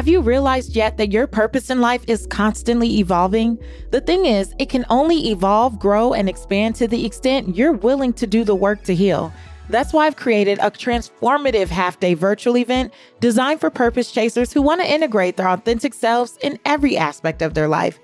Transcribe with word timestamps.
Have 0.00 0.08
you 0.08 0.22
realized 0.22 0.74
yet 0.74 0.96
that 0.96 1.12
your 1.12 1.26
purpose 1.26 1.68
in 1.68 1.82
life 1.82 2.02
is 2.06 2.26
constantly 2.28 3.00
evolving? 3.00 3.58
The 3.90 4.00
thing 4.00 4.24
is, 4.24 4.54
it 4.58 4.70
can 4.70 4.86
only 4.88 5.28
evolve, 5.28 5.78
grow, 5.78 6.14
and 6.14 6.26
expand 6.26 6.76
to 6.76 6.88
the 6.88 7.04
extent 7.04 7.54
you're 7.54 7.74
willing 7.74 8.14
to 8.14 8.26
do 8.26 8.42
the 8.42 8.54
work 8.54 8.82
to 8.84 8.94
heal. 8.94 9.30
That's 9.68 9.92
why 9.92 10.06
I've 10.06 10.16
created 10.16 10.58
a 10.62 10.70
transformative 10.70 11.68
half 11.68 12.00
day 12.00 12.14
virtual 12.14 12.56
event 12.56 12.94
designed 13.20 13.60
for 13.60 13.68
purpose 13.68 14.10
chasers 14.10 14.54
who 14.54 14.62
want 14.62 14.80
to 14.80 14.90
integrate 14.90 15.36
their 15.36 15.50
authentic 15.50 15.92
selves 15.92 16.38
in 16.40 16.58
every 16.64 16.96
aspect 16.96 17.42
of 17.42 17.52
their 17.52 17.68
life. 17.68 18.00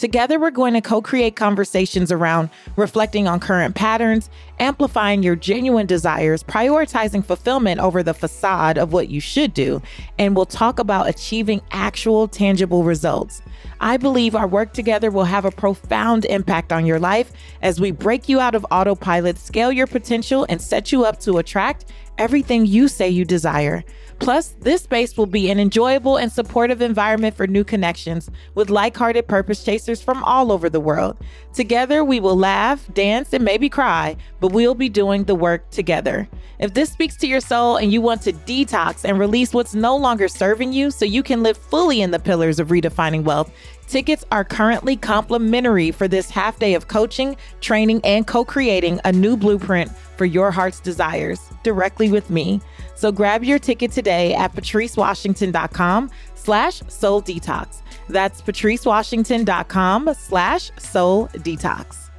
Together, 0.00 0.40
we're 0.40 0.50
going 0.50 0.72
to 0.72 0.80
co 0.80 1.02
create 1.02 1.36
conversations 1.36 2.10
around 2.10 2.48
reflecting 2.76 3.28
on 3.28 3.38
current 3.38 3.74
patterns, 3.74 4.30
amplifying 4.58 5.22
your 5.22 5.36
genuine 5.36 5.84
desires, 5.84 6.42
prioritizing 6.42 7.22
fulfillment 7.22 7.78
over 7.78 8.02
the 8.02 8.14
facade 8.14 8.78
of 8.78 8.94
what 8.94 9.10
you 9.10 9.20
should 9.20 9.52
do, 9.52 9.82
and 10.18 10.34
we'll 10.34 10.46
talk 10.46 10.78
about 10.78 11.06
achieving 11.06 11.60
actual 11.70 12.26
tangible 12.26 12.82
results. 12.82 13.42
I 13.78 13.98
believe 13.98 14.34
our 14.34 14.46
work 14.46 14.72
together 14.72 15.10
will 15.10 15.24
have 15.24 15.44
a 15.44 15.50
profound 15.50 16.24
impact 16.24 16.72
on 16.72 16.86
your 16.86 16.98
life 16.98 17.30
as 17.60 17.78
we 17.78 17.90
break 17.90 18.26
you 18.26 18.40
out 18.40 18.54
of 18.54 18.64
autopilot, 18.70 19.36
scale 19.36 19.70
your 19.70 19.86
potential, 19.86 20.46
and 20.48 20.62
set 20.62 20.92
you 20.92 21.04
up 21.04 21.20
to 21.20 21.36
attract 21.36 21.92
everything 22.16 22.64
you 22.64 22.88
say 22.88 23.10
you 23.10 23.26
desire. 23.26 23.84
Plus, 24.20 24.54
this 24.60 24.82
space 24.82 25.16
will 25.16 25.26
be 25.26 25.50
an 25.50 25.58
enjoyable 25.58 26.18
and 26.18 26.30
supportive 26.30 26.82
environment 26.82 27.34
for 27.34 27.46
new 27.46 27.64
connections 27.64 28.30
with 28.54 28.68
like 28.68 28.94
hearted 28.94 29.26
purpose 29.26 29.64
chasers 29.64 30.02
from 30.02 30.22
all 30.24 30.52
over 30.52 30.68
the 30.68 30.78
world. 30.78 31.16
Together, 31.54 32.04
we 32.04 32.20
will 32.20 32.36
laugh, 32.36 32.86
dance, 32.92 33.32
and 33.32 33.42
maybe 33.42 33.70
cry, 33.70 34.14
but 34.38 34.52
we'll 34.52 34.74
be 34.74 34.90
doing 34.90 35.24
the 35.24 35.34
work 35.34 35.68
together. 35.70 36.28
If 36.58 36.74
this 36.74 36.92
speaks 36.92 37.16
to 37.16 37.26
your 37.26 37.40
soul 37.40 37.78
and 37.78 37.92
you 37.92 38.02
want 38.02 38.20
to 38.22 38.32
detox 38.34 39.06
and 39.06 39.18
release 39.18 39.54
what's 39.54 39.74
no 39.74 39.96
longer 39.96 40.28
serving 40.28 40.74
you 40.74 40.90
so 40.90 41.06
you 41.06 41.22
can 41.22 41.42
live 41.42 41.56
fully 41.56 42.02
in 42.02 42.10
the 42.10 42.18
pillars 42.18 42.60
of 42.60 42.68
redefining 42.68 43.24
wealth, 43.24 43.50
Tickets 43.90 44.24
are 44.30 44.44
currently 44.44 44.96
complimentary 44.96 45.90
for 45.90 46.06
this 46.06 46.30
half 46.30 46.60
day 46.60 46.74
of 46.74 46.86
coaching, 46.86 47.36
training, 47.60 48.00
and 48.04 48.24
co 48.24 48.44
creating 48.44 49.00
a 49.04 49.10
new 49.10 49.36
blueprint 49.36 49.90
for 50.16 50.24
your 50.24 50.52
heart's 50.52 50.78
desires 50.78 51.40
directly 51.64 52.08
with 52.08 52.30
me. 52.30 52.60
So 53.00 53.10
grab 53.10 53.42
your 53.42 53.58
ticket 53.58 53.92
today 53.92 54.34
at 54.34 54.54
patricewashington.com 54.54 56.10
slash 56.34 56.82
soul 56.88 57.22
detox. 57.22 57.80
That's 58.10 58.42
patricewashington.com 58.42 60.14
slash 60.18 60.70
soul 60.78 61.28
detox. 61.28 62.10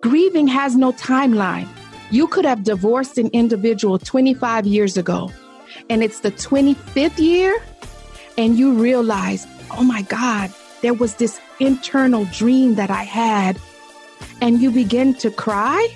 Grieving 0.00 0.46
has 0.46 0.76
no 0.76 0.92
timeline. 0.92 1.66
You 2.12 2.28
could 2.28 2.44
have 2.44 2.62
divorced 2.62 3.18
an 3.18 3.30
individual 3.32 3.98
25 3.98 4.64
years 4.64 4.96
ago, 4.96 5.32
and 5.88 6.04
it's 6.04 6.20
the 6.20 6.30
25th 6.30 7.18
year, 7.18 7.60
and 8.38 8.56
you 8.56 8.74
realize, 8.74 9.44
oh 9.72 9.82
my 9.82 10.02
God, 10.02 10.52
there 10.82 10.94
was 10.94 11.16
this 11.16 11.40
internal 11.58 12.26
dream 12.26 12.76
that 12.76 12.90
I 12.90 13.02
had, 13.02 13.58
and 14.40 14.62
you 14.62 14.70
begin 14.70 15.14
to 15.14 15.32
cry 15.32 15.88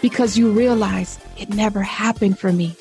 because 0.00 0.38
you 0.38 0.50
realize 0.50 1.18
it 1.36 1.50
never 1.50 1.82
happened 1.82 2.38
for 2.38 2.52
me. 2.52 2.76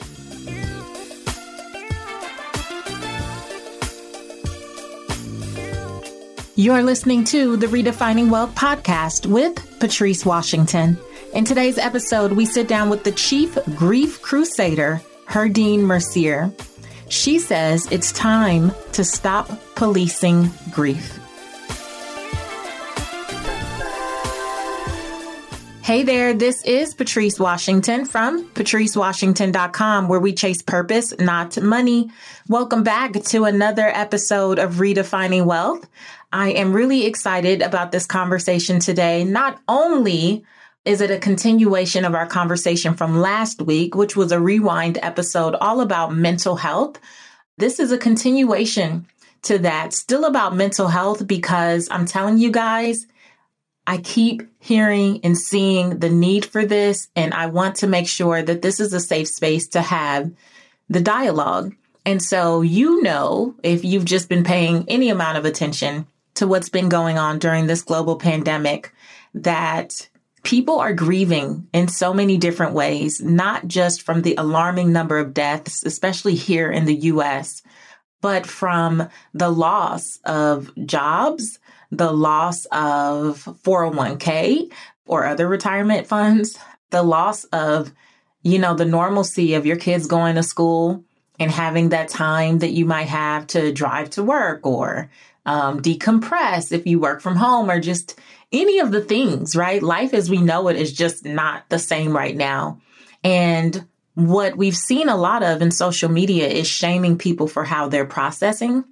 You're 6.55 6.81
listening 6.81 7.23
to 7.25 7.55
the 7.55 7.67
Redefining 7.67 8.31
Wealth 8.31 8.55
podcast 8.55 9.27
with 9.27 9.79
Patrice 9.79 10.25
Washington. 10.25 10.97
In 11.33 11.45
today's 11.45 11.77
episode, 11.77 12.31
we 12.31 12.45
sit 12.45 12.67
down 12.67 12.89
with 12.89 13.03
the 13.03 13.11
chief 13.11 13.57
grief 13.75 14.21
crusader, 14.23 14.99
Herdyne 15.27 15.81
Mercier. 15.81 16.52
She 17.09 17.37
says 17.37 17.87
it's 17.91 18.11
time 18.11 18.71
to 18.93 19.03
stop 19.03 19.52
policing 19.75 20.49
grief. 20.71 21.19
Hey 25.87 26.03
there, 26.03 26.33
this 26.33 26.64
is 26.64 26.93
Patrice 26.93 27.39
Washington 27.39 28.03
from 28.03 28.49
patricewashington.com, 28.49 30.09
where 30.09 30.20
we 30.20 30.33
chase 30.33 30.61
purpose, 30.61 31.17
not 31.17 31.61
money. 31.61 32.11
Welcome 32.49 32.83
back 32.83 33.14
to 33.14 33.45
another 33.45 33.87
episode 33.87 34.59
of 34.59 34.81
Redefining 34.81 35.45
Wealth. 35.45 35.87
I 36.33 36.49
am 36.49 36.73
really 36.73 37.05
excited 37.05 37.61
about 37.61 37.93
this 37.93 38.05
conversation 38.05 38.81
today. 38.81 39.23
Not 39.23 39.61
only 39.70 40.43
is 40.83 40.99
it 40.99 41.09
a 41.09 41.20
continuation 41.20 42.04
of 42.04 42.15
our 42.15 42.27
conversation 42.27 42.93
from 42.93 43.21
last 43.21 43.61
week, 43.61 43.95
which 43.95 44.17
was 44.17 44.33
a 44.33 44.42
rewind 44.42 44.99
episode 45.02 45.55
all 45.55 45.80
about 45.80 46.14
mental 46.14 46.58
health, 46.58 46.99
this 47.58 47.80
is 47.80 47.93
a 47.93 47.98
continuation 47.98 49.08
to 49.43 49.58
that, 49.59 49.93
still 49.93 50.25
about 50.25 50.54
mental 50.54 50.89
health, 50.89 51.25
because 51.25 51.87
I'm 51.89 52.05
telling 52.05 52.39
you 52.39 52.52
guys, 52.52 53.08
I 53.89 53.98
keep 53.99 54.43
hearing 54.59 55.21
and 55.23 55.37
seeing 55.37 55.99
the 55.99 56.09
need 56.09 56.45
for 56.45 56.65
this, 56.65 57.08
and 57.15 57.33
I 57.33 57.45
want 57.45 57.77
to 57.77 57.87
make 57.87 58.08
sure 58.08 58.43
that 58.43 58.61
this 58.61 58.81
is 58.81 58.92
a 58.92 58.99
safe 58.99 59.30
space 59.30 59.70
to 59.70 59.81
have 59.81 60.30
the 60.89 60.99
dialogue. 60.99 61.73
And 62.05 62.21
so, 62.21 62.61
you 62.61 63.02
know, 63.02 63.55
if 63.64 63.86
you've 63.86 64.05
just 64.05 64.27
been 64.27 64.43
paying 64.43 64.83
any 64.89 65.09
amount 65.09 65.37
of 65.37 65.45
attention 65.45 66.05
to 66.36 66.48
what's 66.48 66.70
been 66.70 66.89
going 66.89 67.17
on 67.17 67.39
during 67.39 67.67
this 67.67 67.81
global 67.81 68.17
pandemic, 68.17 68.93
that 69.33 70.09
people 70.43 70.80
are 70.80 70.93
grieving 70.93 71.67
in 71.73 71.87
so 71.87 72.14
many 72.14 72.37
different 72.37 72.73
ways, 72.73 73.21
not 73.21 73.67
just 73.67 74.02
from 74.02 74.21
the 74.21 74.36
alarming 74.37 74.92
number 74.92 75.17
of 75.17 75.33
deaths, 75.33 75.83
especially 75.86 76.36
here 76.36 76.69
in 76.69 76.83
the 76.86 76.95
US, 76.95 77.61
but 78.21 78.45
from 78.45 79.08
the 79.33 79.49
loss 79.49 80.19
of 80.25 80.71
jobs 80.86 81.59
the 81.92 82.11
loss 82.11 82.65
of 82.65 83.43
401k 83.64 84.71
or 85.05 85.25
other 85.25 85.48
retirement 85.48 86.08
funds, 86.08 86.58
the 86.89 87.03
loss 87.03 87.43
of, 87.45 87.92
you 88.43 88.59
know, 88.59 88.75
the 88.75 88.86
normalcy 88.86 89.53
of 89.53 89.65
your 89.65 89.77
kids 89.77 90.08
going 90.08 90.36
to 90.36 90.43
school 90.43 91.03
and 91.39 91.52
having 91.52 91.89
that 91.89 92.09
time 92.09 92.59
that 92.59 92.71
you 92.71 92.86
might 92.86 93.08
have 93.08 93.48
to 93.48 93.71
drive 93.71 94.09
to 94.11 94.23
work 94.23 94.65
or 94.65 95.09
um, 95.45 95.81
decompress 95.81 96.71
if 96.71 96.86
you 96.86 96.99
work 96.99 97.21
from 97.21 97.36
home 97.36 97.70
or 97.70 97.80
just 97.80 98.19
any 98.52 98.80
of 98.80 98.92
the 98.92 99.02
things, 99.02 99.55
right? 99.55 99.81
Life 99.81 100.14
as 100.14 100.30
we 100.30 100.42
know 100.42 100.67
it 100.67 100.77
is 100.77 100.93
just 100.93 101.25
not 101.25 101.67
the 101.69 101.80
same 101.80 102.15
right 102.15 102.36
now. 102.36 102.81
And 103.23 103.86
what 104.14 104.58
we've 104.58 104.75
seen 104.75 105.09
a 105.09 105.17
lot 105.17 105.43
of 105.43 105.61
in 105.61 105.71
social 105.71 106.09
media 106.09 106.48
is 106.48 106.67
shaming 106.67 107.17
people 107.17 107.48
for 107.48 107.64
how 107.64 107.87
they're 107.87 108.05
processing 108.05 108.83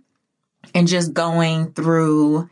and 0.73 0.87
just 0.87 1.13
going 1.13 1.71
through 1.71 2.49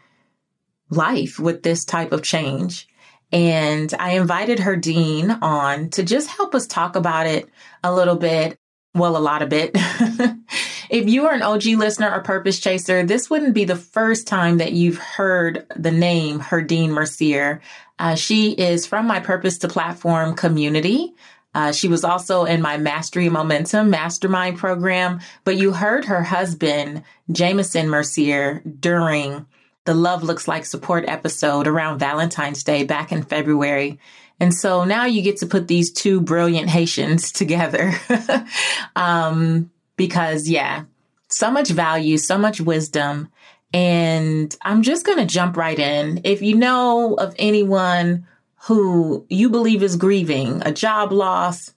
life 0.96 1.40
with 1.40 1.64
this 1.64 1.86
type 1.86 2.12
of 2.12 2.24
change. 2.24 2.88
And 3.32 3.92
I 4.00 4.12
invited 4.12 4.60
Herdyne 4.60 5.42
on 5.42 5.90
to 5.92 6.04
just 6.04 6.30
help 6.30 6.54
us 6.54 6.68
talk 6.68 6.96
about 6.96 7.26
it 7.26 7.50
a 7.84 7.94
little 7.94 8.16
bit. 8.16 8.58
Well, 8.94 9.18
a 9.18 9.20
lot 9.20 9.42
of 9.42 9.52
it. 9.52 9.72
if 10.90 11.10
you 11.10 11.26
are 11.26 11.34
an 11.34 11.42
OG 11.42 11.66
listener 11.66 12.12
or 12.12 12.22
purpose 12.22 12.60
chaser, 12.60 13.04
this 13.04 13.32
wouldn't 13.32 13.56
be 13.56 13.66
the 13.66 13.76
first 13.76 14.28
time 14.28 14.58
that 14.58 14.74
you've 14.74 15.00
heard 15.00 15.66
the 15.76 15.92
name 15.92 16.40
Herdyne 16.40 16.90
Mercier. 16.90 17.60
Uh, 17.98 18.14
she 18.14 18.52
is 18.52 18.86
from 18.86 19.08
my 19.08 19.20
Purpose 19.20 19.58
to 19.60 19.68
Platform 19.68 20.36
community. 20.36 21.14
Uh, 21.56 21.72
she 21.72 21.88
was 21.88 22.04
also 22.04 22.46
in 22.46 22.62
my 22.62 22.78
Mastery 22.78 23.30
Momentum 23.30 23.90
Mastermind 23.90 24.58
program, 24.58 25.20
but 25.44 25.58
you 25.58 25.74
heard 25.74 26.06
her 26.06 26.24
husband, 26.24 27.04
Jameson 27.32 27.90
Mercier, 27.90 28.62
during 28.80 29.46
the 29.86 29.94
Love 29.94 30.24
Looks 30.24 30.48
Like 30.48 30.66
support 30.66 31.06
episode 31.08 31.68
around 31.68 32.00
Valentine's 32.00 32.64
Day 32.64 32.84
back 32.84 33.12
in 33.12 33.24
February. 33.24 34.00
And 34.40 34.54
so 34.54 34.84
now 34.84 35.06
you 35.06 35.22
get 35.22 35.38
to 35.38 35.46
put 35.46 35.68
these 35.68 35.92
two 35.92 36.22
brilliant 36.22 36.70
Haitians 36.70 37.32
together. 37.32 37.94
um, 38.96 39.70
because 39.96 40.48
yeah, 40.48 40.84
so 41.30 41.52
much 41.52 41.70
value, 41.70 42.18
so 42.18 42.38
much 42.38 42.62
wisdom. 42.62 43.30
And 43.74 44.56
I'm 44.62 44.84
just 44.84 45.06
going 45.06 45.18
to 45.18 45.26
jump 45.26 45.58
right 45.58 45.78
in. 45.78 46.22
If 46.24 46.42
you 46.42 46.56
know 46.56 47.16
of 47.16 47.36
anyone 47.40 48.28
who 48.68 49.26
you 49.30 49.50
believe 49.50 49.84
is 49.84 49.96
grieving 49.96 50.62
a 50.66 50.72
job 50.72 51.12
loss, 51.12 51.74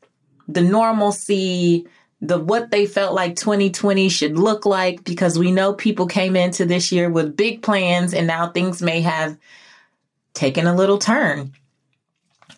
the 0.46 0.60
normalcy, 0.60 1.86
the 2.28 2.38
what 2.38 2.70
they 2.70 2.87
felt 2.87 3.14
like 3.14 3.37
2020 3.37 4.08
should 4.08 4.38
look 4.38 4.67
like 4.67 5.05
because 5.05 5.38
we 5.38 5.52
know 5.52 5.73
people 5.73 6.06
came 6.06 6.37
into 6.37 6.64
this 6.64 6.93
year 6.93 7.08
with 7.08 7.37
big 7.37 7.62
plans 7.62 8.14
and 8.14 8.26
now 8.26 8.50
things 8.50 8.82
may 8.82 9.00
have 9.00 9.38
taken 10.34 10.67
a 10.67 10.75
little 10.75 10.99
turn. 10.99 11.52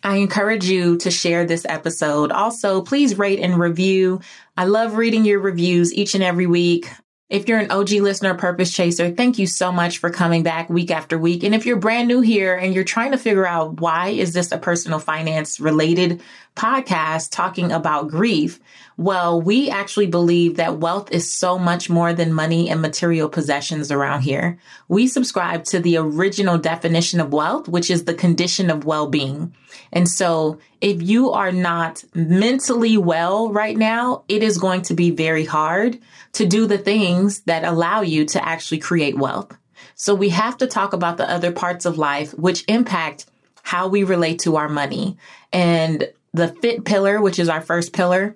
I 0.03 0.17
encourage 0.17 0.65
you 0.65 0.97
to 0.97 1.11
share 1.11 1.45
this 1.45 1.65
episode. 1.65 2.31
Also, 2.31 2.81
please 2.81 3.17
rate 3.17 3.39
and 3.39 3.59
review. 3.59 4.21
I 4.55 4.65
love 4.65 4.95
reading 4.95 5.25
your 5.25 5.39
reviews 5.39 5.93
each 5.93 6.15
and 6.15 6.23
every 6.23 6.47
week. 6.47 6.89
If 7.29 7.47
you're 7.47 7.59
an 7.59 7.69
OG 7.69 7.91
listener, 7.91 8.33
Purpose 8.33 8.71
Chaser, 8.71 9.11
thank 9.11 9.37
you 9.37 9.45
so 9.45 9.71
much 9.71 9.99
for 9.99 10.09
coming 10.09 10.41
back 10.41 10.67
week 10.67 10.89
after 10.89 11.17
week. 11.17 11.43
And 11.43 11.53
if 11.53 11.65
you're 11.65 11.77
brand 11.77 12.07
new 12.07 12.21
here 12.21 12.55
and 12.55 12.73
you're 12.73 12.83
trying 12.83 13.11
to 13.11 13.19
figure 13.19 13.45
out 13.45 13.79
why 13.79 14.09
is 14.09 14.33
this 14.33 14.51
a 14.51 14.57
personal 14.57 14.97
finance 14.97 15.59
related 15.59 16.21
podcast 16.59 17.31
talking 17.31 17.71
about 17.71 18.09
grief. 18.09 18.59
Well, 18.97 19.41
we 19.41 19.69
actually 19.69 20.07
believe 20.07 20.57
that 20.57 20.79
wealth 20.79 21.09
is 21.09 21.33
so 21.33 21.57
much 21.57 21.89
more 21.89 22.11
than 22.11 22.33
money 22.33 22.69
and 22.69 22.81
material 22.81 23.29
possessions 23.29 23.93
around 23.93 24.23
here. 24.23 24.59
We 24.89 25.07
subscribe 25.07 25.63
to 25.65 25.79
the 25.79 25.95
original 25.95 26.57
definition 26.57 27.21
of 27.21 27.31
wealth, 27.31 27.69
which 27.69 27.89
is 27.89 28.03
the 28.03 28.13
condition 28.13 28.69
of 28.69 28.83
well 28.83 29.07
being. 29.07 29.55
And 29.93 30.07
so 30.09 30.59
if 30.81 31.01
you 31.01 31.31
are 31.31 31.53
not 31.53 32.03
mentally 32.13 32.97
well 32.97 33.49
right 33.53 33.77
now, 33.77 34.23
it 34.27 34.43
is 34.43 34.57
going 34.57 34.81
to 34.83 34.93
be 34.93 35.11
very 35.11 35.45
hard 35.45 35.97
to 36.33 36.45
do 36.45 36.67
the 36.67 36.77
things 36.77 37.39
that 37.41 37.63
allow 37.63 38.01
you 38.01 38.25
to 38.25 38.45
actually 38.45 38.79
create 38.79 39.17
wealth. 39.17 39.57
So 39.95 40.13
we 40.13 40.29
have 40.29 40.57
to 40.57 40.67
talk 40.67 40.91
about 40.91 41.15
the 41.15 41.29
other 41.29 41.53
parts 41.53 41.85
of 41.85 41.97
life 41.97 42.33
which 42.33 42.65
impact 42.67 43.27
how 43.63 43.87
we 43.87 44.03
relate 44.03 44.39
to 44.39 44.57
our 44.57 44.67
money. 44.67 45.17
And 45.53 46.09
the 46.33 46.47
fit 46.47 46.85
pillar, 46.85 47.21
which 47.21 47.39
is 47.39 47.49
our 47.49 47.61
first 47.61 47.93
pillar, 47.93 48.35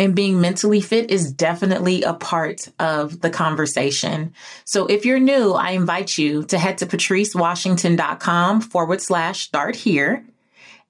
and 0.00 0.16
being 0.16 0.40
mentally 0.40 0.80
fit 0.80 1.10
is 1.10 1.30
definitely 1.30 2.02
a 2.02 2.14
part 2.14 2.68
of 2.78 3.20
the 3.20 3.28
conversation. 3.28 4.32
So 4.64 4.86
if 4.86 5.04
you're 5.04 5.20
new, 5.20 5.52
I 5.52 5.72
invite 5.72 6.16
you 6.16 6.42
to 6.44 6.58
head 6.58 6.78
to 6.78 6.86
patricewashington.com 6.86 8.62
forward 8.62 9.02
slash 9.02 9.40
start 9.40 9.76
here. 9.76 10.24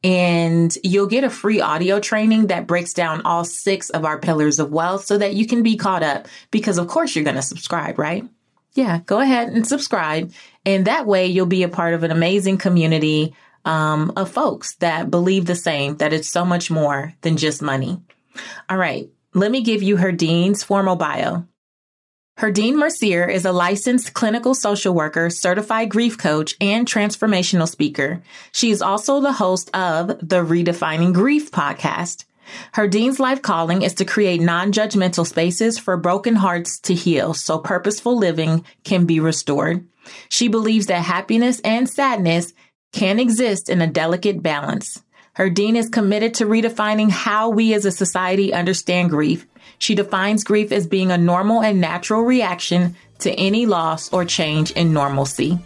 And 0.04 0.74
you'll 0.84 1.08
get 1.08 1.24
a 1.24 1.30
free 1.30 1.60
audio 1.60 1.98
training 1.98 2.46
that 2.46 2.68
breaks 2.68 2.94
down 2.94 3.22
all 3.22 3.44
six 3.44 3.90
of 3.90 4.04
our 4.04 4.18
pillars 4.18 4.60
of 4.60 4.70
wealth 4.70 5.04
so 5.04 5.18
that 5.18 5.34
you 5.34 5.46
can 5.46 5.64
be 5.64 5.76
caught 5.76 6.04
up 6.04 6.28
because 6.52 6.78
of 6.78 6.86
course 6.86 7.14
you're 7.14 7.24
going 7.24 7.36
to 7.36 7.42
subscribe, 7.42 7.98
right? 7.98 8.24
Yeah, 8.74 9.00
go 9.04 9.18
ahead 9.18 9.48
and 9.48 9.66
subscribe. 9.66 10.32
And 10.64 10.86
that 10.86 11.04
way 11.04 11.26
you'll 11.26 11.46
be 11.46 11.64
a 11.64 11.68
part 11.68 11.94
of 11.94 12.04
an 12.04 12.12
amazing 12.12 12.58
community 12.58 13.34
um, 13.64 14.12
of 14.16 14.30
folks 14.30 14.74
that 14.76 15.10
believe 15.10 15.46
the 15.46 15.54
same, 15.54 15.96
that 15.96 16.12
it's 16.12 16.28
so 16.28 16.44
much 16.44 16.70
more 16.70 17.14
than 17.22 17.36
just 17.36 17.62
money. 17.62 18.00
All 18.68 18.76
right, 18.78 19.10
let 19.34 19.50
me 19.50 19.62
give 19.62 19.82
you 19.82 19.96
Herdyne's 19.96 20.62
formal 20.62 20.96
bio. 20.96 21.46
Herdyne 22.38 22.76
Mercier 22.76 23.28
is 23.28 23.44
a 23.44 23.52
licensed 23.52 24.14
clinical 24.14 24.54
social 24.54 24.94
worker, 24.94 25.28
certified 25.28 25.90
grief 25.90 26.16
coach, 26.16 26.54
and 26.58 26.86
transformational 26.86 27.68
speaker. 27.68 28.22
She 28.50 28.70
is 28.70 28.80
also 28.80 29.20
the 29.20 29.34
host 29.34 29.68
of 29.74 30.06
the 30.06 30.42
Redefining 30.42 31.12
Grief 31.12 31.50
podcast. 31.50 32.24
Herdyne's 32.74 33.20
life 33.20 33.42
calling 33.42 33.82
is 33.82 33.92
to 33.94 34.06
create 34.06 34.40
non-judgmental 34.40 35.26
spaces 35.26 35.78
for 35.78 35.98
broken 35.98 36.34
hearts 36.34 36.80
to 36.80 36.94
heal 36.94 37.34
so 37.34 37.58
purposeful 37.58 38.16
living 38.16 38.64
can 38.84 39.04
be 39.04 39.20
restored. 39.20 39.86
She 40.30 40.48
believes 40.48 40.86
that 40.86 41.04
happiness 41.04 41.60
and 41.60 41.88
sadness 41.88 42.54
can 42.92 43.18
exist 43.18 43.68
in 43.68 43.80
a 43.80 43.86
delicate 43.86 44.42
balance. 44.42 45.02
Herdyne 45.36 45.76
is 45.76 45.88
committed 45.88 46.34
to 46.34 46.44
redefining 46.44 47.10
how 47.10 47.48
we 47.48 47.72
as 47.72 47.84
a 47.84 47.92
society 47.92 48.52
understand 48.52 49.10
grief. 49.10 49.46
She 49.78 49.94
defines 49.94 50.44
grief 50.44 50.72
as 50.72 50.86
being 50.86 51.10
a 51.10 51.18
normal 51.18 51.62
and 51.62 51.80
natural 51.80 52.22
reaction 52.22 52.96
to 53.20 53.32
any 53.32 53.64
loss 53.64 54.12
or 54.12 54.24
change 54.24 54.72
in 54.72 54.92
normalcy. 54.92 55.58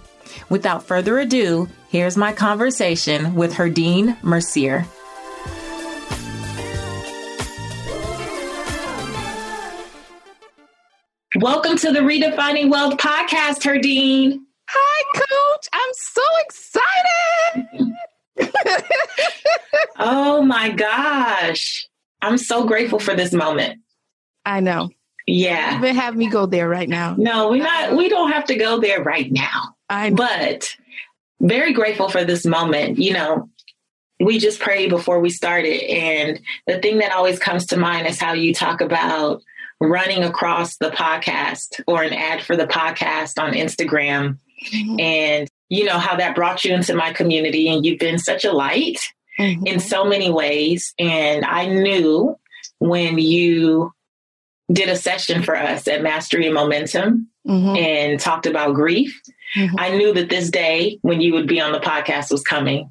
Without 0.48 0.86
further 0.86 1.18
ado, 1.18 1.68
here's 1.88 2.16
my 2.16 2.32
conversation 2.32 3.34
with 3.34 3.54
Herdyne 3.54 4.22
Mercier. 4.22 4.86
Welcome 11.40 11.76
to 11.78 11.90
the 11.90 12.00
Redefining 12.00 12.70
Wealth 12.70 12.96
podcast, 12.96 13.62
Herdyne. 13.62 14.40
Hi, 14.76 15.04
Coach. 15.14 15.68
I'm 15.72 15.92
so 15.92 16.22
excited. 18.40 18.82
oh 19.98 20.42
my 20.42 20.70
gosh. 20.70 21.88
I'm 22.22 22.38
so 22.38 22.64
grateful 22.66 22.98
for 22.98 23.14
this 23.14 23.32
moment. 23.32 23.80
I 24.44 24.60
know. 24.60 24.90
Yeah. 25.26 25.78
Even 25.78 25.94
have 25.96 26.16
me 26.16 26.28
go 26.28 26.46
there 26.46 26.68
right 26.68 26.88
now. 26.88 27.14
No, 27.16 27.50
we're 27.50 27.62
not 27.62 27.96
we 27.96 28.08
don't 28.08 28.32
have 28.32 28.46
to 28.46 28.56
go 28.56 28.80
there 28.80 29.02
right 29.02 29.30
now. 29.30 29.74
I 29.88 30.10
know. 30.10 30.16
But 30.16 30.76
very 31.40 31.72
grateful 31.72 32.08
for 32.08 32.24
this 32.24 32.44
moment. 32.44 32.98
You 32.98 33.12
know, 33.12 33.48
we 34.20 34.38
just 34.38 34.60
prayed 34.60 34.90
before 34.90 35.20
we 35.20 35.30
started 35.30 35.82
and 35.90 36.40
the 36.66 36.78
thing 36.78 36.98
that 36.98 37.12
always 37.12 37.38
comes 37.38 37.66
to 37.66 37.76
mind 37.76 38.06
is 38.06 38.20
how 38.20 38.32
you 38.32 38.54
talk 38.54 38.80
about 38.80 39.42
running 39.80 40.22
across 40.24 40.76
the 40.76 40.90
podcast 40.90 41.80
or 41.86 42.02
an 42.02 42.12
ad 42.12 42.42
for 42.42 42.56
the 42.56 42.66
podcast 42.66 43.42
on 43.42 43.52
Instagram 43.52 44.38
mm-hmm. 44.64 45.00
and 45.00 45.48
you 45.68 45.84
know 45.84 45.98
how 45.98 46.16
that 46.16 46.34
brought 46.34 46.64
you 46.64 46.74
into 46.74 46.94
my 46.94 47.12
community 47.12 47.68
and 47.68 47.84
you've 47.84 47.98
been 47.98 48.18
such 48.18 48.44
a 48.44 48.52
light 48.52 48.98
mm-hmm. 49.38 49.66
in 49.66 49.80
so 49.80 50.04
many 50.04 50.30
ways 50.30 50.94
and 50.98 51.44
i 51.44 51.66
knew 51.66 52.36
when 52.78 53.18
you 53.18 53.92
did 54.72 54.88
a 54.88 54.96
session 54.96 55.42
for 55.42 55.56
us 55.56 55.86
at 55.88 56.02
mastery 56.02 56.46
and 56.46 56.54
momentum 56.54 57.28
mm-hmm. 57.46 57.76
and 57.76 58.20
talked 58.20 58.46
about 58.46 58.74
grief 58.74 59.20
mm-hmm. 59.56 59.74
i 59.78 59.90
knew 59.90 60.12
that 60.12 60.28
this 60.28 60.50
day 60.50 60.98
when 61.02 61.20
you 61.20 61.32
would 61.32 61.48
be 61.48 61.60
on 61.60 61.72
the 61.72 61.80
podcast 61.80 62.30
was 62.30 62.42
coming 62.42 62.90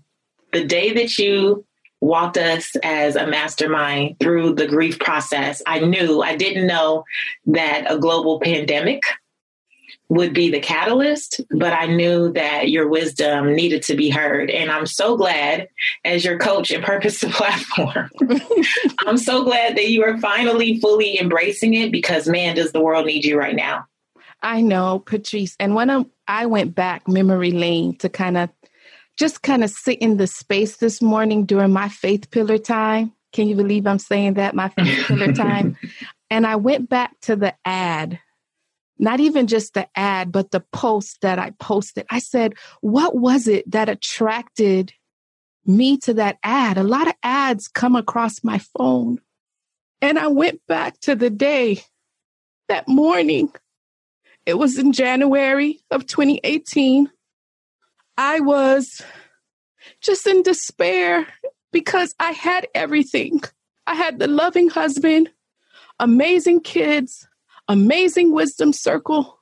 the 0.51 0.65
day 0.65 0.93
that 0.93 1.17
you 1.17 1.65
walked 2.01 2.37
us 2.37 2.75
as 2.83 3.15
a 3.15 3.25
mastermind 3.25 4.19
through 4.19 4.53
the 4.53 4.67
grief 4.67 4.99
process 4.99 5.61
i 5.67 5.79
knew 5.79 6.21
i 6.21 6.35
didn't 6.35 6.67
know 6.67 7.03
that 7.45 7.85
a 7.87 7.97
global 7.97 8.39
pandemic 8.39 9.01
would 10.09 10.33
be 10.33 10.51
the 10.51 10.59
catalyst, 10.59 11.41
but 11.51 11.73
I 11.73 11.87
knew 11.87 12.31
that 12.33 12.69
your 12.69 12.87
wisdom 12.87 13.53
needed 13.53 13.83
to 13.83 13.95
be 13.95 14.09
heard. 14.09 14.49
And 14.49 14.69
I'm 14.69 14.85
so 14.85 15.17
glad, 15.17 15.67
as 16.05 16.23
your 16.23 16.37
coach 16.37 16.71
and 16.71 16.83
purpose 16.83 17.19
to 17.21 17.29
platform, 17.29 18.09
I'm 19.07 19.17
so 19.17 19.43
glad 19.43 19.77
that 19.77 19.89
you 19.89 20.03
are 20.03 20.17
finally 20.19 20.79
fully 20.79 21.19
embracing 21.19 21.73
it 21.73 21.91
because, 21.91 22.27
man, 22.27 22.55
does 22.55 22.71
the 22.71 22.81
world 22.81 23.05
need 23.05 23.25
you 23.25 23.37
right 23.37 23.55
now. 23.55 23.85
I 24.41 24.61
know, 24.61 24.99
Patrice. 24.99 25.55
And 25.59 25.73
when 25.73 26.05
I 26.27 26.45
went 26.45 26.75
back 26.75 27.07
memory 27.07 27.51
lane 27.51 27.97
to 27.99 28.09
kind 28.09 28.37
of 28.37 28.49
just 29.17 29.41
kind 29.41 29.63
of 29.63 29.69
sit 29.69 29.99
in 29.99 30.17
the 30.17 30.27
space 30.27 30.77
this 30.77 31.01
morning 31.01 31.45
during 31.45 31.71
my 31.71 31.89
faith 31.89 32.31
pillar 32.31 32.57
time. 32.57 33.13
Can 33.31 33.47
you 33.47 33.55
believe 33.55 33.87
I'm 33.87 33.99
saying 33.99 34.35
that? 34.35 34.55
My 34.55 34.69
faith 34.69 35.05
pillar 35.07 35.33
time. 35.33 35.77
And 36.29 36.47
I 36.47 36.55
went 36.55 36.89
back 36.89 37.11
to 37.23 37.35
the 37.35 37.53
ad 37.63 38.17
not 39.03 39.19
even 39.19 39.47
just 39.47 39.73
the 39.73 39.87
ad, 39.95 40.31
but 40.31 40.51
the 40.51 40.61
post 40.71 41.21
that 41.21 41.37
I 41.37 41.51
posted. 41.59 42.05
I 42.09 42.19
said, 42.19 42.53
what 42.81 43.15
was 43.15 43.47
it 43.47 43.69
that 43.69 43.89
attracted 43.89 44.93
me 45.65 45.97
to 45.97 46.13
that 46.15 46.37
ad? 46.41 46.77
A 46.77 46.83
lot 46.83 47.07
of 47.07 47.13
ads 47.21 47.67
come 47.67 47.95
across 47.95 48.43
my 48.43 48.59
phone. 48.77 49.19
And 50.01 50.17
I 50.17 50.27
went 50.27 50.61
back 50.67 50.99
to 51.01 51.15
the 51.15 51.29
day, 51.29 51.83
that 52.69 52.87
morning. 52.87 53.51
It 54.45 54.57
was 54.57 54.77
in 54.77 54.93
January 54.93 55.79
of 55.91 56.05
2018. 56.05 57.09
I 58.17 58.39
was 58.39 59.01
just 60.01 60.27
in 60.27 60.43
despair 60.43 61.27
because 61.71 62.13
I 62.19 62.31
had 62.31 62.67
everything. 62.73 63.41
I 63.85 63.95
had 63.95 64.19
the 64.19 64.27
loving 64.27 64.69
husband, 64.69 65.29
amazing 65.99 66.61
kids, 66.61 67.27
amazing 67.67 68.33
wisdom 68.33 68.73
circle, 68.73 69.39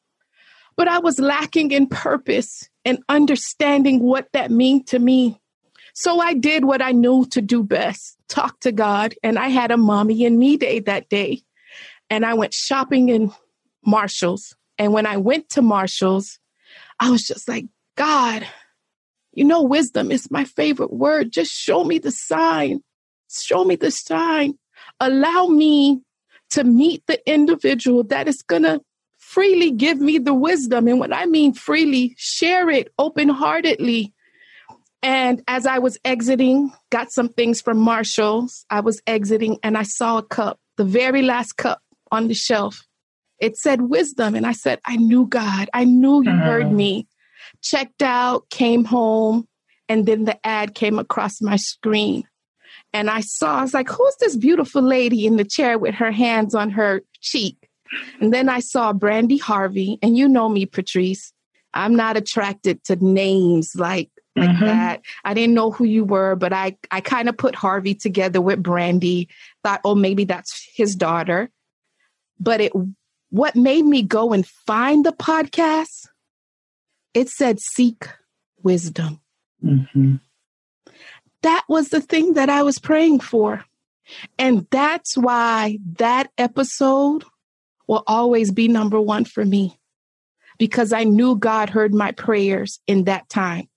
but 0.75 0.88
I 0.88 1.00
was 1.00 1.20
lacking 1.20 1.72
in 1.72 1.88
purpose 1.88 2.70
and 2.86 3.04
understanding 3.10 4.00
what 4.01 4.28
that 4.34 4.51
meant 4.51 4.88
to 4.88 5.00
me. 5.00 5.40
So 5.94 6.20
I 6.20 6.34
did 6.34 6.66
what 6.66 6.82
I 6.82 6.92
knew 6.92 7.25
to 7.32 7.42
do 7.42 7.63
best 7.63 8.18
talk 8.30 8.60
to 8.62 8.72
God. 8.72 9.13
And 9.24 9.38
I 9.38 9.50
had 9.50 9.72
a 9.72 9.78
mommy 9.78 10.25
and 10.25 10.40
me 10.40 10.58
day 10.58 10.80
that 10.80 11.10
day. 11.10 11.42
And 12.10 12.25
I 12.25 12.34
went 12.34 12.54
shopping 12.54 13.10
in 13.10 13.32
Marshall's. 13.86 14.56
And 14.78 14.94
when 14.94 15.06
I 15.06 15.18
went 15.18 15.50
to 15.50 15.62
Marshall's, 15.62 16.40
I 17.00 17.10
was 17.10 17.24
just 17.24 17.48
like, 17.48 17.66
God, 17.96 18.48
you 19.34 19.44
know, 19.44 19.62
wisdom 19.62 20.12
is 20.12 20.32
my 20.32 20.46
favorite 20.46 20.94
word. 20.94 21.32
Just 21.32 21.51
show 21.51 21.84
me 21.84 22.00
the 22.00 22.12
sign. 22.12 22.82
Show 23.30 23.63
me 23.63 23.75
the 23.75 23.92
sign. 23.92 24.58
Allow 25.00 25.48
me 25.48 26.01
to 26.51 26.63
meet 26.63 27.05
the 27.08 27.20
individual 27.29 28.03
that 28.05 28.27
is 28.27 28.41
going 28.41 28.63
to 28.63 28.81
freely 29.17 29.72
give 29.72 30.00
me 30.00 30.17
the 30.17 30.34
wisdom. 30.34 30.88
And 30.88 31.00
what 31.00 31.13
I 31.13 31.25
mean 31.25 31.53
freely, 31.53 32.15
share 32.17 32.70
it 32.70 32.91
open 33.00 33.29
heartedly. 33.29 34.13
And 35.03 35.41
as 35.48 35.65
I 35.65 35.79
was 35.79 35.98
exiting, 36.05 36.72
got 36.89 37.12
some 37.12 37.29
things 37.29 37.62
from 37.62 37.77
Marshall's. 37.77 38.65
I 38.70 38.81
was 38.81 39.01
exiting 39.08 39.58
and 39.63 39.77
I 39.77 39.84
saw 39.84 40.17
a 40.17 40.24
cup, 40.24 40.60
the 40.77 40.84
very 40.84 41.22
last 41.22 41.58
cup 41.58 41.81
on 42.12 42.27
the 42.27 42.34
shelf. 42.34 42.86
It 43.39 43.58
said 43.58 43.81
wisdom. 43.81 44.36
And 44.36 44.46
I 44.46 44.51
said, 44.51 44.79
I 44.86 44.98
knew 44.98 45.25
God. 45.25 45.70
I 45.74 45.86
knew 45.86 46.24
you 46.24 46.29
uh-huh. 46.29 46.43
heard 46.43 46.72
me. 46.72 47.08
Checked 47.63 48.03
out, 48.03 48.50
came 48.50 48.86
home, 48.86 49.48
and 49.89 50.05
then 50.05 50.25
the 50.25 50.46
ad 50.46 50.75
came 50.75 51.00
across 51.00 51.41
my 51.41 51.55
screen 51.55 52.24
and 52.94 53.10
I 53.10 53.22
saw, 53.22 53.60
I 53.60 53.62
was 53.62 53.74
like, 53.74 53.90
who's 53.90 54.16
this 54.20 54.36
beautiful 54.36 54.82
lady 54.82 55.26
in 55.26 55.38
the 55.38 55.46
chair 55.46 55.78
with 55.78 55.96
her 55.96 56.12
hands 56.12 56.54
on 56.54 56.72
her 56.72 57.02
cheek? 57.22 57.70
And 58.20 58.34
then 58.34 58.50
I 58.50 58.60
saw 58.60 58.94
Brandi 58.94 59.40
Harvey, 59.40 60.00
and 60.02 60.18
you 60.18 60.28
know 60.28 60.50
me, 60.50 60.66
Patrice. 60.66 61.34
I'm 61.74 61.96
not 61.96 62.18
attracted 62.18 62.84
to 62.86 62.98
names 62.98 63.76
like 63.76 64.10
like 64.36 64.50
mm-hmm. 64.50 64.66
that. 64.66 65.02
I 65.24 65.34
didn't 65.34 65.56
know 65.56 65.72
who 65.72 65.84
you 65.84 66.04
were, 66.04 66.36
but 66.36 66.54
I 66.54 66.78
I 66.90 67.02
kind 67.02 67.30
of 67.30 67.38
put 67.38 67.56
Harvey 67.56 67.96
together 67.96 68.42
with 68.42 68.64
Brandi. 68.64 69.28
Thought, 69.64 69.82
oh, 69.84 69.96
maybe 69.96 70.26
that's 70.26 70.70
his 70.74 70.96
daughter. 70.96 71.50
But 72.40 72.62
it 72.62 72.74
what 73.30 73.56
made 73.56 73.86
me 73.86 74.04
go 74.04 74.34
and 74.34 74.46
find 74.46 75.06
the 75.06 75.14
podcast, 75.14 76.08
it 77.14 77.30
said 77.30 77.60
seek 77.60 78.08
wisdom. 78.62 79.22
Mm-hmm. 79.64 80.16
That 81.44 81.64
was 81.68 81.90
the 81.90 82.02
thing 82.02 82.34
that 82.34 82.50
I 82.50 82.64
was 82.64 82.80
praying 82.80 83.22
for. 83.22 83.64
And 84.38 84.68
that's 84.72 85.18
why 85.18 85.80
that 85.98 86.32
episode 86.38 87.24
will 87.88 88.04
always 88.08 88.52
be 88.52 88.68
number 88.68 89.00
one 89.00 89.26
for 89.26 89.44
me 89.44 89.78
because 90.58 90.94
I 90.94 91.04
knew 91.04 91.36
God 91.36 91.70
heard 91.70 91.94
my 91.94 92.12
prayers 92.12 92.80
in 92.88 93.06
that 93.06 93.30
time. 93.30 93.68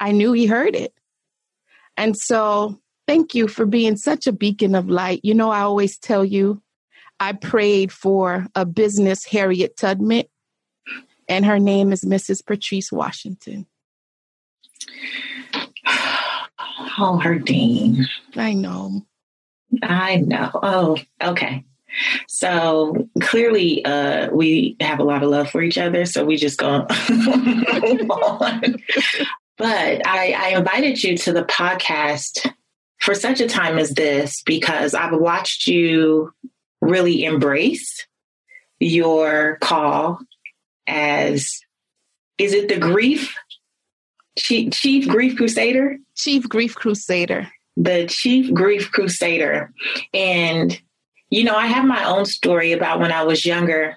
I 0.00 0.12
knew 0.12 0.32
He 0.32 0.46
heard 0.46 0.74
it. 0.74 0.94
And 1.96 2.16
so, 2.16 2.80
thank 3.06 3.34
you 3.34 3.48
for 3.48 3.66
being 3.66 3.96
such 3.96 4.26
a 4.26 4.32
beacon 4.32 4.74
of 4.74 4.88
light. 4.88 5.20
You 5.22 5.34
know, 5.34 5.50
I 5.50 5.60
always 5.60 5.98
tell 5.98 6.24
you, 6.24 6.62
I 7.20 7.32
prayed 7.32 7.90
for 7.90 8.46
a 8.54 8.64
business, 8.64 9.24
Harriet 9.24 9.76
Tubman, 9.76 10.24
and 11.28 11.44
her 11.44 11.58
name 11.58 11.92
is 11.92 12.04
Mrs. 12.04 12.44
Patrice 12.46 12.92
Washington. 12.92 13.66
Oh, 16.98 17.20
Herdyne. 17.22 18.06
I 18.36 18.54
know. 18.54 19.02
I 19.82 20.16
know. 20.16 20.50
Oh, 20.54 20.98
okay. 21.22 21.64
So 22.28 23.08
clearly, 23.20 23.84
uh, 23.84 24.30
we 24.30 24.76
have 24.80 25.00
a 25.00 25.04
lot 25.04 25.22
of 25.22 25.30
love 25.30 25.50
for 25.50 25.62
each 25.62 25.78
other. 25.78 26.04
So 26.04 26.24
we 26.24 26.36
just 26.36 26.58
go 26.58 26.86
move 27.10 28.10
on. 28.10 28.76
But 29.56 30.06
I, 30.06 30.32
I 30.32 30.48
invited 30.56 31.02
you 31.02 31.16
to 31.18 31.32
the 31.32 31.44
podcast 31.44 32.52
for 32.98 33.14
such 33.14 33.40
a 33.40 33.48
time 33.48 33.78
as 33.78 33.90
this 33.90 34.42
because 34.42 34.94
I've 34.94 35.18
watched 35.18 35.66
you 35.66 36.32
really 36.80 37.24
embrace 37.24 38.06
your 38.80 39.58
call 39.60 40.20
as 40.86 41.60
is 42.38 42.52
it 42.52 42.68
the 42.68 42.78
grief 42.78 43.36
chief, 44.38 44.72
chief 44.72 45.08
grief 45.08 45.36
crusader 45.36 45.98
chief 46.14 46.48
grief 46.48 46.74
crusader 46.74 47.48
the 47.76 48.06
chief 48.06 48.52
grief 48.52 48.90
crusader 48.90 49.72
and 50.12 50.80
you 51.30 51.44
know 51.44 51.54
i 51.54 51.66
have 51.66 51.84
my 51.84 52.04
own 52.04 52.24
story 52.24 52.72
about 52.72 53.00
when 53.00 53.12
i 53.12 53.22
was 53.22 53.44
younger 53.44 53.96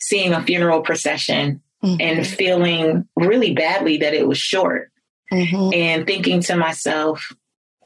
seeing 0.00 0.32
a 0.32 0.42
funeral 0.42 0.82
procession 0.82 1.62
mm-hmm. 1.82 2.00
and 2.00 2.26
feeling 2.26 3.08
really 3.16 3.54
badly 3.54 3.96
that 3.98 4.12
it 4.14 4.28
was 4.28 4.38
short 4.38 4.90
mm-hmm. 5.32 5.72
and 5.72 6.06
thinking 6.06 6.40
to 6.40 6.56
myself 6.56 7.32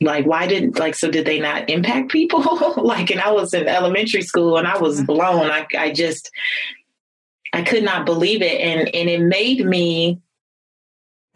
like 0.00 0.26
why 0.26 0.46
didn't 0.46 0.78
like 0.78 0.94
so 0.94 1.10
did 1.10 1.26
they 1.26 1.40
not 1.40 1.68
impact 1.70 2.10
people 2.10 2.74
like 2.82 3.10
and 3.10 3.20
i 3.20 3.30
was 3.30 3.54
in 3.54 3.66
elementary 3.68 4.22
school 4.22 4.56
and 4.56 4.66
i 4.66 4.78
was 4.78 4.96
mm-hmm. 4.96 5.06
blown 5.06 5.50
i, 5.50 5.66
I 5.76 5.92
just 5.92 6.30
i 7.52 7.62
could 7.62 7.82
not 7.82 8.06
believe 8.06 8.42
it 8.42 8.60
and 8.60 8.92
and 8.94 9.08
it 9.08 9.20
made 9.20 9.64
me 9.64 10.20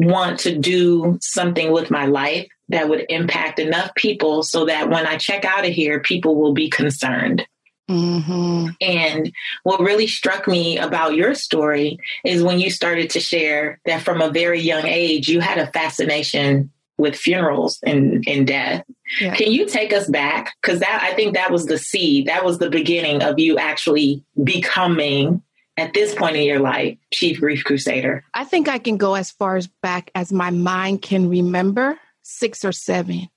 want 0.07 0.41
to 0.41 0.57
do 0.57 1.19
something 1.21 1.73
with 1.73 1.91
my 1.91 2.07
life 2.07 2.49
that 2.69 2.89
would 2.89 3.05
impact 3.09 3.59
enough 3.59 3.95
people 3.95 4.43
so 4.43 4.67
that 4.67 4.89
when 4.89 5.07
i 5.07 5.17
check 5.17 5.45
out 5.45 5.67
of 5.67 5.73
here 5.73 6.01
people 6.01 6.37
will 6.37 6.55
be 6.55 6.69
concerned 6.69 7.47
Mm-hmm. 7.91 8.69
And 8.81 9.33
what 9.65 9.81
really 9.81 10.07
struck 10.07 10.47
me 10.49 10.79
about 10.79 11.15
your 11.15 11.35
story 11.35 11.99
is 12.25 12.43
when 12.43 12.59
you 12.59 12.71
started 12.71 13.11
to 13.11 13.21
share 13.21 13.81
that 13.85 14.03
from 14.03 14.21
a 14.23 14.31
very 14.31 14.61
young 14.61 14.87
age, 14.87 15.29
you 15.29 15.41
had 15.41 15.59
a 15.59 15.67
fascination 15.67 16.71
with 16.97 17.17
funerals 17.17 17.81
and, 17.85 18.25
and 18.27 18.47
death. 18.47 18.85
Yeah. 19.21 19.35
Can 19.35 19.51
you 19.51 19.67
take 19.67 19.93
us 19.93 20.09
back? 20.09 20.55
Because 20.63 20.81
that 20.81 21.01
I 21.03 21.15
think 21.15 21.35
that 21.35 21.51
was 21.51 21.67
the 21.67 21.79
seed, 21.79 22.27
that 22.27 22.45
was 22.45 22.59
the 22.59 22.71
beginning 22.71 23.23
of 23.23 23.39
you 23.39 23.59
actually 23.59 24.25
becoming 24.43 25.43
at 25.77 25.95
this 25.95 26.15
point 26.15 26.37
in 26.37 26.43
your 26.43 26.61
life, 26.61 26.99
Chief 27.13 27.41
Grief 27.41 27.65
Crusader. 27.65 28.25
I 28.35 28.45
think 28.45 28.69
I 28.69 28.79
can 28.79 28.97
go 28.97 29.15
as 29.15 29.31
far 29.31 29.57
as 29.57 29.67
back 29.67 30.11
as 30.15 30.33
my 30.33 30.51
mind 30.51 31.03
can 31.03 31.29
remember, 31.29 31.99
six 32.23 32.65
or 32.65 32.73
seven 32.73 33.29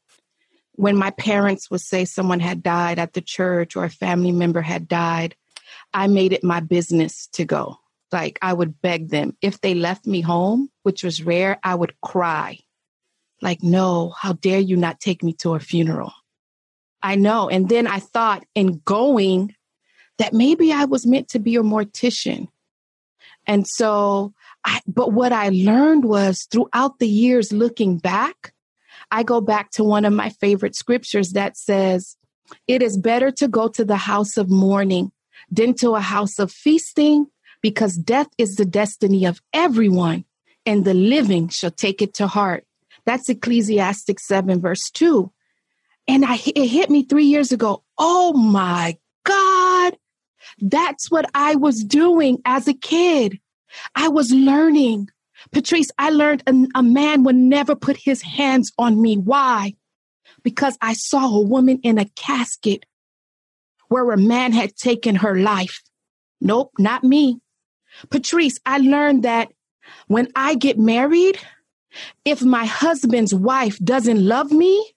when 0.78 0.98
my 0.98 1.12
parents 1.12 1.72
would 1.72 1.82
say 1.82 2.06
someone 2.06 2.40
had 2.40 2.64
died 2.64 3.00
at 3.00 3.14
the 3.14 3.22
church 3.22 3.76
or 3.76 3.86
a 3.86 3.90
family 3.90 4.32
member 4.32 4.62
had 4.62 4.88
died, 4.88 5.36
I 5.94 6.08
made 6.08 6.34
it 6.34 6.44
my 6.44 6.60
business 6.60 7.28
to 7.34 7.46
go. 7.46 7.78
Like 8.12 8.38
I 8.42 8.54
would 8.54 8.82
beg 8.82 9.10
them. 9.10 9.36
If 9.42 9.62
they 9.62 9.74
left 9.74 10.06
me 10.06 10.22
home, 10.22 10.70
which 10.84 11.04
was 11.04 11.24
rare, 11.24 11.60
I 11.64 11.76
would 11.76 12.00
cry. 12.02 12.60
Like, 13.42 13.64
no, 13.64 14.14
how 14.18 14.34
dare 14.34 14.60
you 14.60 14.78
not 14.78 15.00
take 15.00 15.24
me 15.24 15.34
to 15.34 15.56
a 15.56 15.60
funeral? 15.60 16.14
I 17.02 17.16
know. 17.16 17.50
And 17.50 17.70
then 17.70 17.88
I 17.88 18.00
thought 18.00 18.46
in 18.56 18.82
going 18.86 19.54
that 20.18 20.34
maybe 20.34 20.72
I 20.72 20.86
was 20.86 21.06
meant 21.06 21.30
to 21.30 21.40
be 21.40 21.56
a 21.56 21.62
mortician. 21.62 22.48
And 23.48 23.68
so, 23.68 24.34
I, 24.66 24.80
but 24.88 25.14
what 25.14 25.32
I 25.32 25.50
learned 25.50 26.06
was 26.06 26.48
throughout 26.50 27.00
the 27.00 27.08
years 27.08 27.52
looking 27.52 27.98
back, 27.98 28.54
I 29.12 29.24
go 29.24 29.42
back 29.42 29.72
to 29.72 29.84
one 29.84 30.06
of 30.06 30.14
my 30.14 30.30
favorite 30.30 30.76
scriptures 30.76 31.32
that 31.32 31.58
says, 31.58 32.18
It 32.68 32.82
is 32.82 32.98
better 32.98 33.32
to 33.32 33.48
go 33.48 33.68
to 33.70 33.86
the 33.86 33.98
house 33.98 34.38
of 34.38 34.50
mourning 34.50 35.12
than 35.52 35.74
to 35.76 35.96
a 35.96 36.02
house 36.02 36.40
of 36.40 36.52
feasting, 36.52 37.28
because 37.62 37.96
death 37.96 38.28
is 38.38 38.56
the 38.56 38.66
destiny 38.66 39.26
of 39.26 39.42
everyone, 39.54 40.26
and 40.66 40.86
the 40.86 40.94
living 40.94 41.50
shall 41.50 41.72
take 41.72 42.02
it 42.02 42.14
to 42.16 42.28
heart. 42.28 42.66
That's 43.06 43.30
Ecclesiastes 43.30 44.26
7, 44.26 44.60
verse 44.62 44.90
2. 44.92 45.32
And 46.08 46.26
I, 46.26 46.36
it 46.36 46.68
hit 46.68 46.90
me 46.90 47.04
three 47.04 47.26
years 47.26 47.52
ago. 47.52 47.84
Oh 47.98 48.34
my 48.34 48.98
God. 49.24 49.98
That's 50.60 51.12
what 51.12 51.30
I 51.34 51.56
was 51.56 51.84
doing 51.84 52.42
as 52.46 52.68
a 52.68 52.74
kid. 52.74 53.40
I 53.96 54.08
was 54.08 54.32
learning 54.32 55.10
Patrice, 55.52 55.90
I 55.98 56.10
learned 56.10 56.44
a, 56.48 56.80
a 56.80 56.84
man 56.84 57.24
would 57.24 57.36
never 57.36 57.76
put 57.76 57.98
his 57.98 58.22
hands 58.22 58.72
on 58.78 59.02
me. 59.02 59.16
Why? 59.18 59.76
Because 60.44 60.78
I 60.82 60.94
saw 60.94 61.28
a 61.28 61.42
woman 61.42 61.80
in 61.84 61.98
a 61.98 62.10
casket 62.16 62.86
where 63.88 64.12
a 64.12 64.18
man 64.18 64.52
had 64.52 64.76
taken 64.76 65.16
her 65.16 65.36
life. 65.36 65.82
Nope, 66.42 66.72
not 66.80 67.04
me. 67.04 67.40
Patrice, 68.10 68.60
I 68.66 68.80
learned 68.80 69.24
that 69.24 69.50
when 70.08 70.30
I 70.36 70.56
get 70.56 70.78
married, 70.78 71.38
if 72.26 72.42
my 72.42 72.66
husband's 72.66 73.34
wife 73.34 73.78
doesn't 73.80 74.26
love 74.26 74.52
me, 74.52 74.94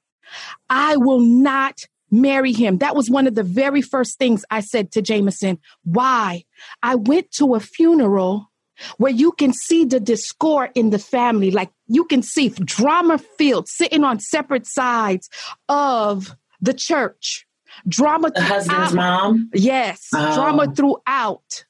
I 0.68 0.96
will 0.96 1.20
not 1.20 1.84
marry 2.10 2.52
him. 2.52 2.78
That 2.78 2.96
was 2.96 3.10
one 3.10 3.26
of 3.26 3.34
the 3.34 3.42
very 3.42 3.82
first 3.82 4.18
things 4.18 4.44
I 4.50 4.60
said 4.60 4.92
to 4.92 5.02
Jameson. 5.02 5.58
Why? 5.84 6.44
I 6.82 6.94
went 6.94 7.30
to 7.32 7.54
a 7.54 7.60
funeral 7.60 8.50
where 8.96 9.12
you 9.12 9.32
can 9.32 9.52
see 9.52 9.84
the 9.84 10.00
discord 10.00 10.70
in 10.74 10.90
the 10.90 10.98
family. 10.98 11.50
Like 11.50 11.70
you 11.86 12.04
can 12.04 12.22
see 12.22 12.48
drama 12.50 13.18
filled, 13.18 13.68
sitting 13.68 14.04
on 14.04 14.20
separate 14.20 14.66
sides 14.66 15.28
of 15.68 16.34
the 16.60 16.74
church. 16.74 17.46
Drama. 17.86 18.30
The 18.30 18.42
husband's 18.42 18.94
mom? 18.94 19.50
Yes, 19.54 20.08
oh. 20.14 20.34
drama 20.34 20.74
throughout. 20.74 21.64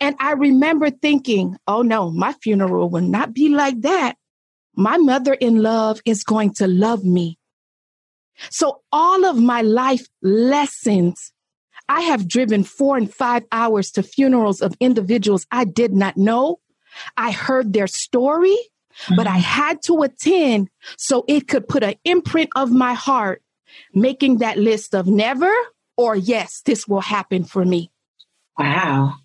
And 0.00 0.16
I 0.18 0.32
remember 0.32 0.90
thinking, 0.90 1.56
oh 1.66 1.82
no, 1.82 2.10
my 2.10 2.32
funeral 2.34 2.88
will 2.88 3.02
not 3.02 3.32
be 3.32 3.48
like 3.48 3.80
that. 3.82 4.16
My 4.74 4.96
mother 4.96 5.34
in 5.34 5.62
love 5.62 6.00
is 6.04 6.24
going 6.24 6.54
to 6.54 6.66
love 6.66 7.04
me. 7.04 7.38
So 8.50 8.82
all 8.90 9.24
of 9.24 9.36
my 9.36 9.62
life 9.62 10.06
lessons 10.22 11.32
I 11.88 12.00
have 12.02 12.28
driven 12.28 12.64
four 12.64 12.96
and 12.96 13.12
five 13.12 13.44
hours 13.52 13.90
to 13.92 14.02
funerals 14.02 14.62
of 14.62 14.74
individuals 14.80 15.46
I 15.50 15.64
did 15.64 15.92
not 15.92 16.16
know. 16.16 16.60
I 17.16 17.32
heard 17.32 17.72
their 17.72 17.86
story, 17.86 18.56
mm-hmm. 18.56 19.16
but 19.16 19.26
I 19.26 19.32
mm-hmm. 19.32 19.40
had 19.40 19.82
to 19.84 20.02
attend 20.02 20.70
so 20.96 21.24
it 21.28 21.48
could 21.48 21.68
put 21.68 21.82
an 21.82 21.96
imprint 22.04 22.50
of 22.56 22.70
my 22.70 22.94
heart, 22.94 23.42
making 23.94 24.38
that 24.38 24.58
list 24.58 24.94
of 24.94 25.06
never 25.06 25.52
or 25.96 26.16
yes, 26.16 26.62
this 26.64 26.88
will 26.88 27.00
happen 27.00 27.44
for 27.44 27.64
me. 27.64 27.90
Wow. 28.58 29.16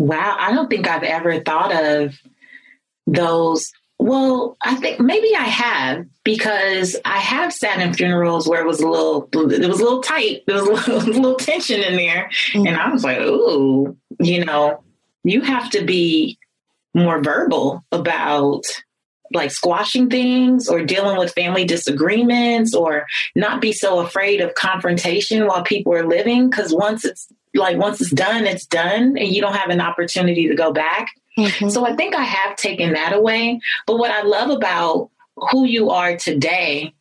Wow. 0.00 0.36
I 0.38 0.52
don't 0.52 0.70
think 0.70 0.88
I've 0.88 1.02
ever 1.02 1.40
thought 1.40 1.74
of 1.74 2.14
those 3.06 3.72
well, 4.00 4.56
I 4.62 4.76
think 4.76 4.98
maybe 4.98 5.36
I 5.36 5.44
have 5.44 6.06
because 6.24 6.96
I 7.04 7.18
have 7.18 7.52
sat 7.52 7.80
in 7.80 7.92
funerals 7.92 8.48
where 8.48 8.62
it 8.62 8.66
was 8.66 8.80
a 8.80 8.88
little, 8.88 9.28
it 9.32 9.68
was 9.68 9.78
a 9.78 9.84
little 9.84 10.00
tight. 10.00 10.42
There 10.46 10.56
was 10.56 10.66
a 10.66 10.72
little, 10.72 10.96
a 10.96 11.12
little 11.12 11.34
tension 11.34 11.82
in 11.82 11.96
there, 11.96 12.30
mm-hmm. 12.52 12.66
and 12.66 12.76
I 12.76 12.90
was 12.90 13.04
like, 13.04 13.18
"Ooh, 13.18 13.94
you 14.18 14.42
know, 14.42 14.82
you 15.22 15.42
have 15.42 15.68
to 15.70 15.84
be 15.84 16.38
more 16.94 17.22
verbal 17.22 17.84
about 17.92 18.62
like 19.32 19.50
squashing 19.50 20.08
things 20.08 20.66
or 20.66 20.82
dealing 20.82 21.18
with 21.18 21.34
family 21.34 21.64
disagreements 21.64 22.74
or 22.74 23.06
not 23.36 23.60
be 23.60 23.72
so 23.72 24.00
afraid 24.00 24.40
of 24.40 24.54
confrontation 24.54 25.46
while 25.46 25.62
people 25.62 25.92
are 25.92 26.06
living 26.06 26.48
because 26.48 26.74
once 26.74 27.04
it's 27.04 27.28
like 27.54 27.76
once 27.76 28.00
it's 28.00 28.10
done 28.10 28.44
it's 28.44 28.66
done 28.66 29.16
and 29.16 29.28
you 29.28 29.40
don't 29.40 29.54
have 29.54 29.70
an 29.70 29.80
opportunity 29.80 30.48
to 30.48 30.56
go 30.56 30.72
back 30.72 31.10
Mm-hmm. 31.46 31.68
So 31.68 31.86
I 31.86 31.94
think 31.94 32.14
I 32.14 32.24
have 32.24 32.56
taken 32.56 32.92
that 32.92 33.12
away. 33.12 33.60
But 33.86 33.98
what 33.98 34.10
I 34.10 34.22
love 34.22 34.50
about 34.50 35.10
who 35.36 35.64
you 35.64 35.90
are 35.90 36.16
today 36.16 36.94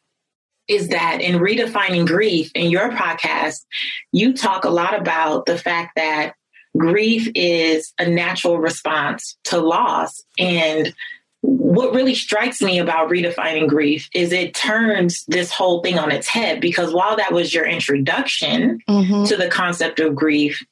is 0.67 0.89
that 0.89 1.19
in 1.21 1.39
redefining 1.39 2.05
grief 2.05 2.51
in 2.53 2.69
your 2.69 2.91
podcast, 2.91 3.65
you 4.11 4.33
talk 4.33 4.63
a 4.63 4.69
lot 4.69 4.97
about 4.97 5.45
the 5.45 5.57
fact 5.57 5.93
that 5.95 6.35
grief 6.77 7.29
is 7.33 7.91
a 7.97 8.07
natural 8.07 8.59
response 8.59 9.37
to 9.45 9.57
loss. 9.59 10.23
And 10.37 10.93
what 11.41 11.93
really 11.93 12.15
strikes 12.15 12.61
me 12.61 12.79
about 12.79 13.09
redefining 13.09 13.67
grief 13.67 14.09
is 14.13 14.31
it 14.31 14.53
turns 14.53 15.25
this 15.27 15.51
whole 15.51 15.81
thing 15.81 15.97
on 15.97 16.11
its 16.11 16.27
head 16.27 16.61
because 16.61 16.93
while 16.93 17.15
that 17.15 17.33
was 17.33 17.53
your 17.53 17.65
introduction 17.65 18.79
mm-hmm. 18.87 19.23
to 19.23 19.37
the 19.37 19.47
concept 19.49 19.99
of 19.99 20.15
grief, 20.15 20.63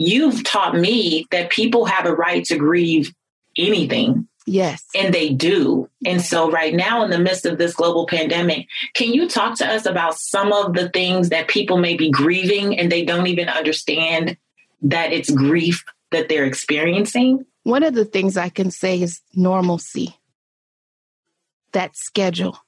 you've 0.00 0.44
taught 0.44 0.74
me 0.74 1.26
that 1.30 1.50
people 1.50 1.86
have 1.86 2.06
a 2.06 2.14
right 2.14 2.44
to 2.44 2.56
grieve 2.56 3.14
anything. 3.56 4.28
Yes. 4.46 4.84
And 4.94 5.12
they 5.12 5.34
do. 5.34 5.90
And 6.06 6.22
so, 6.22 6.50
right 6.50 6.74
now, 6.74 7.04
in 7.04 7.10
the 7.10 7.18
midst 7.18 7.44
of 7.44 7.58
this 7.58 7.74
global 7.74 8.06
pandemic, 8.06 8.66
can 8.94 9.12
you 9.12 9.28
talk 9.28 9.58
to 9.58 9.66
us 9.66 9.84
about 9.84 10.18
some 10.18 10.52
of 10.54 10.72
the 10.72 10.88
things 10.88 11.28
that 11.28 11.48
people 11.48 11.76
may 11.76 11.96
be 11.96 12.10
grieving 12.10 12.78
and 12.78 12.90
they 12.90 13.04
don't 13.04 13.26
even 13.26 13.48
understand 13.50 14.38
that 14.80 15.12
it's 15.12 15.30
grief 15.30 15.84
that 16.12 16.30
they're 16.30 16.46
experiencing? 16.46 17.44
One 17.64 17.82
of 17.82 17.94
the 17.94 18.06
things 18.06 18.38
I 18.38 18.48
can 18.48 18.70
say 18.70 19.02
is 19.02 19.20
normalcy, 19.34 20.16
that 21.72 21.94
schedule. 21.94 22.58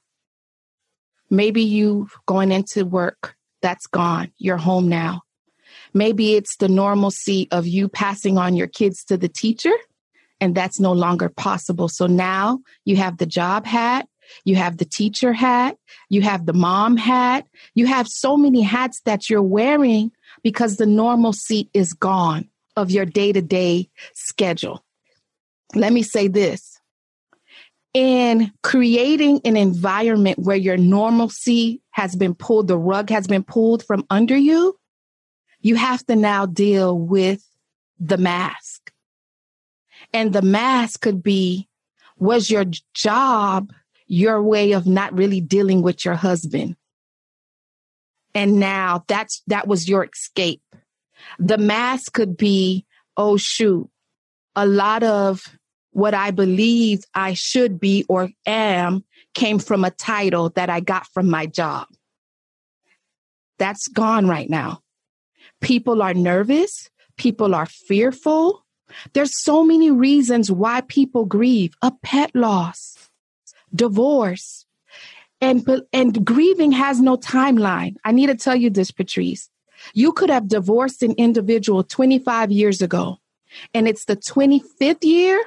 Maybe 1.31 1.63
you 1.63 2.09
going 2.27 2.51
into 2.51 2.85
work, 2.85 3.35
that's 3.61 3.87
gone. 3.87 4.31
You're 4.37 4.57
home 4.57 4.87
now. 4.87 5.23
Maybe 5.93 6.35
it's 6.35 6.55
the 6.57 6.69
normalcy 6.69 7.47
of 7.51 7.67
you 7.67 7.89
passing 7.89 8.37
on 8.37 8.55
your 8.55 8.67
kids 8.67 9.03
to 9.05 9.17
the 9.17 9.29
teacher, 9.29 9.73
and 10.39 10.55
that's 10.55 10.79
no 10.79 10.93
longer 10.93 11.29
possible. 11.29 11.87
So 11.87 12.07
now 12.07 12.59
you 12.85 12.95
have 12.95 13.17
the 13.17 13.25
job 13.25 13.65
hat, 13.65 14.07
you 14.45 14.55
have 14.55 14.77
the 14.77 14.85
teacher 14.85 15.33
hat, 15.33 15.77
you 16.09 16.21
have 16.21 16.45
the 16.45 16.53
mom 16.53 16.97
hat, 16.97 17.45
you 17.75 17.85
have 17.87 18.07
so 18.07 18.37
many 18.37 18.61
hats 18.61 19.01
that 19.05 19.29
you're 19.29 19.41
wearing 19.41 20.11
because 20.43 20.77
the 20.77 20.85
normalcy 20.85 21.69
is 21.73 21.93
gone 21.93 22.47
of 22.75 22.89
your 22.89 23.05
day 23.05 23.31
to 23.33 23.41
day 23.41 23.89
schedule. 24.13 24.83
Let 25.75 25.93
me 25.93 26.03
say 26.03 26.27
this. 26.27 26.79
In 27.93 28.53
creating 28.63 29.41
an 29.43 29.57
environment 29.57 30.39
where 30.39 30.55
your 30.55 30.77
normalcy 30.77 31.81
has 31.91 32.15
been 32.15 32.33
pulled, 32.33 32.69
the 32.69 32.77
rug 32.77 33.09
has 33.09 33.27
been 33.27 33.43
pulled 33.43 33.83
from 33.83 34.05
under 34.09 34.37
you, 34.37 34.77
you 35.61 35.75
have 35.75 36.05
to 36.07 36.15
now 36.15 36.45
deal 36.45 36.97
with 36.97 37.43
the 37.99 38.17
mask. 38.17 38.91
And 40.13 40.33
the 40.33 40.41
mask 40.41 41.01
could 41.01 41.23
be 41.23 41.67
was 42.17 42.49
your 42.49 42.65
job 42.93 43.71
your 44.07 44.41
way 44.41 44.73
of 44.73 44.85
not 44.85 45.15
really 45.17 45.41
dealing 45.41 45.81
with 45.81 46.03
your 46.03 46.15
husband? 46.15 46.75
And 48.33 48.59
now 48.59 49.03
that's 49.07 49.41
that 49.47 49.67
was 49.67 49.87
your 49.87 50.05
escape. 50.05 50.61
The 51.39 51.57
mask 51.57 52.13
could 52.13 52.37
be, 52.37 52.85
oh 53.17 53.37
shoot, 53.37 53.89
a 54.55 54.65
lot 54.65 55.03
of 55.03 55.41
what 55.91 56.13
I 56.13 56.31
believe 56.31 57.03
I 57.13 57.33
should 57.33 57.79
be 57.79 58.05
or 58.07 58.29
am 58.45 59.03
came 59.33 59.59
from 59.59 59.83
a 59.83 59.91
title 59.91 60.49
that 60.51 60.69
I 60.69 60.79
got 60.79 61.07
from 61.13 61.29
my 61.29 61.45
job. 61.45 61.87
That's 63.59 63.87
gone 63.87 64.27
right 64.27 64.49
now. 64.49 64.81
People 65.61 66.01
are 66.01 66.13
nervous. 66.13 66.89
People 67.17 67.55
are 67.55 67.65
fearful. 67.65 68.65
There's 69.13 69.41
so 69.41 69.63
many 69.63 69.89
reasons 69.89 70.51
why 70.51 70.81
people 70.81 71.25
grieve 71.25 71.73
a 71.81 71.91
pet 72.03 72.31
loss, 72.35 73.09
divorce, 73.73 74.65
and, 75.39 75.65
and 75.93 76.25
grieving 76.25 76.71
has 76.73 76.99
no 76.99 77.15
timeline. 77.17 77.95
I 78.03 78.11
need 78.11 78.27
to 78.27 78.35
tell 78.35 78.55
you 78.55 78.69
this, 78.69 78.91
Patrice. 78.91 79.49
You 79.93 80.11
could 80.11 80.29
have 80.29 80.47
divorced 80.47 81.03
an 81.03 81.13
individual 81.13 81.83
25 81.83 82.51
years 82.51 82.81
ago, 82.81 83.17
and 83.73 83.87
it's 83.87 84.05
the 84.05 84.17
25th 84.17 85.03
year 85.03 85.41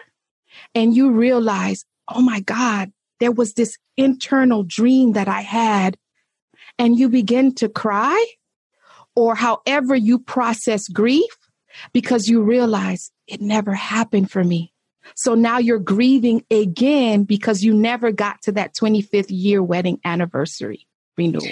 and 0.75 0.95
you 0.95 1.11
realize, 1.11 1.85
oh 2.09 2.21
my 2.21 2.41
God, 2.41 2.93
there 3.21 3.33
was 3.33 3.55
this 3.55 3.79
internal 3.97 4.63
dream 4.63 5.13
that 5.13 5.29
I 5.29 5.41
had, 5.41 5.97
and 6.79 6.99
you 6.99 7.09
begin 7.09 7.55
to 7.57 7.69
cry, 7.69 8.25
or 9.17 9.35
however 9.35 9.95
you 9.95 10.19
process 10.19 10.89
grief, 10.89 11.37
because 11.93 12.29
you 12.29 12.43
realize 12.43 13.11
it 13.27 13.41
never 13.41 13.75
happened 13.75 14.31
for 14.31 14.43
me. 14.43 14.73
So 15.15 15.35
now 15.35 15.59
you're 15.59 15.79
grieving 15.79 16.45
again 16.51 17.25
because 17.25 17.63
you 17.63 17.75
never 17.75 18.11
got 18.11 18.43
to 18.43 18.53
that 18.53 18.75
25th 18.75 19.27
year 19.29 19.63
wedding 19.63 20.01
anniversary 20.05 20.87
renewal. 21.17 21.47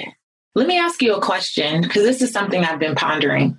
Let 0.54 0.66
me 0.66 0.78
ask 0.78 1.02
you 1.02 1.14
a 1.14 1.20
question 1.20 1.82
because 1.82 2.02
this 2.02 2.22
is 2.22 2.32
something 2.32 2.64
I've 2.64 2.78
been 2.78 2.94
pondering. 2.94 3.58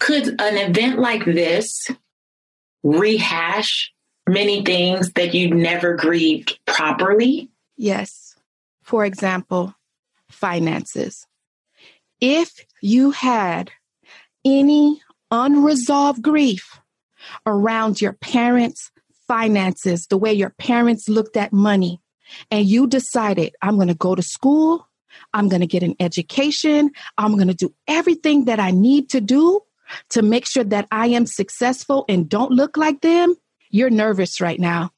Could 0.00 0.40
an 0.40 0.56
event 0.56 0.98
like 0.98 1.24
this 1.24 1.88
rehash 2.82 3.92
many 4.28 4.64
things 4.64 5.12
that 5.12 5.34
you 5.34 5.50
never 5.54 5.94
grieved 5.94 6.58
properly? 6.66 7.50
Yes. 7.76 8.36
For 8.82 9.04
example, 9.04 9.74
finances. 10.30 11.26
If 12.20 12.64
you 12.80 13.10
had 13.10 13.70
any 14.44 15.00
unresolved 15.30 16.22
grief 16.22 16.80
around 17.46 18.00
your 18.00 18.14
parents' 18.14 18.90
finances, 19.26 20.06
the 20.06 20.16
way 20.16 20.32
your 20.32 20.50
parents 20.50 21.08
looked 21.08 21.36
at 21.36 21.52
money, 21.52 22.00
and 22.50 22.66
you 22.66 22.86
decided, 22.86 23.54
I'm 23.62 23.76
going 23.76 23.88
to 23.88 23.94
go 23.94 24.14
to 24.14 24.22
school, 24.22 24.86
I'm 25.34 25.48
going 25.48 25.60
to 25.60 25.66
get 25.66 25.82
an 25.82 25.96
education, 26.00 26.90
I'm 27.16 27.34
going 27.34 27.48
to 27.48 27.54
do 27.54 27.74
everything 27.86 28.46
that 28.46 28.60
I 28.60 28.70
need 28.70 29.10
to 29.10 29.20
do 29.20 29.60
to 30.10 30.22
make 30.22 30.46
sure 30.46 30.64
that 30.64 30.86
I 30.90 31.08
am 31.08 31.26
successful 31.26 32.04
and 32.08 32.28
don't 32.28 32.52
look 32.52 32.76
like 32.76 33.00
them, 33.00 33.34
you're 33.70 33.90
nervous 33.90 34.40
right 34.40 34.58
now 34.60 34.92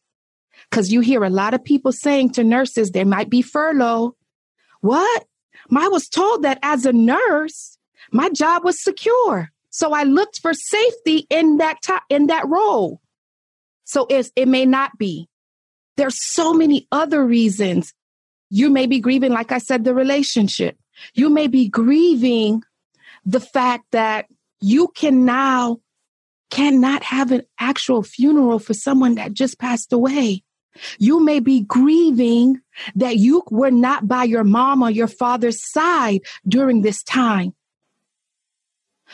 because 0.71 0.93
you 0.93 1.01
hear 1.01 1.25
a 1.25 1.31
lot 1.31 1.55
of 1.55 1.65
people 1.65 1.93
saying 1.93 2.31
to 2.33 2.45
nurses 2.45 2.91
there 2.91 3.05
might 3.05 3.31
be 3.31 3.43
furlough. 3.43 4.15
What? 4.81 5.25
I 5.79 5.89
was 5.89 6.09
told 6.09 6.43
that 6.43 6.59
as 6.63 6.85
a 6.85 6.93
nurse, 6.93 7.79
my 8.13 8.29
job 8.31 8.65
was 8.65 8.83
secure. 8.83 9.51
So 9.71 9.93
I 9.93 10.03
looked 10.03 10.41
for 10.41 10.53
safety 10.53 11.27
in 11.31 11.59
that 11.59 11.79
in 12.09 12.27
that 12.27 12.49
role. 12.49 13.01
So 13.85 14.07
it, 14.09 14.31
it 14.37 14.49
may 14.49 14.67
not 14.67 14.99
be. 14.99 15.29
There's 15.97 16.19
so 16.33 16.53
many 16.53 16.87
other 16.91 17.25
reasons. 17.25 17.93
You 18.49 18.71
may 18.71 18.87
be 18.87 19.01
grieving, 19.01 19.33
like 19.33 19.53
I 19.53 19.59
said, 19.59 19.85
the 19.85 19.95
relationship. 19.95 20.77
You 21.15 21.31
may 21.31 21.47
be 21.47 21.69
grieving 21.69 22.63
the 23.25 23.41
fact 23.41 23.85
that 23.93 24.27
you 24.61 24.89
can 24.95 25.25
now 25.25 25.81
cannot 26.51 27.03
have 27.05 27.33
an 27.33 27.43
actual 27.59 28.03
funeral 28.03 28.59
for 28.59 28.75
someone 28.75 29.15
that 29.17 29.33
just 29.33 29.59
passed 29.59 29.93
away. 29.93 30.43
You 30.99 31.21
may 31.21 31.41
be 31.41 31.61
grieving 31.61 32.61
that 32.95 33.17
you 33.17 33.43
were 33.51 33.71
not 33.71 34.07
by 34.07 34.25
your 34.25 34.45
mom 34.45 34.83
or 34.83 34.91
your 34.91 35.09
father's 35.09 35.63
side 35.63 36.21
during 36.47 36.83
this 36.83 37.03
time. 37.03 37.55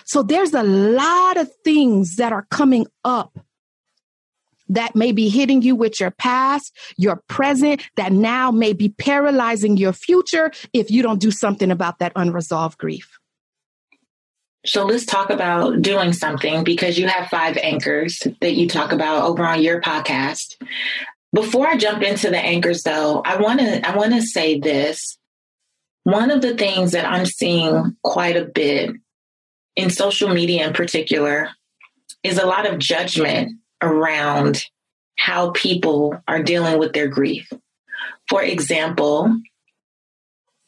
So 0.04 0.22
there's 0.22 0.52
a 0.52 0.62
lot 0.62 1.36
of 1.36 1.50
things 1.64 2.16
that 2.16 2.32
are 2.32 2.46
coming 2.50 2.86
up 3.04 3.38
that 4.68 4.96
may 4.96 5.12
be 5.12 5.28
hitting 5.28 5.62
you 5.62 5.76
with 5.76 6.00
your 6.00 6.10
past, 6.10 6.76
your 6.96 7.22
present, 7.28 7.82
that 7.96 8.12
now 8.12 8.50
may 8.50 8.72
be 8.72 8.88
paralyzing 8.88 9.76
your 9.76 9.92
future 9.92 10.50
if 10.72 10.90
you 10.90 11.02
don't 11.02 11.20
do 11.20 11.30
something 11.30 11.70
about 11.70 12.00
that 12.00 12.12
unresolved 12.16 12.76
grief. 12.78 13.18
So 14.64 14.84
let's 14.84 15.06
talk 15.06 15.30
about 15.30 15.80
doing 15.80 16.12
something 16.12 16.64
because 16.64 16.98
you 16.98 17.06
have 17.06 17.28
five 17.28 17.56
anchors 17.56 18.26
that 18.40 18.54
you 18.54 18.68
talk 18.68 18.90
about 18.90 19.22
over 19.22 19.44
on 19.46 19.62
your 19.62 19.80
podcast. 19.80 20.56
Before 21.36 21.66
I 21.68 21.76
jump 21.76 22.02
into 22.02 22.30
the 22.30 22.38
anchors 22.38 22.82
though, 22.82 23.20
I 23.22 23.36
want 23.36 23.60
to 23.60 23.86
I 23.86 23.94
want 23.94 24.14
to 24.14 24.22
say 24.22 24.58
this. 24.58 25.18
One 26.02 26.30
of 26.30 26.40
the 26.40 26.56
things 26.56 26.92
that 26.92 27.04
I'm 27.04 27.26
seeing 27.26 27.94
quite 28.02 28.38
a 28.38 28.46
bit 28.46 28.92
in 29.74 29.90
social 29.90 30.30
media 30.32 30.66
in 30.66 30.72
particular 30.72 31.50
is 32.22 32.38
a 32.38 32.46
lot 32.46 32.66
of 32.66 32.78
judgment 32.78 33.52
around 33.82 34.64
how 35.18 35.50
people 35.50 36.18
are 36.26 36.42
dealing 36.42 36.78
with 36.78 36.94
their 36.94 37.08
grief. 37.08 37.52
For 38.30 38.42
example, 38.42 39.38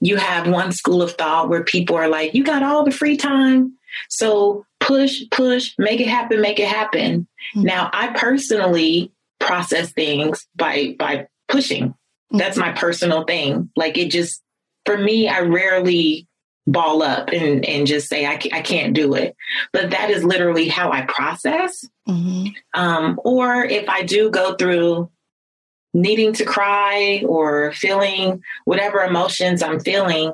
you 0.00 0.16
have 0.16 0.50
one 0.50 0.72
school 0.72 1.00
of 1.00 1.12
thought 1.12 1.48
where 1.48 1.64
people 1.64 1.96
are 1.96 2.08
like, 2.08 2.34
you 2.34 2.44
got 2.44 2.62
all 2.62 2.84
the 2.84 2.90
free 2.90 3.16
time. 3.16 3.72
So 4.10 4.66
push, 4.80 5.22
push, 5.30 5.72
make 5.78 6.00
it 6.00 6.08
happen, 6.08 6.42
make 6.42 6.60
it 6.60 6.68
happen. 6.68 7.26
Mm-hmm. 7.56 7.62
Now, 7.62 7.88
I 7.94 8.08
personally 8.08 9.12
process 9.48 9.92
things 9.92 10.46
by 10.54 10.94
by 10.98 11.26
pushing. 11.48 11.94
That's 12.30 12.56
my 12.56 12.72
personal 12.72 13.24
thing. 13.24 13.70
Like 13.74 13.98
it 13.98 14.10
just 14.10 14.42
for 14.84 14.96
me, 14.96 15.28
I 15.28 15.40
rarely 15.40 16.28
ball 16.66 17.02
up 17.02 17.30
and, 17.30 17.64
and 17.64 17.86
just 17.86 18.08
say, 18.08 18.26
I, 18.26 18.38
I 18.52 18.60
can't 18.60 18.94
do 18.94 19.14
it. 19.14 19.34
But 19.72 19.90
that 19.90 20.10
is 20.10 20.22
literally 20.22 20.68
how 20.68 20.92
I 20.92 21.02
process. 21.02 21.88
Mm-hmm. 22.08 22.48
Um, 22.74 23.20
or 23.24 23.64
if 23.64 23.88
I 23.88 24.02
do 24.02 24.30
go 24.30 24.54
through 24.54 25.10
needing 25.94 26.34
to 26.34 26.44
cry 26.44 27.22
or 27.26 27.72
feeling 27.72 28.42
whatever 28.66 29.00
emotions 29.00 29.62
I'm 29.62 29.80
feeling, 29.80 30.32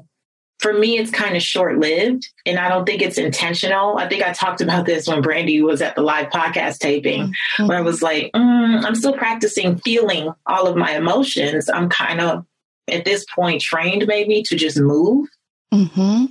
for 0.58 0.72
me, 0.72 0.98
it's 0.98 1.10
kind 1.10 1.36
of 1.36 1.42
short 1.42 1.78
lived 1.78 2.28
and 2.46 2.58
I 2.58 2.68
don't 2.68 2.86
think 2.86 3.02
it's 3.02 3.18
intentional. 3.18 3.98
I 3.98 4.08
think 4.08 4.22
I 4.22 4.32
talked 4.32 4.60
about 4.60 4.86
this 4.86 5.06
when 5.06 5.22
Brandi 5.22 5.62
was 5.62 5.82
at 5.82 5.94
the 5.94 6.02
live 6.02 6.28
podcast 6.28 6.78
taping, 6.78 7.22
mm-hmm. 7.22 7.66
where 7.66 7.78
I 7.78 7.82
was 7.82 8.02
like, 8.02 8.30
mm, 8.32 8.84
I'm 8.84 8.94
still 8.94 9.12
practicing 9.12 9.78
feeling 9.78 10.32
all 10.46 10.66
of 10.66 10.76
my 10.76 10.92
emotions. 10.92 11.68
I'm 11.68 11.88
kind 11.88 12.20
of 12.20 12.46
at 12.88 13.04
this 13.04 13.24
point 13.34 13.62
trained 13.62 14.06
maybe 14.06 14.42
to 14.44 14.56
just 14.56 14.78
move. 14.78 15.28
Mm-hmm. 15.72 16.26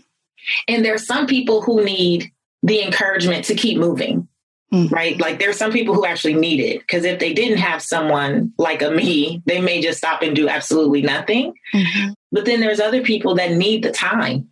And 0.68 0.86
there's 0.86 1.06
some 1.06 1.28
people 1.28 1.62
who 1.62 1.84
need 1.84 2.32
the 2.64 2.82
encouragement 2.82 3.46
to 3.46 3.56
keep 3.56 3.78
moving. 3.78 4.28
Mm-hmm. 4.74 4.94
Right. 4.94 5.20
Like 5.20 5.38
there's 5.38 5.58
some 5.58 5.72
people 5.72 5.94
who 5.94 6.06
actually 6.06 6.34
need 6.34 6.60
it 6.60 6.80
because 6.80 7.06
if 7.06 7.20
they 7.20 7.32
didn't 7.32 7.60
have 7.60 7.82
someone 7.82 8.54
like 8.58 8.82
a 8.82 8.90
me, 8.90 9.44
they 9.46 9.62
may 9.62 9.82
just 9.82 10.00
stop 10.00 10.24
and 10.24 10.36
do 10.36 10.50
absolutely 10.50 11.04
nothing. 11.04 11.54
Mm-hmm. 11.76 12.14
But 12.32 12.46
then 12.46 12.60
there's 12.60 12.80
other 12.80 13.04
people 13.04 13.36
that 13.36 13.52
need 13.52 13.84
the 13.84 13.92
time. 13.92 14.50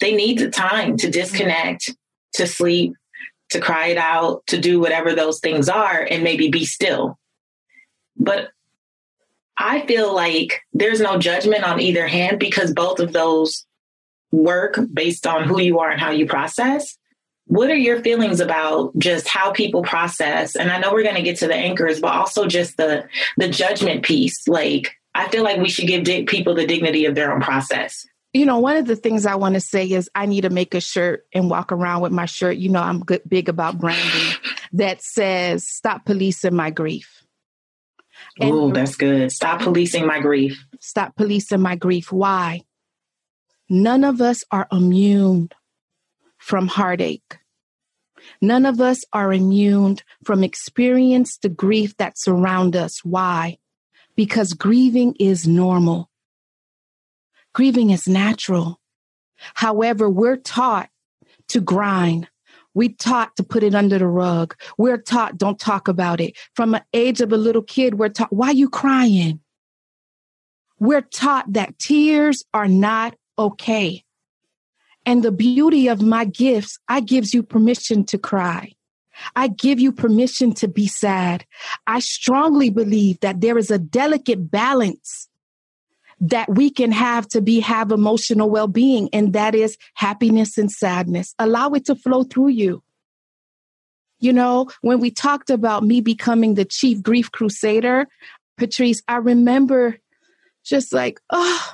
They 0.00 0.12
need 0.12 0.38
the 0.38 0.50
time 0.50 0.96
to 0.96 1.10
disconnect, 1.10 1.94
to 2.34 2.48
sleep, 2.48 2.94
to 3.50 3.60
cry 3.60 3.88
it 3.88 3.96
out, 3.96 4.44
to 4.48 4.58
do 4.58 4.80
whatever 4.80 5.14
those 5.14 5.38
things 5.38 5.68
are, 5.68 6.02
and 6.02 6.24
maybe 6.24 6.48
be 6.50 6.64
still. 6.64 7.16
But 8.16 8.48
I 9.56 9.86
feel 9.86 10.12
like 10.12 10.62
there's 10.72 11.00
no 11.00 11.16
judgment 11.16 11.62
on 11.62 11.80
either 11.80 12.08
hand 12.08 12.40
because 12.40 12.72
both 12.72 12.98
of 12.98 13.12
those 13.12 13.66
work 14.32 14.80
based 14.92 15.28
on 15.28 15.44
who 15.44 15.60
you 15.60 15.78
are 15.78 15.90
and 15.90 16.00
how 16.00 16.10
you 16.10 16.26
process. 16.26 16.98
What 17.46 17.70
are 17.70 17.76
your 17.76 18.02
feelings 18.02 18.40
about 18.40 18.96
just 18.98 19.28
how 19.28 19.52
people 19.52 19.82
process? 19.82 20.56
And 20.56 20.70
I 20.70 20.78
know 20.78 20.92
we're 20.92 21.02
going 21.02 21.16
to 21.16 21.22
get 21.22 21.38
to 21.38 21.46
the 21.46 21.54
anchors, 21.54 22.00
but 22.00 22.12
also 22.12 22.46
just 22.46 22.76
the 22.76 23.06
the 23.36 23.48
judgment 23.48 24.02
piece. 24.02 24.48
Like 24.48 24.96
I 25.14 25.28
feel 25.28 25.44
like 25.44 25.60
we 25.60 25.68
should 25.68 25.86
give 25.86 26.04
di- 26.04 26.24
people 26.24 26.54
the 26.54 26.66
dignity 26.66 27.04
of 27.04 27.14
their 27.14 27.32
own 27.32 27.40
process. 27.40 28.06
You 28.32 28.46
know, 28.46 28.58
one 28.58 28.76
of 28.76 28.86
the 28.86 28.96
things 28.96 29.26
I 29.26 29.36
want 29.36 29.54
to 29.54 29.60
say 29.60 29.88
is 29.88 30.10
I 30.14 30.26
need 30.26 30.40
to 30.40 30.50
make 30.50 30.74
a 30.74 30.80
shirt 30.80 31.26
and 31.32 31.48
walk 31.48 31.70
around 31.70 32.02
with 32.02 32.10
my 32.10 32.26
shirt. 32.26 32.56
You 32.56 32.68
know, 32.70 32.82
I'm 32.82 33.00
good, 33.00 33.22
big 33.28 33.48
about 33.48 33.78
branding 33.78 34.32
that 34.72 35.02
says 35.02 35.68
"Stop 35.68 36.04
policing 36.04 36.54
my 36.54 36.70
grief." 36.70 37.24
Oh, 38.40 38.72
that's 38.72 38.96
good. 38.96 39.30
Stop 39.30 39.60
policing 39.60 40.06
my 40.06 40.20
grief. 40.20 40.64
Stop 40.80 41.14
policing 41.16 41.60
my 41.60 41.76
grief. 41.76 42.10
Why? 42.10 42.62
None 43.68 44.04
of 44.04 44.20
us 44.20 44.44
are 44.50 44.66
immune 44.72 45.50
from 46.44 46.68
heartache. 46.68 47.38
None 48.42 48.66
of 48.66 48.78
us 48.78 49.02
are 49.14 49.32
immune 49.32 49.96
from 50.24 50.44
experience 50.44 51.38
the 51.38 51.48
grief 51.48 51.96
that 51.96 52.18
surround 52.18 52.76
us. 52.76 53.02
Why? 53.02 53.56
Because 54.14 54.52
grieving 54.52 55.14
is 55.18 55.48
normal. 55.48 56.10
Grieving 57.54 57.88
is 57.88 58.06
natural. 58.06 58.78
However, 59.54 60.10
we're 60.10 60.36
taught 60.36 60.90
to 61.48 61.62
grind. 61.62 62.28
We're 62.74 62.90
taught 62.98 63.34
to 63.36 63.42
put 63.42 63.62
it 63.62 63.74
under 63.74 63.98
the 63.98 64.06
rug. 64.06 64.54
We're 64.76 64.98
taught 64.98 65.38
don't 65.38 65.58
talk 65.58 65.88
about 65.88 66.20
it. 66.20 66.36
From 66.54 66.74
an 66.74 66.82
age 66.92 67.22
of 67.22 67.32
a 67.32 67.38
little 67.38 67.62
kid, 67.62 67.94
we're 67.98 68.10
taught, 68.10 68.32
why 68.32 68.50
you 68.50 68.68
crying? 68.68 69.40
We're 70.78 71.00
taught 71.00 71.54
that 71.54 71.78
tears 71.78 72.44
are 72.52 72.68
not 72.68 73.14
okay. 73.38 74.04
And 75.06 75.22
the 75.22 75.32
beauty 75.32 75.88
of 75.88 76.00
my 76.00 76.24
gifts, 76.24 76.78
I 76.88 77.00
gives 77.00 77.34
you 77.34 77.42
permission 77.42 78.04
to 78.06 78.18
cry. 78.18 78.72
I 79.36 79.48
give 79.48 79.78
you 79.78 79.92
permission 79.92 80.52
to 80.54 80.68
be 80.68 80.86
sad. 80.86 81.44
I 81.86 82.00
strongly 82.00 82.70
believe 82.70 83.20
that 83.20 83.40
there 83.40 83.58
is 83.58 83.70
a 83.70 83.78
delicate 83.78 84.50
balance 84.50 85.28
that 86.20 86.48
we 86.48 86.70
can 86.70 86.92
have 86.92 87.28
to 87.28 87.40
be 87.40 87.60
have 87.60 87.92
emotional 87.92 88.48
well-being 88.48 89.08
and 89.12 89.32
that 89.32 89.54
is 89.54 89.76
happiness 89.94 90.56
and 90.56 90.70
sadness. 90.70 91.34
Allow 91.38 91.70
it 91.70 91.84
to 91.86 91.94
flow 91.94 92.24
through 92.24 92.48
you. 92.48 92.82
You 94.20 94.32
know, 94.32 94.70
when 94.80 95.00
we 95.00 95.10
talked 95.10 95.50
about 95.50 95.82
me 95.82 96.00
becoming 96.00 96.54
the 96.54 96.64
chief 96.64 97.02
grief 97.02 97.30
crusader, 97.30 98.06
Patrice, 98.56 99.02
I 99.06 99.16
remember 99.16 99.98
just 100.64 100.92
like, 100.92 101.20
oh, 101.30 101.72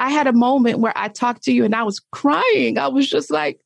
I 0.00 0.10
had 0.10 0.26
a 0.26 0.32
moment 0.32 0.78
where 0.78 0.92
I 0.96 1.08
talked 1.08 1.42
to 1.44 1.52
you 1.52 1.64
and 1.64 1.74
I 1.74 1.82
was 1.82 2.00
crying. 2.12 2.78
I 2.78 2.88
was 2.88 3.08
just 3.08 3.30
like, 3.30 3.60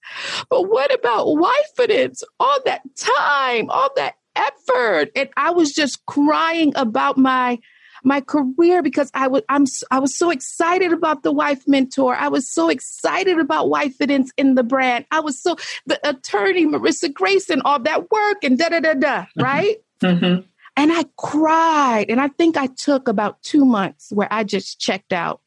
but 0.48 0.68
what 0.68 0.92
about 0.94 1.36
wife 1.36 1.52
wifeidence? 1.78 2.22
All 2.40 2.58
that 2.64 2.82
time, 2.96 3.70
all 3.70 3.90
that 3.96 4.14
effort. 4.36 5.10
And 5.14 5.28
I 5.36 5.50
was 5.50 5.72
just 5.72 6.04
crying 6.06 6.72
about 6.76 7.18
my 7.18 7.58
my 8.04 8.20
career 8.20 8.82
because 8.82 9.10
I 9.14 9.28
was 9.28 9.42
I'm 9.48 9.64
I 9.90 9.98
was 9.98 10.16
so 10.16 10.30
excited 10.30 10.92
about 10.92 11.22
the 11.22 11.32
wife 11.32 11.66
mentor. 11.68 12.14
I 12.14 12.28
was 12.28 12.50
so 12.50 12.68
excited 12.68 13.38
about 13.38 13.68
wife 13.68 13.98
wifeidence 13.98 14.28
in 14.36 14.54
the 14.54 14.62
brand. 14.62 15.06
I 15.10 15.20
was 15.20 15.40
so 15.40 15.56
the 15.86 16.00
attorney 16.08 16.66
Marissa 16.66 17.12
Grayson, 17.12 17.62
all 17.64 17.78
that 17.80 18.10
work 18.10 18.42
and 18.42 18.58
da 18.58 18.70
da 18.70 18.80
da 18.80 18.94
da, 18.94 19.20
mm-hmm. 19.20 19.42
right? 19.42 19.76
Mm-hmm. 20.00 20.48
And 20.74 20.90
I 20.90 21.04
cried, 21.18 22.06
and 22.08 22.18
I 22.18 22.28
think 22.28 22.56
I 22.56 22.66
took 22.66 23.06
about 23.06 23.42
two 23.42 23.66
months 23.66 24.10
where 24.10 24.28
I 24.30 24.42
just 24.42 24.80
checked 24.80 25.12
out. 25.12 25.41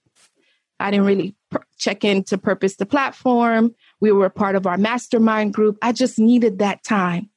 I 0.80 0.92
didn't 0.92 1.06
really 1.06 1.36
check 1.78 2.04
in 2.04 2.24
to 2.26 2.38
purpose 2.38 2.76
the 2.76 2.86
platform. 2.86 3.74
We 4.02 4.12
were 4.12 4.30
part 4.30 4.56
of 4.56 4.68
our 4.68 4.78
mastermind 4.78 5.54
group. 5.54 5.78
I 5.82 5.92
just 5.92 6.20
needed 6.20 6.60
that 6.60 6.84
time. 6.84 7.30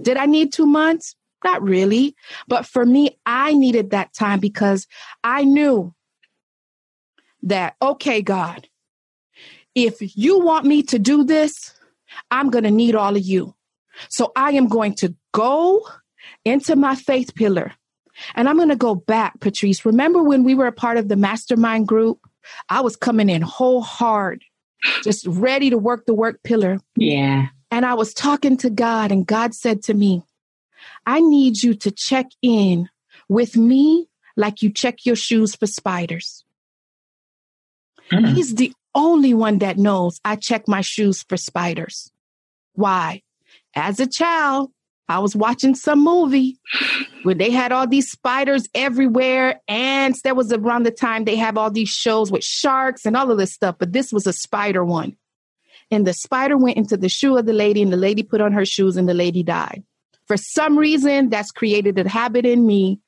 Did 0.00 0.16
I 0.16 0.26
need 0.26 0.52
two 0.52 0.66
months? 0.66 1.16
Not 1.44 1.62
really. 1.62 2.14
But 2.48 2.66
for 2.66 2.84
me, 2.84 3.18
I 3.26 3.54
needed 3.54 3.90
that 3.90 4.14
time 4.14 4.40
because 4.40 4.86
I 5.24 5.44
knew 5.44 5.94
that, 7.42 7.74
okay, 7.80 8.22
God, 8.22 8.68
if 9.74 10.16
you 10.16 10.40
want 10.40 10.64
me 10.64 10.82
to 10.84 10.98
do 10.98 11.24
this, 11.24 11.74
I'm 12.30 12.50
going 12.50 12.64
to 12.64 12.70
need 12.70 12.94
all 12.94 13.16
of 13.16 13.22
you. 13.22 13.54
So 14.08 14.32
I 14.36 14.52
am 14.52 14.68
going 14.68 14.94
to 14.96 15.14
go 15.32 15.86
into 16.44 16.76
my 16.76 16.94
faith 16.94 17.34
pillar. 17.34 17.72
And 18.34 18.48
I'm 18.48 18.56
going 18.56 18.70
to 18.70 18.76
go 18.76 18.94
back, 18.94 19.40
Patrice. 19.40 19.84
Remember 19.84 20.22
when 20.22 20.44
we 20.44 20.54
were 20.54 20.66
a 20.66 20.72
part 20.72 20.96
of 20.96 21.08
the 21.08 21.16
mastermind 21.16 21.86
group 21.86 22.26
I 22.68 22.80
was 22.80 22.96
coming 22.96 23.28
in 23.28 23.42
whole 23.42 23.80
hard, 23.80 24.44
just 25.02 25.26
ready 25.26 25.70
to 25.70 25.78
work 25.78 26.06
the 26.06 26.14
work 26.14 26.42
pillar. 26.42 26.78
Yeah. 26.96 27.46
And 27.70 27.84
I 27.84 27.94
was 27.94 28.14
talking 28.14 28.56
to 28.58 28.70
God, 28.70 29.10
and 29.10 29.26
God 29.26 29.54
said 29.54 29.82
to 29.84 29.94
me, 29.94 30.22
I 31.04 31.20
need 31.20 31.62
you 31.62 31.74
to 31.74 31.90
check 31.90 32.26
in 32.42 32.88
with 33.28 33.56
me 33.56 34.08
like 34.36 34.62
you 34.62 34.70
check 34.70 35.04
your 35.04 35.16
shoes 35.16 35.56
for 35.56 35.66
spiders. 35.66 36.44
Mm. 38.12 38.34
He's 38.34 38.54
the 38.54 38.72
only 38.94 39.34
one 39.34 39.58
that 39.58 39.78
knows 39.78 40.20
I 40.24 40.36
check 40.36 40.68
my 40.68 40.80
shoes 40.80 41.24
for 41.28 41.36
spiders. 41.36 42.10
Why? 42.74 43.22
As 43.74 44.00
a 44.00 44.06
child, 44.06 44.70
I 45.08 45.20
was 45.20 45.36
watching 45.36 45.74
some 45.74 46.02
movie 46.02 46.58
where 47.22 47.34
they 47.34 47.50
had 47.50 47.72
all 47.72 47.86
these 47.86 48.10
spiders 48.10 48.68
everywhere. 48.74 49.60
Ants. 49.68 50.22
That 50.22 50.36
was 50.36 50.52
around 50.52 50.84
the 50.84 50.90
time 50.90 51.24
they 51.24 51.36
have 51.36 51.56
all 51.56 51.70
these 51.70 51.88
shows 51.88 52.32
with 52.32 52.42
sharks 52.42 53.06
and 53.06 53.16
all 53.16 53.30
of 53.30 53.38
this 53.38 53.52
stuff. 53.52 53.76
But 53.78 53.92
this 53.92 54.12
was 54.12 54.26
a 54.26 54.32
spider 54.32 54.84
one. 54.84 55.16
And 55.90 56.06
the 56.06 56.14
spider 56.14 56.56
went 56.56 56.76
into 56.76 56.96
the 56.96 57.08
shoe 57.08 57.36
of 57.36 57.46
the 57.46 57.52
lady, 57.52 57.80
and 57.80 57.92
the 57.92 57.96
lady 57.96 58.24
put 58.24 58.40
on 58.40 58.52
her 58.52 58.64
shoes, 58.64 58.96
and 58.96 59.08
the 59.08 59.14
lady 59.14 59.44
died. 59.44 59.84
For 60.26 60.36
some 60.36 60.76
reason, 60.76 61.28
that's 61.28 61.52
created 61.52 61.96
a 61.98 62.08
habit 62.08 62.44
in 62.44 62.66
me 62.66 63.00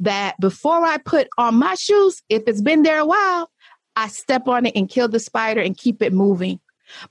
that 0.00 0.38
before 0.40 0.84
I 0.84 0.98
put 0.98 1.28
on 1.38 1.54
my 1.54 1.76
shoes, 1.76 2.20
if 2.28 2.42
it's 2.48 2.60
been 2.60 2.82
there 2.82 2.98
a 2.98 3.06
while, 3.06 3.50
I 3.94 4.08
step 4.08 4.48
on 4.48 4.66
it 4.66 4.74
and 4.74 4.88
kill 4.88 5.06
the 5.06 5.20
spider 5.20 5.60
and 5.60 5.76
keep 5.76 6.02
it 6.02 6.12
moving. 6.12 6.58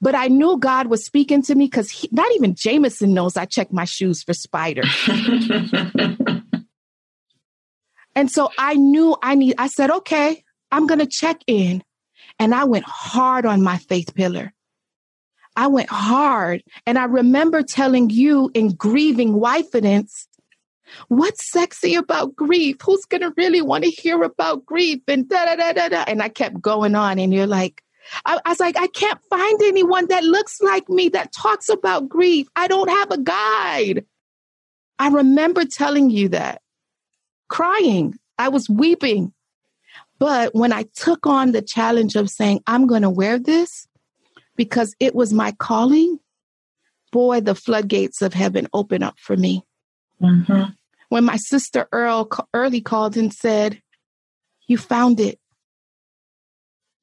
But 0.02 0.16
I 0.16 0.28
knew 0.28 0.58
God 0.58 0.88
was 0.88 1.06
speaking 1.06 1.42
to 1.44 1.56
me 1.56 1.66
because 1.66 2.06
not 2.12 2.32
even 2.36 2.56
Jameson 2.56 3.14
knows 3.14 3.38
I 3.38 3.46
check 3.46 3.72
my 3.72 3.86
shoes 3.86 4.24
for 4.24 4.34
spiders. 4.34 4.90
and 8.16 8.32
so 8.32 8.50
I 8.58 8.76
knew 8.76 9.16
I 9.22 9.36
need, 9.36 9.56
I 9.58 9.68
said, 9.68 9.92
okay, 9.92 10.44
I'm 10.72 10.88
going 10.88 11.00
to 11.00 11.06
check 11.06 11.42
in. 11.48 11.84
And 12.40 12.56
I 12.56 12.64
went 12.64 12.86
hard 12.88 13.46
on 13.46 13.62
my 13.62 13.78
faith 13.78 14.16
pillar. 14.16 14.54
I 15.56 15.68
went 15.68 15.90
hard. 15.90 16.64
And 16.86 16.98
I 16.98 17.06
remember 17.06 17.62
telling 17.62 18.10
you 18.10 18.50
in 18.54 18.74
grieving 18.74 19.34
wifeidence, 19.34 20.28
what's 21.08 21.52
sexy 21.52 21.96
about 21.96 22.36
grief? 22.36 22.78
Who's 22.84 23.06
going 23.06 23.22
to 23.22 23.34
really 23.38 23.62
want 23.62 23.84
to 23.84 23.92
hear 23.92 24.24
about 24.24 24.66
grief? 24.66 25.02
And 25.08 25.30
da 25.30 25.46
da 25.46 25.56
da 25.56 25.74
da 25.74 25.90
da. 25.90 26.04
And 26.08 26.24
I 26.24 26.30
kept 26.30 26.60
going 26.60 26.96
on. 26.96 27.20
And 27.20 27.34
you're 27.34 27.48
like, 27.48 27.83
I, 28.26 28.40
I 28.46 28.50
was 28.50 28.60
like, 28.60 28.78
I 28.78 28.88
can't 28.88 29.20
find 29.30 29.62
anyone 29.64 30.08
that 30.08 30.24
looks 30.24 30.62
like 30.62 30.90
me 30.90 31.10
that 31.10 31.34
talks 31.34 31.70
about 31.70 32.10
grief. 32.10 32.48
I 32.56 32.68
don't 32.68 32.90
have 32.90 33.12
a 33.12 33.18
guide. 33.18 34.06
I 35.00 35.10
remember 35.10 35.66
telling 35.66 36.10
you 36.10 36.30
that, 36.30 36.62
crying. 37.50 38.16
I 38.38 38.50
was 38.50 38.70
weeping. 38.70 39.34
But 40.20 40.56
when 40.56 40.72
I 40.72 40.86
took 40.96 41.28
on 41.28 41.52
the 41.52 41.62
challenge 41.62 42.16
of 42.16 42.30
saying, 42.30 42.62
I'm 42.68 42.88
going 42.88 43.02
to 43.02 43.10
wear 43.10 43.38
this, 43.38 43.88
because 44.56 44.96
it 45.00 45.16
was 45.16 45.34
my 45.34 45.52
calling, 45.54 46.20
boy, 47.12 47.42
the 47.42 47.56
floodgates 47.56 48.22
of 48.22 48.34
heaven 48.34 48.68
opened 48.74 49.04
up 49.04 49.20
for 49.20 49.36
me. 49.36 49.64
Mm-hmm. 50.22 50.72
When 51.10 51.26
my 51.26 51.38
sister 51.38 51.88
Earl 51.92 52.30
early 52.54 52.82
called 52.82 53.18
and 53.18 53.34
said, 53.34 53.82
You 54.68 54.78
found 54.78 55.20
it. 55.20 55.40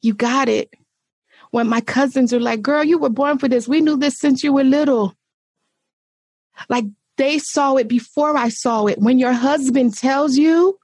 You 0.02 0.14
got 0.14 0.48
it. 0.48 0.72
When 1.50 1.68
my 1.68 1.80
cousins 1.80 2.32
are 2.32 2.40
like, 2.40 2.62
Girl, 2.62 2.84
you 2.84 2.98
were 2.98 3.08
born 3.10 3.38
for 3.38 3.48
this. 3.48 3.66
We 3.66 3.80
knew 3.80 3.96
this 3.96 4.18
since 4.18 4.44
you 4.44 4.52
were 4.52 4.64
little. 4.64 5.14
Like 6.68 6.84
they 7.16 7.38
saw 7.38 7.76
it 7.76 7.88
before 7.88 8.36
I 8.36 8.48
saw 8.48 8.86
it. 8.86 8.98
When 8.98 9.18
your 9.18 9.32
husband 9.32 9.96
tells 9.96 10.36
you, 10.36 10.78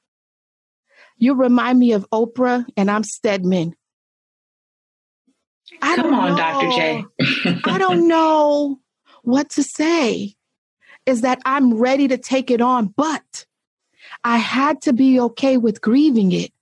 you 1.18 1.34
remind 1.34 1.78
me 1.78 1.92
of 1.92 2.06
Oprah 2.12 2.66
and 2.76 2.90
I'm 2.90 3.04
Stedman. 3.04 3.74
I 5.82 5.96
Come 5.96 6.14
on, 6.14 6.30
know. 6.30 6.36
Dr. 6.36 6.68
J. 6.70 7.04
I 7.64 7.78
don't 7.78 8.06
know 8.08 8.80
what 9.22 9.50
to 9.50 9.62
say. 9.62 10.34
Is 11.06 11.20
that 11.20 11.38
I'm 11.44 11.74
ready 11.74 12.08
to 12.08 12.18
take 12.18 12.50
it 12.50 12.60
on, 12.60 12.86
but 12.88 13.46
I 14.24 14.38
had 14.38 14.82
to 14.82 14.92
be 14.92 15.20
okay 15.20 15.56
with 15.56 15.80
grieving 15.80 16.32
it. 16.32 16.52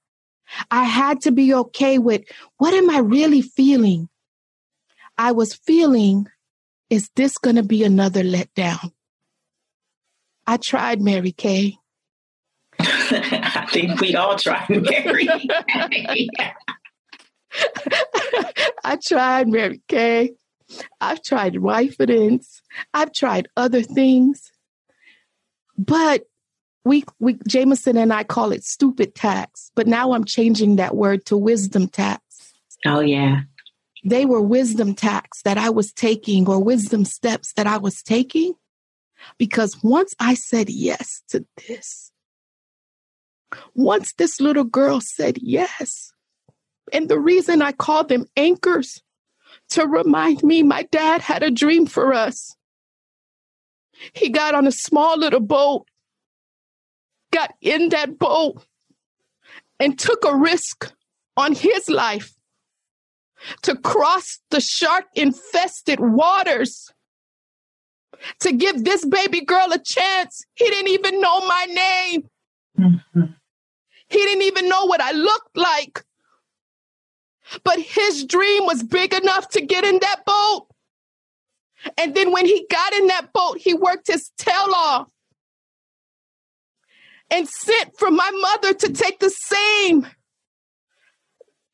I 0.70 0.84
had 0.84 1.20
to 1.22 1.32
be 1.32 1.54
okay 1.54 1.98
with 1.98 2.22
what 2.58 2.74
am 2.74 2.90
I 2.90 2.98
really 2.98 3.42
feeling? 3.42 4.08
I 5.16 5.32
was 5.32 5.54
feeling, 5.54 6.26
is 6.90 7.10
this 7.16 7.38
going 7.38 7.56
to 7.56 7.62
be 7.62 7.84
another 7.84 8.22
letdown? 8.22 8.92
I 10.46 10.56
tried 10.56 11.00
Mary 11.00 11.32
Kay. 11.32 11.78
I 12.78 13.66
think 13.70 14.00
we 14.00 14.14
all 14.14 14.36
tried 14.36 14.68
Mary. 14.68 15.28
I 18.84 18.96
tried 19.02 19.48
Mary 19.48 19.80
Kay. 19.88 20.32
I've 21.00 21.22
tried 21.22 21.54
Wifidence. 21.54 22.60
I've 22.92 23.12
tried 23.12 23.48
other 23.56 23.82
things. 23.82 24.50
But 25.78 26.24
we, 26.84 27.04
we, 27.18 27.38
Jameson 27.48 27.96
and 27.96 28.12
I 28.12 28.24
call 28.24 28.52
it 28.52 28.62
stupid 28.62 29.14
tax, 29.14 29.70
but 29.74 29.86
now 29.86 30.12
I'm 30.12 30.24
changing 30.24 30.76
that 30.76 30.94
word 30.94 31.24
to 31.26 31.36
wisdom 31.36 31.88
tax. 31.88 32.54
Oh, 32.86 33.00
yeah. 33.00 33.40
They 34.04 34.26
were 34.26 34.42
wisdom 34.42 34.94
tax 34.94 35.40
that 35.42 35.56
I 35.56 35.70
was 35.70 35.92
taking 35.92 36.46
or 36.46 36.62
wisdom 36.62 37.06
steps 37.06 37.54
that 37.54 37.66
I 37.66 37.78
was 37.78 38.02
taking. 38.02 38.54
Because 39.38 39.82
once 39.82 40.14
I 40.20 40.34
said 40.34 40.68
yes 40.68 41.22
to 41.28 41.46
this, 41.66 42.12
once 43.74 44.12
this 44.12 44.38
little 44.40 44.64
girl 44.64 45.00
said 45.00 45.38
yes, 45.40 46.12
and 46.92 47.08
the 47.08 47.18
reason 47.18 47.62
I 47.62 47.72
call 47.72 48.04
them 48.04 48.26
anchors 48.36 49.02
to 49.70 49.86
remind 49.86 50.42
me 50.42 50.62
my 50.62 50.82
dad 50.82 51.22
had 51.22 51.42
a 51.42 51.50
dream 51.50 51.86
for 51.86 52.12
us. 52.12 52.54
He 54.12 54.28
got 54.28 54.54
on 54.54 54.66
a 54.66 54.72
small 54.72 55.16
little 55.16 55.40
boat, 55.40 55.86
got 57.34 57.54
in 57.60 57.88
that 57.90 58.18
boat, 58.18 58.64
and 59.80 59.98
took 59.98 60.24
a 60.24 60.36
risk 60.36 60.92
on 61.36 61.54
his 61.54 61.88
life 61.88 62.34
to 63.62 63.76
cross 63.76 64.38
the 64.50 64.60
shark 64.60 65.04
infested 65.14 65.98
waters 66.00 66.92
to 68.40 68.52
give 68.52 68.84
this 68.84 69.04
baby 69.04 69.44
girl 69.44 69.72
a 69.72 69.78
chance. 69.78 70.44
He 70.54 70.64
didn't 70.66 70.90
even 70.90 71.20
know 71.20 71.40
my 71.40 71.66
name. 71.66 72.28
Mm-hmm. 72.78 73.24
He 74.08 74.18
didn't 74.18 74.42
even 74.42 74.68
know 74.68 74.84
what 74.86 75.00
I 75.00 75.12
looked 75.12 75.56
like. 75.56 76.04
But 77.64 77.78
his 77.78 78.24
dream 78.24 78.64
was 78.64 78.82
big 78.82 79.12
enough 79.12 79.48
to 79.50 79.60
get 79.60 79.84
in 79.84 79.98
that 80.00 80.24
boat. 80.24 80.68
And 81.98 82.14
then 82.14 82.32
when 82.32 82.46
he 82.46 82.66
got 82.70 82.94
in 82.94 83.08
that 83.08 83.32
boat, 83.34 83.58
he 83.58 83.74
worked 83.74 84.06
his 84.06 84.30
tail 84.38 84.72
off 84.74 85.08
and 87.34 87.48
sent 87.48 87.98
for 87.98 88.10
my 88.10 88.30
mother 88.30 88.74
to 88.74 88.92
take 88.92 89.18
the 89.18 89.30
same. 89.30 90.06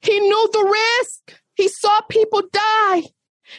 He 0.00 0.18
knew 0.18 0.48
the 0.52 0.64
risk. 0.64 1.40
He 1.54 1.68
saw 1.68 2.00
people 2.08 2.42
die. 2.50 3.02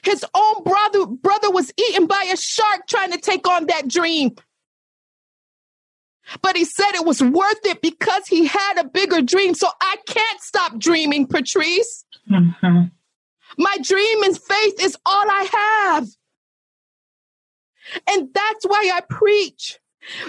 His 0.04 0.26
own 0.34 0.64
brother 0.64 1.06
brother 1.06 1.52
was 1.52 1.72
eaten 1.78 2.08
by 2.08 2.30
a 2.34 2.38
shark 2.38 2.88
trying 2.88 3.12
to 3.12 3.20
take 3.20 3.48
on 3.48 3.68
that 3.68 3.88
dream. 3.88 4.32
But 6.42 6.56
he 6.56 6.66
said 6.66 6.92
it 6.94 7.06
was 7.06 7.22
worth 7.22 7.66
it 7.66 7.82
because 7.82 8.26
he 8.28 8.46
had 8.46 8.78
a 8.78 8.86
bigger 8.86 9.22
dream. 9.22 9.54
So 9.54 9.68
I 9.82 9.98
can't 10.08 10.42
stop 10.42 10.80
dreaming, 10.80 11.28
Patrice. 11.28 12.06
Mm-hmm. 12.32 12.84
My 13.58 13.78
dream 13.84 14.24
and 14.24 14.38
faith 14.38 14.82
is 14.82 14.98
all 15.06 15.26
I 15.30 15.50
have. 15.52 16.08
And 18.10 18.30
that's 18.34 18.66
why 18.66 18.92
I 18.94 19.02
preach. 19.02 19.78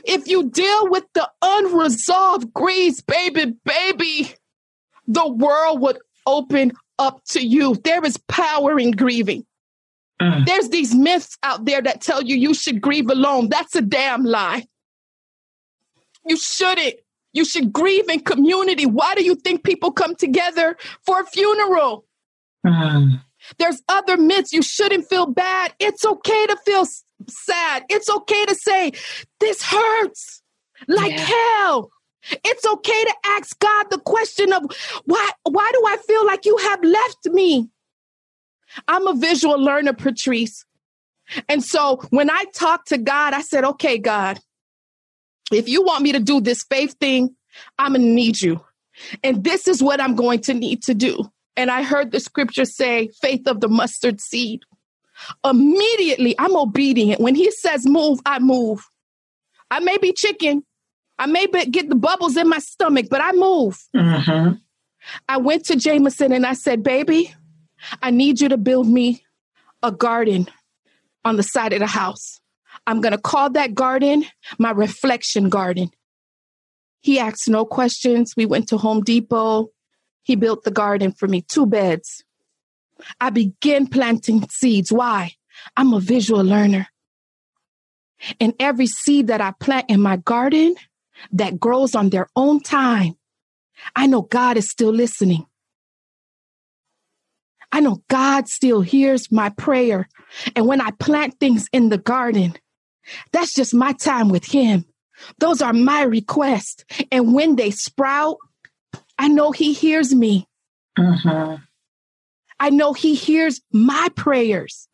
If 0.04 0.28
you 0.28 0.50
deal 0.50 0.90
with 0.90 1.04
the 1.14 1.28
unresolved 1.40 2.52
griefs, 2.52 3.00
baby, 3.00 3.54
baby, 3.64 4.35
the 5.06 5.28
world 5.28 5.80
would 5.80 5.98
open 6.26 6.72
up 6.98 7.22
to 7.30 7.44
you. 7.44 7.74
There 7.82 8.04
is 8.04 8.16
power 8.28 8.78
in 8.78 8.92
grieving. 8.92 9.44
Mm. 10.20 10.46
There's 10.46 10.68
these 10.68 10.94
myths 10.94 11.37
out 11.42 11.64
there 11.64 11.82
that 11.82 12.00
tell 12.00 12.22
you 12.22 12.37
you 12.37 12.54
should 12.54 12.80
grieve 12.80 13.11
alone. 13.11 13.48
That's 13.48 13.74
a 13.74 13.82
damn 13.82 14.24
lie. 14.24 14.66
You 16.26 16.37
shouldn't. 16.37 16.94
You 17.32 17.44
should 17.44 17.72
grieve 17.72 18.08
in 18.08 18.20
community. 18.20 18.87
Why 18.87 19.14
do 19.14 19.24
you 19.24 19.35
think 19.35 19.64
people 19.64 19.90
come 19.90 20.14
together 20.14 20.76
for 21.04 21.20
a 21.20 21.26
funeral? 21.26 22.04
Mm. 22.64 23.22
There's 23.58 23.82
other 23.88 24.16
myths. 24.16 24.52
You 24.52 24.62
shouldn't 24.62 25.08
feel 25.08 25.26
bad. 25.26 25.74
It's 25.80 26.04
okay 26.04 26.46
to 26.46 26.56
feel 26.64 26.85
sad. 27.28 27.85
It's 27.88 28.08
okay 28.08 28.44
to 28.46 28.54
say, 28.54 28.92
this 29.40 29.62
hurts 29.62 30.42
like 30.88 31.12
yeah. 31.12 31.26
hell. 31.26 31.90
It's 32.44 32.64
okay 32.64 33.04
to 33.04 33.14
ask 33.26 33.58
God 33.58 33.87
the 33.90 33.98
question 33.98 34.52
of 34.52 34.62
why 35.06 35.28
why 35.42 35.70
do 35.72 35.85
I 35.87 35.96
feel 35.96 36.24
like 36.24 36.46
you 36.46 36.56
have 36.56 36.82
left 36.85 37.26
me? 37.26 37.68
I'm 38.87 39.06
a 39.06 39.14
visual 39.14 39.58
learner, 39.61 39.92
Patrice. 39.92 40.64
And 41.48 41.64
so 41.64 42.00
when 42.11 42.30
I 42.30 42.44
talked 42.54 42.88
to 42.88 42.98
God, 42.98 43.35
I 43.35 43.42
said, 43.42 43.64
okay, 43.64 43.98
God, 43.98 44.38
if 45.52 45.68
you 45.68 45.82
want 45.82 46.02
me 46.02 46.12
to 46.12 46.20
do 46.20 46.40
this 46.40 46.64
faith 46.64 46.96
thing, 47.00 47.35
I'm 47.78 47.92
going 47.92 48.02
to 48.02 48.08
need 48.08 48.40
you. 48.40 48.61
And 49.22 49.42
this 49.42 49.68
is 49.68 49.82
what 49.82 50.00
I'm 50.00 50.14
going 50.14 50.40
to 50.42 50.54
need 50.54 50.82
to 50.85 50.94
do. 50.94 51.24
And 51.56 51.70
I 51.70 51.82
heard 51.82 52.12
the 52.12 52.20
scripture 52.20 52.64
say, 52.64 53.11
faith 53.20 53.46
of 53.46 53.61
the 53.61 53.68
mustard 53.68 54.20
seed. 54.20 54.62
Immediately, 55.44 56.35
I'm 56.38 56.56
obedient. 56.56 57.20
When 57.20 57.35
he 57.35 57.50
says 57.50 57.87
move, 57.87 58.20
I 58.26 58.38
move. 58.38 58.88
I 59.70 59.80
may 59.80 59.98
be 59.98 60.12
chicken. 60.12 60.64
I 61.18 61.26
may 61.26 61.46
be, 61.46 61.64
get 61.66 61.88
the 61.88 61.94
bubbles 61.94 62.37
in 62.37 62.48
my 62.48 62.58
stomach, 62.58 63.06
but 63.11 63.20
I 63.20 63.32
move. 63.32 63.78
Mm-hmm. 63.94 64.54
I 65.28 65.37
went 65.37 65.64
to 65.66 65.76
Jameson 65.76 66.32
and 66.32 66.46
I 66.46 66.54
said, 66.54 66.82
baby, 66.82 67.35
I 68.02 68.11
need 68.11 68.40
you 68.40 68.48
to 68.48 68.56
build 68.56 68.88
me 68.88 69.24
a 69.82 69.92
garden 69.92 70.48
on 71.24 71.37
the 71.37 71.42
side 71.42 71.72
of 71.72 71.80
the 71.80 71.87
house. 71.87 72.40
I'm 72.87 73.00
going 73.00 73.12
to 73.12 73.18
call 73.18 73.50
that 73.50 73.74
garden 73.74 74.24
my 74.58 74.70
reflection 74.70 75.48
garden. 75.48 75.90
He 77.00 77.18
asked 77.18 77.48
no 77.48 77.64
questions. 77.64 78.35
We 78.37 78.46
went 78.46 78.68
to 78.68 78.78
Home 78.78 79.02
Depot. 79.02 79.68
He 80.22 80.37
built 80.37 80.64
the 80.64 80.70
garden 80.70 81.12
for 81.12 81.26
me, 81.26 81.42
two 81.42 81.66
beds. 81.66 82.24
I 83.20 83.31
began 83.31 83.87
planting 83.87 84.46
seeds. 84.50 84.92
Why? 84.92 85.33
I'm 85.76 85.92
a 85.92 86.00
visual 86.00 86.42
learner. 86.42 86.88
And 88.40 88.55
every 88.61 88.87
seed 88.87 89.26
that 89.28 89.40
I 89.40 89.52
plant 89.59 89.90
in 89.90 90.00
my 90.00 90.16
garden 90.16 90.76
that 91.33 91.59
grows 91.59 91.94
on 91.94 92.11
their 92.11 92.28
own 92.37 92.61
time, 92.61 93.14
I 93.96 94.07
know 94.07 94.22
God 94.22 94.57
is 94.57 94.70
still 94.70 94.92
listening. 94.92 95.46
I 97.72 97.81
know 97.81 98.02
God 98.09 98.48
still 98.48 98.83
hears 98.83 99.33
my 99.33 99.48
prayer. 99.48 100.09
And 100.55 100.66
when 100.66 100.81
I 100.81 100.90
plant 100.92 101.40
things 101.40 101.68
in 101.72 101.88
the 101.88 101.98
garden, 101.98 102.55
that's 103.33 103.55
just 103.55 103.74
my 103.74 103.92
time 103.92 104.28
with 104.28 104.44
Him. 104.44 104.85
Those 105.38 105.62
are 105.62 105.72
my 105.72 106.02
requests. 106.02 106.85
And 107.11 107.35
when 107.35 107.57
they 107.57 107.70
sprout, 107.70 108.37
I 109.18 109.28
know 109.28 109.52
He 109.52 109.72
hears 109.72 110.14
me. 110.14 110.46
Uh-huh. 110.98 111.57
I 112.62 112.70
know 112.70 112.92
He 112.92 113.16
hears 113.16 113.61
my 113.72 114.09
prayers. 114.14 114.87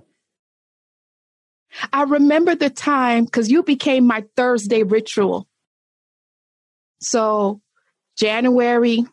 I 1.93 2.05
remember 2.05 2.55
the 2.55 2.71
time 2.71 3.27
because 3.27 3.51
you 3.51 3.63
became 3.63 4.07
my 4.07 4.25
Thursday 4.37 4.85
ritual. 4.85 5.47
So, 7.03 7.61
January, 8.17 9.05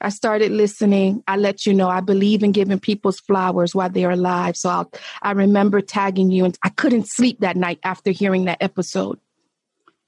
I 0.00 0.08
started 0.08 0.50
listening. 0.50 1.22
I 1.28 1.36
let 1.36 1.64
you 1.64 1.72
know 1.72 1.88
I 1.88 2.00
believe 2.00 2.42
in 2.42 2.50
giving 2.50 2.80
people's 2.80 3.20
flowers 3.20 3.72
while 3.72 3.88
they're 3.88 4.10
alive. 4.10 4.56
So 4.56 4.68
I'll, 4.68 4.90
I 5.22 5.30
remember 5.30 5.80
tagging 5.80 6.32
you, 6.32 6.44
and 6.44 6.58
I 6.64 6.70
couldn't 6.70 7.06
sleep 7.06 7.38
that 7.38 7.56
night 7.56 7.78
after 7.84 8.10
hearing 8.10 8.46
that 8.46 8.60
episode. 8.60 9.20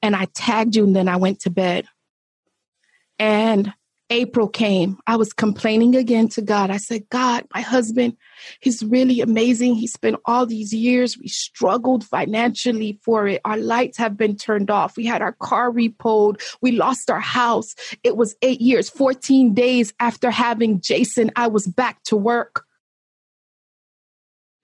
And 0.02 0.16
I 0.16 0.24
tagged 0.34 0.74
you, 0.74 0.82
and 0.82 0.96
then 0.96 1.06
I 1.06 1.14
went 1.14 1.38
to 1.42 1.50
bed. 1.50 1.86
And 3.20 3.72
April 4.14 4.46
came, 4.46 4.96
I 5.08 5.16
was 5.16 5.32
complaining 5.32 5.96
again 5.96 6.28
to 6.28 6.40
God. 6.40 6.70
I 6.70 6.76
said, 6.76 7.08
God, 7.08 7.48
my 7.52 7.62
husband, 7.62 8.16
he's 8.60 8.80
really 8.84 9.20
amazing. 9.20 9.74
He 9.74 9.88
spent 9.88 10.20
all 10.24 10.46
these 10.46 10.72
years, 10.72 11.18
we 11.18 11.26
struggled 11.26 12.04
financially 12.04 13.00
for 13.02 13.26
it. 13.26 13.40
Our 13.44 13.56
lights 13.56 13.98
have 13.98 14.16
been 14.16 14.36
turned 14.36 14.70
off. 14.70 14.96
We 14.96 15.04
had 15.04 15.20
our 15.20 15.32
car 15.32 15.68
repoed. 15.68 16.40
We 16.62 16.70
lost 16.70 17.10
our 17.10 17.18
house. 17.18 17.74
It 18.04 18.16
was 18.16 18.36
eight 18.40 18.60
years, 18.60 18.88
14 18.88 19.52
days 19.52 19.92
after 19.98 20.30
having 20.30 20.80
Jason, 20.80 21.32
I 21.34 21.48
was 21.48 21.66
back 21.66 22.00
to 22.04 22.16
work 22.16 22.64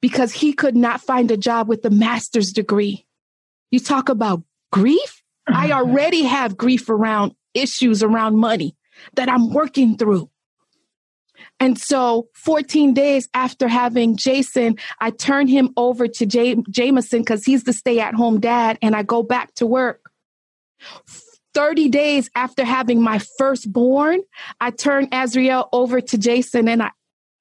because 0.00 0.32
he 0.32 0.52
could 0.52 0.76
not 0.76 1.00
find 1.00 1.28
a 1.32 1.36
job 1.36 1.68
with 1.68 1.84
a 1.84 1.90
master's 1.90 2.52
degree. 2.52 3.04
You 3.72 3.80
talk 3.80 4.08
about 4.08 4.44
grief. 4.70 5.24
I 5.48 5.72
already 5.72 6.22
have 6.22 6.56
grief 6.56 6.88
around 6.88 7.34
issues 7.52 8.04
around 8.04 8.36
money 8.36 8.76
that 9.14 9.28
I'm 9.28 9.50
working 9.50 9.96
through. 9.96 10.30
And 11.58 11.78
so 11.78 12.28
14 12.34 12.94
days 12.94 13.28
after 13.34 13.68
having 13.68 14.16
Jason, 14.16 14.76
I 15.00 15.10
turn 15.10 15.46
him 15.46 15.70
over 15.76 16.08
to 16.08 16.26
J- 16.26 16.62
Jameson 16.70 17.20
because 17.20 17.44
he's 17.44 17.64
the 17.64 17.72
stay 17.72 18.00
at 18.00 18.14
home 18.14 18.40
dad 18.40 18.78
and 18.82 18.94
I 18.94 19.02
go 19.02 19.22
back 19.22 19.54
to 19.54 19.66
work. 19.66 20.10
30 21.54 21.88
days 21.88 22.30
after 22.34 22.64
having 22.64 23.02
my 23.02 23.20
firstborn, 23.38 24.20
I 24.60 24.70
turn 24.70 25.08
Azriel 25.08 25.68
over 25.72 26.00
to 26.00 26.18
Jason 26.18 26.68
and 26.68 26.82
I, 26.84 26.90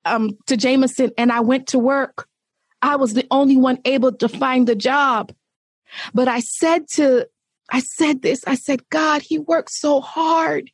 um, 0.06 0.38
to 0.48 0.58
Jameson 0.58 1.12
and 1.17 1.32
I 1.32 1.41
went 1.41 1.67
to 1.67 1.80
work. 1.80 2.28
I 2.82 2.95
was 2.95 3.13
the 3.13 3.28
only 3.30 3.58
one 3.58 3.80
able 3.86 4.12
to 4.13 4.28
find 4.28 4.67
the 4.67 4.76
job. 4.76 5.34
But 6.13 6.28
I 6.28 6.39
said 6.39 6.88
to, 6.93 7.28
I 7.72 7.82
said 7.82 8.22
this, 8.22 8.43
I 8.48 8.56
said, 8.56 8.88
God, 8.89 9.22
he 9.22 9.38
worked 9.38 9.72
so 9.72 10.02
hard. 10.02 10.72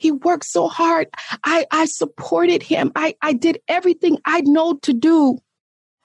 He 0.00 0.10
worked 0.10 0.46
so 0.46 0.66
hard. 0.66 1.08
I, 1.44 1.66
I 1.70 1.84
supported 1.84 2.62
him. 2.62 2.90
I, 2.96 3.14
I 3.20 3.34
did 3.34 3.60
everything 3.68 4.16
I 4.24 4.40
know 4.40 4.78
to 4.78 4.94
do 4.94 5.36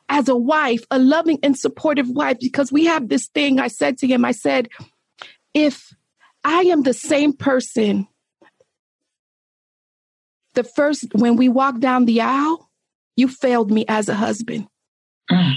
as 0.09 0.27
a 0.27 0.35
wife, 0.35 0.85
a 0.91 0.99
loving 0.99 1.39
and 1.41 1.57
supportive 1.57 2.09
wife, 2.09 2.37
because 2.41 2.73
we 2.73 2.85
have 2.85 3.07
this 3.07 3.27
thing. 3.27 3.57
I 3.57 3.69
said 3.69 3.97
to 3.99 4.07
him, 4.07 4.25
I 4.25 4.33
said, 4.33 4.67
if 5.53 5.95
I 6.43 6.63
am 6.63 6.83
the 6.83 6.93
same 6.93 7.31
person, 7.31 8.05
the 10.55 10.65
first, 10.65 11.07
when 11.13 11.37
we 11.37 11.47
walk 11.47 11.79
down 11.79 12.03
the 12.03 12.19
aisle, 12.19 12.69
you 13.15 13.29
failed 13.29 13.71
me 13.71 13.85
as 13.87 14.09
a 14.09 14.13
husband. 14.13 14.67
Mm. 15.31 15.53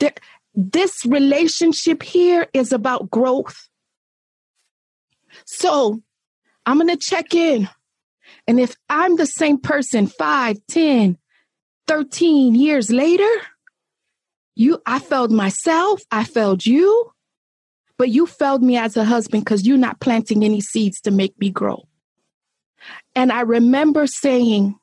There, 0.00 0.14
this 0.54 1.06
relationship 1.06 2.02
here 2.02 2.48
is 2.52 2.72
about 2.72 3.10
growth. 3.10 3.67
So 5.50 6.02
I'm 6.66 6.76
going 6.76 6.88
to 6.88 6.96
check 6.96 7.34
in. 7.34 7.70
And 8.46 8.60
if 8.60 8.76
I'm 8.90 9.16
the 9.16 9.24
same 9.24 9.58
person 9.58 10.06
5, 10.06 10.58
10, 10.68 11.16
13 11.86 12.54
years 12.54 12.90
later, 12.90 13.30
you 14.54 14.82
I 14.84 14.98
failed 14.98 15.32
myself, 15.32 16.02
I 16.10 16.24
failed 16.24 16.66
you, 16.66 17.10
but 17.96 18.10
you 18.10 18.26
failed 18.26 18.62
me 18.62 18.76
as 18.76 18.98
a 18.98 19.04
husband 19.04 19.46
because 19.46 19.66
you're 19.66 19.78
not 19.78 20.00
planting 20.00 20.44
any 20.44 20.60
seeds 20.60 21.00
to 21.02 21.10
make 21.10 21.38
me 21.40 21.48
grow. 21.48 21.88
And 23.14 23.32
I 23.32 23.40
remember 23.40 24.06
saying, 24.06 24.76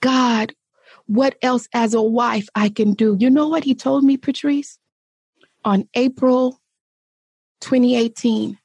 God, 0.00 0.52
what 1.06 1.36
else 1.40 1.66
as 1.72 1.94
a 1.94 2.02
wife 2.02 2.46
I 2.54 2.68
can 2.68 2.92
do? 2.92 3.16
You 3.18 3.30
know 3.30 3.48
what 3.48 3.64
he 3.64 3.74
told 3.74 4.04
me, 4.04 4.18
Patrice? 4.18 4.78
On 5.64 5.88
April 5.94 6.60
2018, 7.62 8.58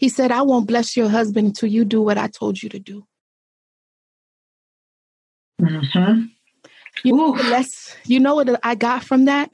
he 0.00 0.08
said, 0.08 0.32
I 0.32 0.40
won't 0.40 0.66
bless 0.66 0.96
your 0.96 1.10
husband 1.10 1.48
until 1.48 1.68
you 1.68 1.84
do 1.84 2.00
what 2.00 2.16
I 2.16 2.26
told 2.26 2.62
you 2.62 2.70
to 2.70 2.78
do. 2.78 3.04
Mm-hmm. 5.60 6.22
You, 7.04 7.14
know 7.14 7.32
less, 7.32 7.94
you 8.06 8.18
know 8.18 8.36
what 8.36 8.58
I 8.64 8.76
got 8.76 9.04
from 9.04 9.26
that? 9.26 9.50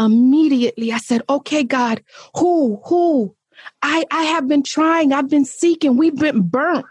Immediately, 0.00 0.90
I 0.90 0.98
said, 0.98 1.22
okay, 1.30 1.62
God, 1.62 2.02
who, 2.34 2.80
who? 2.86 3.36
I, 3.82 4.04
I 4.10 4.24
have 4.24 4.48
been 4.48 4.64
trying, 4.64 5.12
I've 5.12 5.30
been 5.30 5.44
seeking, 5.44 5.96
we've 5.96 6.16
been 6.16 6.42
burnt 6.42 6.86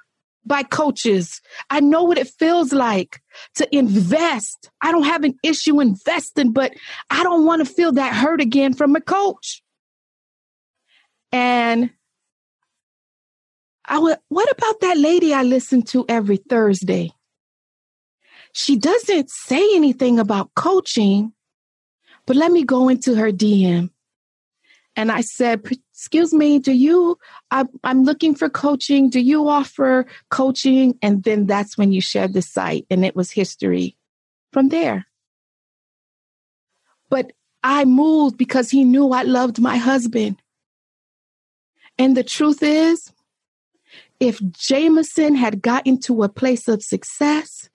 by 0.45 0.63
coaches. 0.63 1.41
I 1.69 1.81
know 1.81 2.03
what 2.03 2.17
it 2.17 2.29
feels 2.29 2.71
like 2.71 3.21
to 3.55 3.67
invest. 3.75 4.71
I 4.81 4.93
don't 4.93 5.03
have 5.03 5.25
an 5.25 5.37
issue 5.43 5.81
investing, 5.81 6.53
but 6.53 6.71
I 7.09 7.23
don't 7.23 7.45
want 7.45 7.67
to 7.67 7.73
feel 7.73 7.91
that 7.91 8.15
hurt 8.15 8.39
again 8.39 8.73
from 8.73 8.95
a 8.95 9.01
coach. 9.01 9.61
And 11.33 11.89
I 13.85 13.99
would, 13.99 14.17
what 14.29 14.49
about 14.51 14.79
that 14.81 14.97
lady 14.97 15.33
I 15.33 15.43
listen 15.43 15.81
to 15.83 16.05
every 16.07 16.37
Thursday? 16.37 17.11
She 18.53 18.77
doesn't 18.77 19.29
say 19.29 19.75
anything 19.75 20.19
about 20.19 20.53
coaching, 20.55 21.33
but 22.25 22.35
let 22.35 22.51
me 22.51 22.63
go 22.63 22.87
into 22.87 23.15
her 23.15 23.31
DM. 23.31 23.89
And 24.95 25.11
I 25.11 25.21
said, 25.21 25.61
Excuse 25.91 26.33
me, 26.33 26.59
do 26.59 26.71
you? 26.71 27.17
I, 27.49 27.65
I'm 27.83 28.03
looking 28.03 28.35
for 28.35 28.49
coaching. 28.49 29.09
Do 29.09 29.19
you 29.19 29.47
offer 29.47 30.05
coaching? 30.29 30.97
And 31.01 31.23
then 31.23 31.45
that's 31.45 31.77
when 31.77 31.91
you 31.91 32.01
shared 32.01 32.33
the 32.33 32.41
site, 32.41 32.85
and 32.89 33.05
it 33.05 33.15
was 33.15 33.31
history 33.31 33.95
from 34.51 34.69
there. 34.69 35.07
But 37.09 37.31
I 37.63 37.85
moved 37.85 38.37
because 38.37 38.69
he 38.69 38.83
knew 38.83 39.11
I 39.11 39.23
loved 39.23 39.59
my 39.59 39.77
husband. 39.77 40.41
And 41.97 42.17
the 42.17 42.23
truth 42.23 42.61
is, 42.61 43.12
if 44.23 44.39
Jameson 44.53 45.35
had 45.35 45.61
gotten 45.61 45.99
to 45.99 46.23
a 46.23 46.29
place 46.29 46.69
of 46.69 46.81
success, 46.81 47.69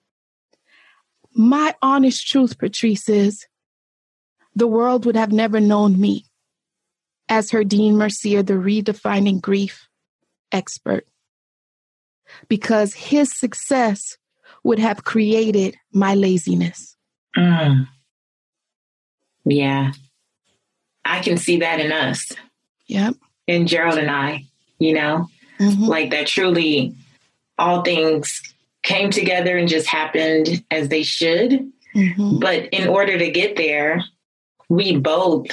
my 1.35 1.75
honest 1.83 2.27
truth, 2.27 2.57
Patrice, 2.57 3.07
is 3.07 3.45
the 4.55 4.65
world 4.65 5.05
would 5.05 5.15
have 5.15 5.31
never 5.31 5.59
known 5.59 6.01
me 6.01 6.25
as 7.29 7.51
Herdyne 7.51 7.93
Mercier, 7.93 8.41
the 8.41 8.53
redefining 8.53 9.39
grief 9.39 9.87
expert, 10.51 11.05
because 12.47 12.95
his 12.95 13.31
success 13.37 14.17
would 14.63 14.79
have 14.79 15.03
created 15.03 15.77
my 15.93 16.15
laziness. 16.15 16.97
Mm. 17.37 17.87
Yeah. 19.45 19.91
I 21.05 21.19
can 21.19 21.37
see 21.37 21.59
that 21.59 21.79
in 21.79 21.91
us. 21.91 22.31
Yep. 22.87 23.13
In 23.45 23.67
Gerald 23.67 23.99
and 23.99 24.09
I, 24.09 24.45
you 24.79 24.93
know, 24.93 25.27
mm-hmm. 25.59 25.83
like 25.83 26.11
that 26.11 26.27
truly 26.27 26.95
all 27.57 27.81
things 27.81 28.41
came 28.83 29.11
together 29.11 29.57
and 29.57 29.67
just 29.67 29.87
happened 29.87 30.63
as 30.71 30.89
they 30.89 31.03
should. 31.03 31.71
Mm-hmm. 31.95 32.39
But 32.39 32.65
in 32.67 32.87
order 32.87 33.17
to 33.17 33.31
get 33.31 33.57
there, 33.57 34.03
we 34.69 34.95
both 34.95 35.47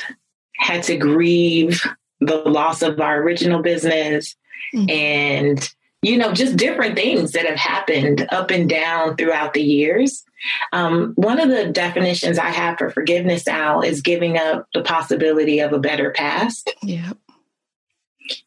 had 0.56 0.82
to 0.84 0.96
grieve 0.96 1.82
the 2.20 2.36
loss 2.36 2.82
of 2.82 3.00
our 3.00 3.20
original 3.20 3.62
business 3.62 4.36
mm-hmm. 4.74 4.88
and 4.90 5.74
you 6.02 6.16
know 6.16 6.32
just 6.32 6.56
different 6.56 6.94
things 6.94 7.32
that 7.32 7.46
have 7.46 7.58
happened 7.58 8.26
up 8.30 8.50
and 8.50 8.68
down 8.68 9.16
throughout 9.16 9.54
the 9.54 9.62
years 9.62 10.24
um, 10.72 11.12
one 11.16 11.38
of 11.38 11.48
the 11.48 11.66
definitions 11.66 12.38
i 12.38 12.48
have 12.48 12.78
for 12.78 12.90
forgiveness 12.90 13.46
al 13.48 13.82
is 13.82 14.00
giving 14.00 14.38
up 14.38 14.66
the 14.72 14.82
possibility 14.82 15.60
of 15.60 15.72
a 15.72 15.78
better 15.78 16.10
past 16.10 16.72
yeah 16.82 17.12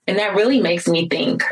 and 0.07 0.17
that 0.17 0.35
really 0.35 0.59
makes 0.61 0.87
me 0.87 1.07
think 1.07 1.43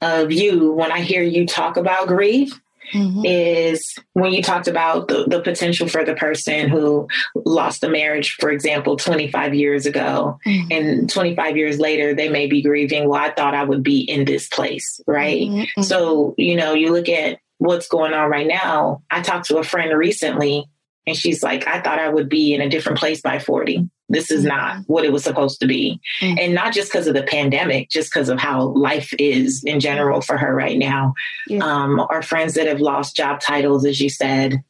of 0.00 0.32
you 0.32 0.72
when 0.72 0.90
I 0.90 1.00
hear 1.00 1.22
you 1.22 1.46
talk 1.46 1.76
about 1.76 2.08
grief. 2.08 2.58
Mm-hmm. 2.92 3.24
Is 3.24 3.94
when 4.14 4.32
you 4.32 4.42
talked 4.42 4.66
about 4.66 5.06
the, 5.06 5.24
the 5.24 5.40
potential 5.40 5.86
for 5.86 6.04
the 6.04 6.16
person 6.16 6.68
who 6.68 7.06
lost 7.36 7.84
a 7.84 7.88
marriage, 7.88 8.34
for 8.40 8.50
example, 8.50 8.96
25 8.96 9.54
years 9.54 9.86
ago, 9.86 10.40
mm-hmm. 10.44 10.72
and 10.72 11.08
25 11.08 11.56
years 11.56 11.78
later, 11.78 12.14
they 12.14 12.28
may 12.28 12.48
be 12.48 12.62
grieving, 12.62 13.08
well, 13.08 13.20
I 13.20 13.30
thought 13.30 13.54
I 13.54 13.62
would 13.62 13.84
be 13.84 14.00
in 14.00 14.24
this 14.24 14.48
place, 14.48 15.00
right? 15.06 15.42
Mm-hmm. 15.42 15.82
So, 15.82 16.34
you 16.36 16.56
know, 16.56 16.74
you 16.74 16.92
look 16.92 17.08
at 17.08 17.38
what's 17.60 17.86
going 17.86 18.12
on 18.12 18.28
right 18.28 18.48
now. 18.48 19.02
I 19.08 19.20
talked 19.20 19.46
to 19.46 19.58
a 19.58 19.62
friend 19.62 19.96
recently, 19.96 20.64
and 21.06 21.16
she's 21.16 21.42
like, 21.42 21.68
I 21.68 21.80
thought 21.80 21.98
I 21.98 22.08
would 22.08 22.28
be 22.28 22.54
in 22.54 22.60
a 22.60 22.68
different 22.68 22.98
place 22.98 23.20
by 23.20 23.38
40. 23.38 23.88
This 24.10 24.30
is 24.30 24.44
not 24.44 24.72
mm-hmm. 24.72 24.92
what 24.92 25.04
it 25.04 25.12
was 25.12 25.24
supposed 25.24 25.60
to 25.60 25.66
be. 25.66 26.00
Mm-hmm. 26.20 26.38
And 26.38 26.54
not 26.54 26.74
just 26.74 26.92
because 26.92 27.06
of 27.06 27.14
the 27.14 27.22
pandemic, 27.22 27.88
just 27.88 28.12
because 28.12 28.28
of 28.28 28.38
how 28.38 28.66
life 28.68 29.14
is 29.18 29.62
in 29.64 29.80
general 29.80 30.20
for 30.20 30.36
her 30.36 30.54
right 30.54 30.76
now. 30.76 31.14
Yeah. 31.46 31.64
Um, 31.64 32.00
our 32.00 32.20
friends 32.20 32.54
that 32.54 32.66
have 32.66 32.80
lost 32.80 33.16
job 33.16 33.40
titles, 33.40 33.86
as 33.86 34.00
you 34.00 34.10
said, 34.10 34.62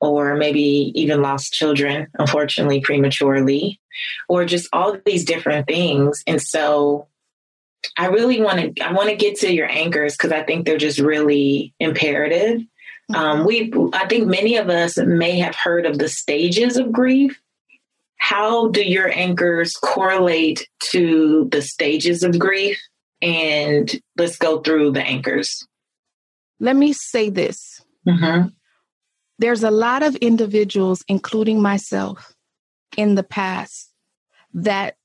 or 0.00 0.36
maybe 0.36 0.92
even 0.94 1.22
lost 1.22 1.52
children, 1.52 2.08
unfortunately, 2.18 2.80
prematurely, 2.80 3.80
or 4.28 4.44
just 4.44 4.68
all 4.72 4.96
these 5.04 5.24
different 5.24 5.66
things. 5.66 6.22
And 6.26 6.40
so 6.40 7.08
I 7.98 8.06
really 8.06 8.40
want 8.40 8.76
to 8.76 8.82
I 8.82 8.92
want 8.92 9.10
to 9.10 9.16
get 9.16 9.36
to 9.40 9.52
your 9.52 9.70
anchors 9.70 10.16
because 10.16 10.32
I 10.32 10.42
think 10.42 10.64
they're 10.64 10.78
just 10.78 10.98
really 10.98 11.74
imperative. 11.78 12.62
Um, 13.14 13.46
mm-hmm. 13.46 13.46
we 13.46 13.90
I 13.92 14.06
think 14.06 14.28
many 14.28 14.56
of 14.56 14.70
us 14.70 14.96
may 14.96 15.38
have 15.40 15.54
heard 15.54 15.84
of 15.84 15.98
the 15.98 16.08
stages 16.08 16.76
of 16.76 16.92
grief, 16.92 17.40
how 18.18 18.68
do 18.68 18.82
your 18.82 19.10
anchors 19.16 19.74
correlate 19.74 20.68
to 20.90 21.48
the 21.50 21.62
stages 21.62 22.22
of 22.22 22.38
grief 22.38 22.78
and 23.22 24.00
let's 24.16 24.36
go 24.36 24.60
through 24.60 24.92
the 24.92 25.02
anchors. 25.02 25.66
Let 26.60 26.76
me 26.76 26.92
say 26.92 27.30
this. 27.30 27.84
Mm-hmm. 28.06 28.48
There's 29.38 29.62
a 29.62 29.70
lot 29.70 30.02
of 30.02 30.16
individuals, 30.16 31.04
including 31.08 31.62
myself, 31.62 32.34
in 32.96 33.14
the 33.14 33.22
past 33.22 33.92
that 34.54 34.96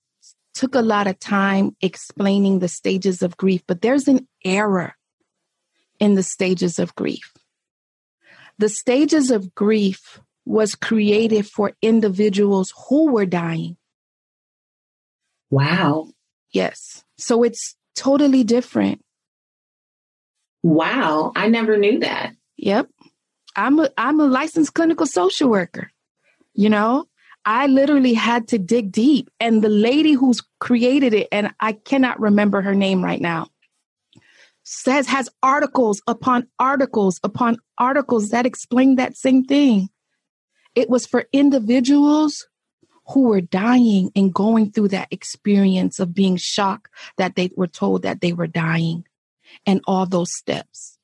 took 0.53 0.75
a 0.75 0.81
lot 0.81 1.07
of 1.07 1.19
time 1.19 1.75
explaining 1.81 2.59
the 2.59 2.67
stages 2.67 3.21
of 3.21 3.37
grief, 3.37 3.61
but 3.67 3.81
there's 3.81 4.07
an 4.07 4.27
error 4.43 4.95
in 5.99 6.15
the 6.15 6.23
stages 6.23 6.79
of 6.79 6.95
grief. 6.95 7.33
The 8.57 8.69
stages 8.69 9.31
of 9.31 9.53
grief 9.53 10.19
was 10.45 10.75
created 10.75 11.47
for 11.47 11.73
individuals 11.81 12.73
who 12.87 13.11
were 13.11 13.25
dying. 13.25 13.77
Wow. 15.49 16.09
Yes. 16.51 17.03
So 17.17 17.43
it's 17.43 17.75
totally 17.95 18.43
different. 18.43 19.01
Wow. 20.63 21.31
I 21.35 21.47
never 21.47 21.77
knew 21.77 21.99
that. 21.99 22.33
Yep. 22.57 22.89
I'm 23.55 23.79
a 23.79 23.89
I'm 23.97 24.19
a 24.19 24.25
licensed 24.25 24.73
clinical 24.73 25.05
social 25.05 25.49
worker. 25.49 25.91
You 26.53 26.69
know, 26.69 27.07
I 27.45 27.67
literally 27.67 28.13
had 28.13 28.47
to 28.49 28.57
dig 28.57 28.91
deep. 28.91 29.29
And 29.39 29.61
the 29.61 29.69
lady 29.69 30.13
who's 30.13 30.41
created 30.59 31.13
it, 31.13 31.27
and 31.31 31.53
I 31.59 31.73
cannot 31.73 32.19
remember 32.19 32.61
her 32.61 32.75
name 32.75 33.03
right 33.03 33.21
now, 33.21 33.47
says 34.63 35.07
has 35.07 35.29
articles 35.41 36.01
upon 36.07 36.47
articles 36.59 37.19
upon 37.23 37.57
articles 37.77 38.29
that 38.29 38.45
explain 38.45 38.95
that 38.95 39.17
same 39.17 39.43
thing. 39.43 39.89
It 40.75 40.89
was 40.89 41.05
for 41.05 41.25
individuals 41.31 42.47
who 43.07 43.23
were 43.23 43.41
dying 43.41 44.11
and 44.15 44.33
going 44.33 44.71
through 44.71 44.87
that 44.89 45.09
experience 45.11 45.99
of 45.99 46.13
being 46.13 46.37
shocked 46.37 46.89
that 47.17 47.35
they 47.35 47.51
were 47.55 47.67
told 47.67 48.03
that 48.03 48.21
they 48.21 48.33
were 48.33 48.47
dying 48.47 49.05
and 49.65 49.81
all 49.85 50.05
those 50.05 50.33
steps. 50.33 50.97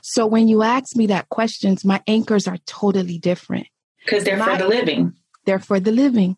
So 0.00 0.26
when 0.26 0.48
you 0.48 0.62
ask 0.62 0.96
me 0.96 1.06
that 1.08 1.28
questions, 1.28 1.84
my 1.84 2.02
anchors 2.06 2.48
are 2.48 2.58
totally 2.66 3.18
different. 3.18 3.66
Because 4.04 4.24
they're 4.24 4.38
my, 4.38 4.56
for 4.56 4.62
the 4.62 4.68
living. 4.68 5.12
They're 5.44 5.58
for 5.58 5.78
the 5.78 5.92
living. 5.92 6.36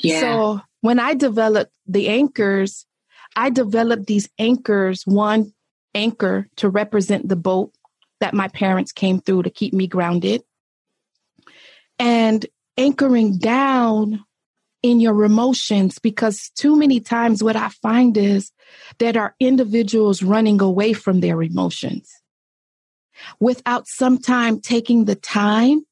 Yeah. 0.00 0.20
So 0.20 0.60
when 0.80 0.98
I 0.98 1.14
developed 1.14 1.72
the 1.86 2.08
anchors, 2.08 2.86
I 3.36 3.50
developed 3.50 4.06
these 4.06 4.28
anchors, 4.38 5.02
one 5.04 5.52
anchor 5.94 6.48
to 6.56 6.68
represent 6.68 7.28
the 7.28 7.36
boat 7.36 7.72
that 8.18 8.34
my 8.34 8.48
parents 8.48 8.92
came 8.92 9.20
through 9.20 9.44
to 9.44 9.50
keep 9.50 9.72
me 9.72 9.86
grounded. 9.86 10.42
And 12.00 12.44
anchoring 12.76 13.38
down 13.38 14.24
in 14.82 15.00
your 15.00 15.22
emotions 15.24 15.98
because 15.98 16.50
too 16.56 16.74
many 16.76 16.98
times 17.00 17.42
what 17.42 17.56
I 17.56 17.68
find 17.68 18.16
is 18.16 18.50
that 18.98 19.16
our 19.16 19.34
individuals 19.38 20.22
running 20.22 20.60
away 20.60 20.94
from 20.94 21.20
their 21.20 21.42
emotions 21.42 22.10
without 23.38 23.86
sometime 23.86 24.60
taking 24.60 25.04
the 25.04 25.14
time 25.14 25.84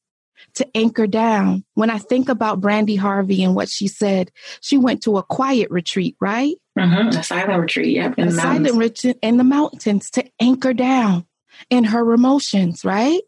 to 0.54 0.66
anchor 0.74 1.06
down. 1.06 1.64
When 1.74 1.90
I 1.90 1.98
think 1.98 2.28
about 2.28 2.60
Brandi 2.60 2.98
Harvey 2.98 3.44
and 3.44 3.54
what 3.54 3.68
she 3.68 3.86
said, 3.86 4.32
she 4.60 4.78
went 4.78 5.02
to 5.02 5.18
a 5.18 5.22
quiet 5.22 5.70
retreat, 5.70 6.16
right? 6.20 6.56
Mm-hmm. 6.78 7.18
A 7.18 7.22
silent 7.22 7.60
retreat, 7.60 7.94
yeah. 7.94 8.14
In 8.16 8.28
a 8.28 8.32
silent 8.32 8.76
retreat 8.76 9.18
in 9.22 9.36
the 9.36 9.44
mountains 9.44 10.10
to 10.12 10.24
anchor 10.40 10.72
down 10.72 11.26
in 11.68 11.84
her 11.84 12.12
emotions, 12.12 12.84
right? 12.84 13.20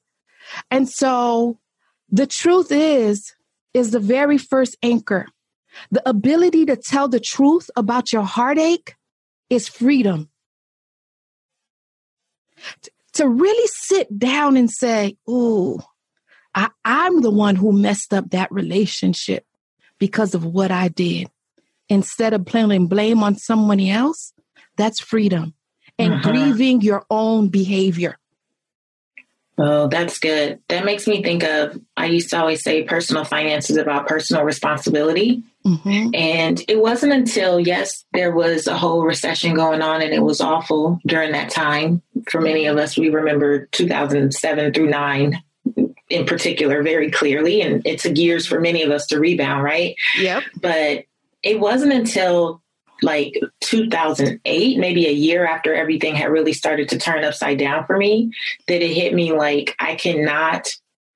And 0.71 0.89
so 0.89 1.59
the 2.11 2.27
truth 2.27 2.71
is, 2.71 3.33
is 3.75 3.91
the 3.91 4.01
very 4.01 4.39
first 4.39 4.77
anchor. 4.83 5.27
The 5.91 6.07
ability 6.09 6.67
to 6.67 6.77
tell 6.77 7.09
the 7.09 7.21
truth 7.21 7.71
about 7.77 8.13
your 8.13 8.23
heartache 8.23 8.97
is 9.49 9.69
freedom. 9.69 10.29
to 13.13 13.29
really 13.29 13.67
sit 13.67 14.19
down 14.19 14.57
and 14.57 14.71
say, 14.71 15.17
Ooh, 15.29 15.81
I, 16.55 16.69
I'm 16.85 17.23
the 17.23 17.31
one 17.31 17.57
who 17.57 17.73
messed 17.73 18.15
up 18.15 18.31
that 18.31 18.51
relationship 18.53 19.45
because 19.99 20.35
of 20.35 20.45
what 20.45 20.71
I 20.71 20.89
did. 20.89 21.29
Instead 21.89 22.35
of 22.35 22.47
planting 22.47 22.87
blame 22.87 23.23
on 23.23 23.37
someone 23.37 23.81
else, 23.81 24.33
that's 24.77 25.01
freedom 25.01 25.55
and 25.99 26.15
uh-huh. 26.15 26.31
grieving 26.31 26.81
your 26.81 27.05
own 27.11 27.49
behavior. 27.49 28.20
Oh, 29.59 29.89
that's 29.89 30.19
good. 30.19 30.61
That 30.69 30.85
makes 30.85 31.07
me 31.07 31.23
think 31.23 31.45
of 31.45 31.79
I 31.97 32.07
used 32.07 32.31
to 32.31 32.39
always 32.39 32.63
say 32.63 32.85
personal 32.85 33.25
finance 33.25 33.69
is 33.69 33.77
about 33.77 34.07
personal 34.07 34.45
responsibility. 34.45 35.43
Mm-hmm. 35.67 36.15
And 36.15 36.63
it 36.67 36.81
wasn't 36.81 37.13
until, 37.13 37.61
yes, 37.61 38.05
there 38.15 38.33
was 38.33 38.67
a 38.67 38.79
whole 38.79 39.05
recession 39.05 39.55
going 39.55 39.83
on 39.83 40.01
and 40.01 40.15
it 40.15 40.23
was 40.23 40.41
awful 40.41 40.99
during 41.07 41.33
that 41.33 41.51
time. 41.51 42.01
For 42.31 42.41
many 42.41 42.67
of 42.67 42.79
us, 42.79 42.97
we 42.97 43.11
remember 43.11 43.67
2007 43.67 44.73
through 44.73 44.89
9 44.89 45.43
in 46.09 46.27
particular 46.27 46.83
very 46.83 47.11
clearly. 47.11 47.61
And 47.61 47.87
it 47.87 48.01
took 48.01 48.17
years 48.17 48.47
for 48.47 48.61
many 48.61 48.83
of 48.83 48.91
us 48.91 49.07
to 49.09 49.21
rebound, 49.21 49.63
right? 49.63 49.95
Yep. 50.19 50.43
But 50.61 51.05
it 51.43 51.61
wasn't 51.61 51.93
until 51.93 52.63
like 53.03 53.41
2008, 53.61 54.79
maybe 54.79 55.07
a 55.07 55.13
year 55.13 55.47
after 55.47 55.75
everything 55.75 56.15
had 56.15 56.31
really 56.31 56.53
started 56.53 56.89
to 56.91 56.99
turn 56.99 57.25
upside 57.25 57.59
down 57.59 57.87
for 57.87 57.97
me, 57.97 58.31
that 58.69 58.83
it 58.83 58.95
hit 58.95 59.15
me 59.15 59.33
like 59.33 59.75
I 59.79 59.95
cannot 59.95 60.69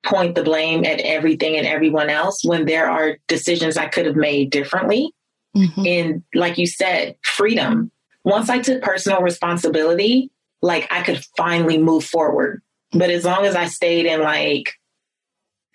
point 0.05 0.35
the 0.35 0.43
blame 0.43 0.85
at 0.85 1.01
everything 1.01 1.57
and 1.57 1.66
everyone 1.66 2.11
else 2.11 2.45
when 2.45 2.66
there 2.66 2.91
are 2.91 3.18
decisions 3.26 3.76
I 3.76 3.87
could 3.87 4.07
have 4.07 4.16
made 4.16 4.51
differently. 4.51 5.12
Mm-hmm. 5.57 5.87
And 5.87 6.22
like 6.35 6.59
you 6.59 6.66
said, 6.66 7.16
freedom. 7.22 7.91
Once 8.24 8.49
I 8.49 8.59
took 8.59 8.82
personal 8.82 9.20
responsibility, 9.22 10.30
like 10.62 10.91
I 10.91 11.03
could 11.03 11.24
finally 11.37 11.78
move 11.78 12.05
forward. 12.05 12.62
But 12.93 13.11
as 13.11 13.24
long 13.24 13.45
as 13.45 13.57
I 13.57 13.66
stayed 13.66 14.07
in 14.07 14.22
like, 14.22 14.74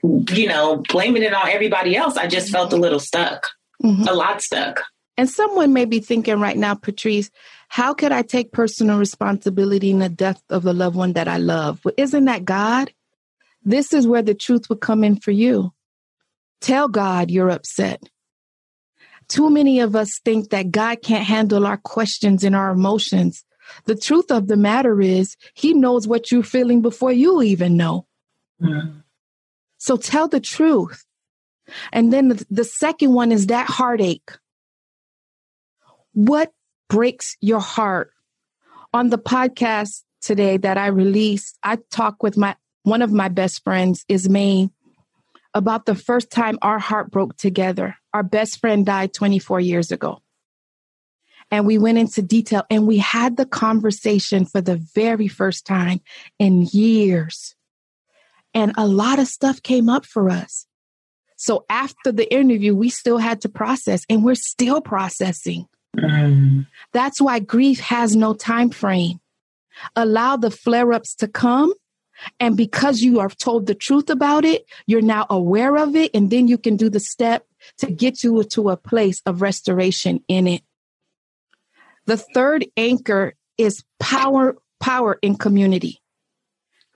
you 0.04 0.48
know, 0.48 0.84
blaming 0.90 1.24
it 1.24 1.34
on 1.34 1.50
everybody 1.50 1.96
else, 1.96 2.18
I 2.18 2.28
just 2.28 2.52
felt 2.52 2.74
a 2.74 2.78
little 2.78 3.00
stuck, 3.00 3.48
mm-hmm. 3.84 4.08
a 4.08 4.14
lot 4.14 4.42
stuck. 4.42 4.82
And 5.20 5.30
someone 5.30 5.74
may 5.74 5.84
be 5.84 6.00
thinking 6.00 6.40
right 6.40 6.56
now, 6.56 6.76
Patrice, 6.76 7.30
how 7.68 7.94
could 7.94 8.14
I 8.14 8.22
take 8.22 8.54
personal 8.54 8.98
responsibility 8.98 9.92
in 9.92 10.00
the 10.00 10.08
death 10.08 10.42
of 10.50 10.64
the 10.64 10.72
loved 10.72 10.96
one 10.96 11.12
that 11.12 11.28
I 11.28 11.36
love? 11.36 11.84
Well, 11.84 11.94
isn't 11.98 12.24
that 12.24 12.46
God? 12.46 12.94
This 13.62 13.92
is 13.92 14.08
where 14.08 14.22
the 14.22 14.34
truth 14.34 14.70
would 14.70 14.80
come 14.80 15.04
in 15.04 15.18
for 15.18 15.32
you. 15.32 15.74
Tell 16.62 16.88
God 16.88 17.32
you're 17.32 17.50
upset. 17.50 18.02
Too 19.28 19.50
many 19.50 19.82
of 19.82 19.94
us 19.94 20.22
think 20.24 20.52
that 20.52 20.72
God 20.72 21.02
can't 21.02 21.26
handle 21.26 21.68
our 21.68 21.76
questions 21.76 22.46
and 22.46 22.56
our 22.56 22.72
emotions. 22.72 23.44
The 23.88 23.96
truth 23.96 24.32
of 24.32 24.48
the 24.48 24.56
matter 24.56 25.02
is, 25.02 25.36
He 25.54 25.74
knows 25.74 26.08
what 26.08 26.32
you're 26.32 26.44
feeling 26.44 26.82
before 26.82 27.12
you 27.12 27.42
even 27.42 27.76
know. 27.76 28.08
Mm. 28.62 29.04
So 29.80 29.98
tell 29.98 30.30
the 30.30 30.40
truth. 30.40 31.04
And 31.92 32.14
then 32.14 32.30
the, 32.30 32.46
the 32.50 32.64
second 32.64 33.12
one 33.12 33.34
is 33.34 33.48
that 33.48 33.68
heartache. 33.68 34.32
What 36.14 36.52
breaks 36.90 37.38
your 37.42 37.60
heart? 37.60 38.12
On 38.92 39.10
the 39.10 39.20
podcast 39.20 40.04
today 40.22 40.58
that 40.58 40.78
I 40.78 40.88
released, 40.88 41.58
I 41.62 41.78
talked 41.92 42.24
with 42.24 42.38
my 42.38 42.56
one 42.84 43.02
of 43.02 43.12
my 43.12 43.28
best 43.28 43.64
friends, 43.64 44.04
Ismaine, 44.10 44.72
about 45.54 45.86
the 45.86 45.96
first 45.96 46.32
time 46.32 46.58
our 46.62 46.80
heart 46.80 47.12
broke 47.12 47.38
together. 47.38 47.96
Our 48.14 48.24
best 48.24 48.60
friend 48.60 48.86
died 48.86 49.14
24 49.14 49.60
years 49.60 49.92
ago. 49.92 50.22
And 51.52 51.66
we 51.66 51.78
went 51.78 51.98
into 51.98 52.22
detail 52.22 52.64
and 52.70 52.88
we 52.88 52.98
had 52.98 53.38
the 53.38 53.46
conversation 53.46 54.46
for 54.46 54.62
the 54.62 54.78
very 54.96 55.28
first 55.28 55.66
time 55.66 56.02
in 56.38 56.64
years. 56.72 57.56
And 58.54 58.74
a 58.78 58.88
lot 58.88 59.20
of 59.20 59.28
stuff 59.28 59.62
came 59.62 59.90
up 59.90 60.06
for 60.06 60.30
us. 60.30 60.66
So 61.36 61.66
after 61.70 62.12
the 62.12 62.32
interview, 62.34 62.76
we 62.76 62.90
still 62.90 63.18
had 63.18 63.42
to 63.42 63.50
process 63.50 64.04
and 64.10 64.24
we're 64.24 64.36
still 64.36 64.82
processing. 64.82 65.66
Mm. 65.98 66.68
That's 66.94 67.22
why 67.22 67.40
grief 67.40 67.80
has 67.80 68.16
no 68.16 68.34
time 68.34 68.70
frame. 68.70 69.20
Allow 69.96 70.38
the 70.38 70.52
flare 70.52 70.94
ups 70.94 71.16
to 71.16 71.28
come. 71.28 71.74
And 72.40 72.58
because 72.58 73.02
you 73.02 73.20
are 73.20 73.30
told 73.30 73.66
the 73.66 73.76
truth 73.76 74.10
about 74.10 74.44
it, 74.44 74.66
you're 74.86 75.02
now 75.02 75.26
aware 75.30 75.78
of 75.78 75.96
it. 75.96 76.12
And 76.14 76.30
then 76.30 76.48
you 76.48 76.58
can 76.58 76.76
do 76.76 76.90
the 76.90 77.00
step 77.00 77.46
to 77.78 77.90
get 77.90 78.24
you 78.24 78.44
to 78.44 78.70
a 78.70 78.78
place 78.78 79.22
of 79.26 79.42
restoration 79.42 80.24
in 80.28 80.48
it. 80.48 80.64
The 82.08 82.18
third 82.18 82.66
anchor 82.76 83.36
is 83.58 83.84
power, 84.00 84.58
power 84.80 85.18
in 85.22 85.36
community. 85.38 86.02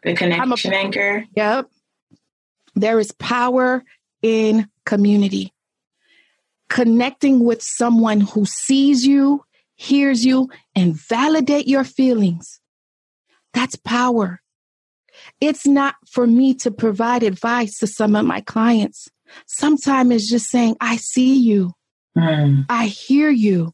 The 0.04 0.16
connection 0.16 0.74
a, 0.74 0.76
anchor. 0.76 1.26
Yep. 1.36 1.70
There 2.76 3.00
is 3.00 3.12
power 3.14 3.84
in 4.22 4.68
community 4.86 5.53
connecting 6.70 7.44
with 7.44 7.62
someone 7.62 8.22
who 8.22 8.46
sees 8.46 9.06
you, 9.06 9.44
hears 9.76 10.26
you, 10.26 10.50
and 10.76 10.96
validate 10.96 11.68
your 11.68 11.84
feelings. 11.84 12.60
That's 13.54 13.76
power. 13.76 14.42
It's 15.40 15.68
not 15.68 15.96
for 16.10 16.26
me 16.26 16.54
to 16.56 16.72
provide 16.72 17.24
advice 17.24 17.78
to 17.80 17.88
some 17.88 18.16
of 18.16 18.26
my 18.26 18.42
clients. 18.42 19.10
Sometimes 19.46 20.12
it's 20.12 20.30
just 20.30 20.50
saying, 20.50 20.76
I 20.80 20.98
see 20.98 21.36
you. 21.36 21.74
Mm. 22.18 22.66
I 22.70 22.88
hear 22.88 23.30
you. 23.30 23.74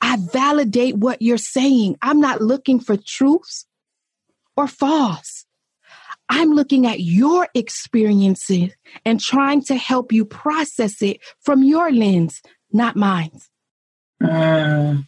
I 0.00 0.18
validate 0.32 0.96
what 0.96 1.22
you're 1.22 1.38
saying. 1.38 1.96
I'm 2.02 2.20
not 2.20 2.42
looking 2.42 2.80
for 2.80 2.96
truths 2.96 3.66
or 4.56 4.66
false. 4.66 5.46
I'm 6.28 6.52
looking 6.52 6.86
at 6.86 7.00
your 7.00 7.48
experiences 7.54 8.72
and 9.04 9.20
trying 9.20 9.62
to 9.64 9.76
help 9.76 10.12
you 10.12 10.24
process 10.24 11.02
it 11.02 11.20
from 11.40 11.62
your 11.62 11.92
lens, 11.92 12.40
not 12.72 12.96
mine. 12.96 13.40
Mm. 14.22 15.06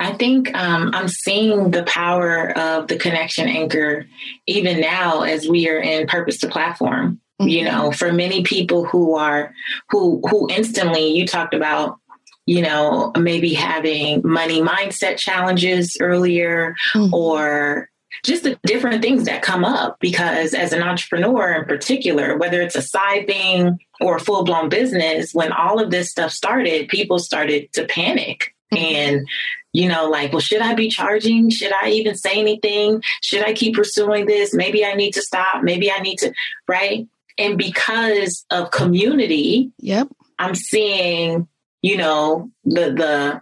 I 0.00 0.12
think 0.14 0.54
um, 0.54 0.90
I'm 0.92 1.08
seeing 1.08 1.70
the 1.70 1.84
power 1.84 2.56
of 2.58 2.88
the 2.88 2.96
connection 2.96 3.48
anchor 3.48 4.06
even 4.46 4.80
now 4.80 5.22
as 5.22 5.48
we 5.48 5.68
are 5.68 5.78
in 5.78 6.06
purpose 6.06 6.38
to 6.38 6.48
platform. 6.48 7.20
Mm-hmm. 7.40 7.48
You 7.48 7.64
know, 7.64 7.92
for 7.92 8.12
many 8.12 8.42
people 8.42 8.84
who 8.84 9.14
are 9.14 9.54
who 9.90 10.22
who 10.28 10.48
instantly 10.50 11.08
you 11.12 11.26
talked 11.26 11.54
about 11.54 11.98
you 12.44 12.60
know, 12.60 13.12
maybe 13.16 13.54
having 13.54 14.20
money 14.24 14.60
mindset 14.60 15.16
challenges 15.16 15.96
earlier 16.00 16.74
mm-hmm. 16.92 17.14
or 17.14 17.88
just 18.24 18.44
the 18.44 18.58
different 18.64 19.02
things 19.02 19.24
that 19.24 19.42
come 19.42 19.64
up 19.64 19.98
because 20.00 20.54
as 20.54 20.72
an 20.72 20.82
entrepreneur 20.82 21.52
in 21.52 21.64
particular 21.64 22.36
whether 22.36 22.60
it's 22.60 22.76
a 22.76 22.82
side 22.82 23.26
thing 23.26 23.78
or 24.00 24.16
a 24.16 24.20
full-blown 24.20 24.68
business 24.68 25.32
when 25.32 25.52
all 25.52 25.82
of 25.82 25.90
this 25.90 26.10
stuff 26.10 26.30
started 26.30 26.88
people 26.88 27.18
started 27.18 27.72
to 27.72 27.84
panic 27.86 28.54
mm-hmm. 28.72 28.84
and 28.84 29.28
you 29.72 29.88
know 29.88 30.08
like 30.08 30.32
well 30.32 30.40
should 30.40 30.60
i 30.60 30.74
be 30.74 30.88
charging? 30.88 31.50
Should 31.50 31.72
i 31.82 31.90
even 31.90 32.14
say 32.14 32.38
anything? 32.38 33.02
Should 33.22 33.44
i 33.44 33.52
keep 33.52 33.74
pursuing 33.74 34.26
this? 34.26 34.54
Maybe 34.54 34.84
i 34.84 34.94
need 34.94 35.12
to 35.12 35.22
stop. 35.22 35.62
Maybe 35.62 35.90
i 35.90 35.98
need 35.98 36.18
to 36.18 36.32
right? 36.68 37.06
And 37.38 37.56
because 37.56 38.44
of 38.50 38.70
community 38.70 39.72
yep. 39.78 40.08
I'm 40.38 40.54
seeing 40.54 41.48
you 41.80 41.96
know 41.96 42.50
the 42.64 42.92
the 42.92 43.40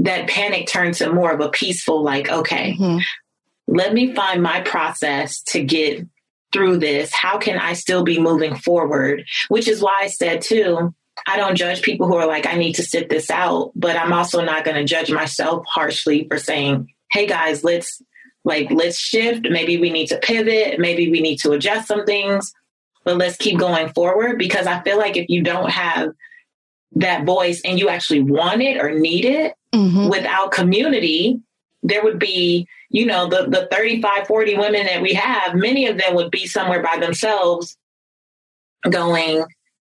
that 0.00 0.28
panic 0.28 0.66
turned 0.66 0.94
to 0.94 1.12
more 1.12 1.32
of 1.32 1.40
a 1.40 1.48
peaceful 1.48 2.02
like 2.02 2.28
okay 2.28 2.72
mm-hmm. 2.72 2.98
Let 3.72 3.94
me 3.94 4.14
find 4.14 4.42
my 4.42 4.60
process 4.60 5.42
to 5.42 5.62
get 5.62 6.06
through 6.52 6.78
this. 6.78 7.12
How 7.12 7.38
can 7.38 7.58
i 7.58 7.72
still 7.72 8.04
be 8.04 8.20
moving 8.20 8.54
forward? 8.54 9.24
Which 9.48 9.68
is 9.68 9.80
why 9.80 10.00
i 10.02 10.08
said 10.08 10.42
too 10.42 10.94
i 11.26 11.36
don't 11.36 11.56
judge 11.56 11.82
people 11.82 12.06
who 12.06 12.16
are 12.16 12.26
like 12.26 12.46
i 12.46 12.54
need 12.56 12.72
to 12.72 12.82
sit 12.82 13.10
this 13.10 13.30
out 13.30 13.70
but 13.76 13.96
i'm 13.96 14.14
also 14.14 14.42
not 14.42 14.64
going 14.64 14.76
to 14.76 14.84
judge 14.84 15.12
myself 15.12 15.62
harshly 15.68 16.26
for 16.26 16.38
saying 16.38 16.88
hey 17.10 17.26
guys 17.26 17.62
let's 17.62 18.02
like 18.44 18.70
let's 18.70 18.98
shift. 18.98 19.46
Maybe 19.48 19.78
we 19.78 19.90
need 19.90 20.08
to 20.08 20.18
pivot. 20.18 20.78
Maybe 20.78 21.10
we 21.10 21.20
need 21.20 21.38
to 21.38 21.52
adjust 21.52 21.88
some 21.88 22.04
things 22.04 22.52
but 23.04 23.16
let's 23.16 23.36
keep 23.36 23.58
going 23.58 23.92
forward. 23.92 24.38
Because 24.38 24.66
i 24.66 24.82
feel 24.82 24.98
like 24.98 25.16
if 25.16 25.28
you 25.28 25.42
don't 25.42 25.70
have 25.70 26.10
that 26.96 27.24
voice 27.24 27.62
and 27.64 27.78
you 27.78 27.88
actually 27.88 28.20
want 28.20 28.60
it 28.60 28.76
or 28.76 28.98
need 28.98 29.24
it 29.24 29.54
mm-hmm. 29.74 30.08
without 30.08 30.52
community 30.52 31.40
there 31.82 32.02
would 32.02 32.18
be 32.18 32.66
you 32.90 33.06
know 33.06 33.28
the 33.28 33.48
the 33.48 33.68
35 33.70 34.26
40 34.26 34.56
women 34.56 34.86
that 34.86 35.02
we 35.02 35.14
have 35.14 35.54
many 35.54 35.86
of 35.86 35.98
them 35.98 36.14
would 36.14 36.30
be 36.30 36.46
somewhere 36.46 36.82
by 36.82 36.98
themselves 36.98 37.76
going 38.88 39.44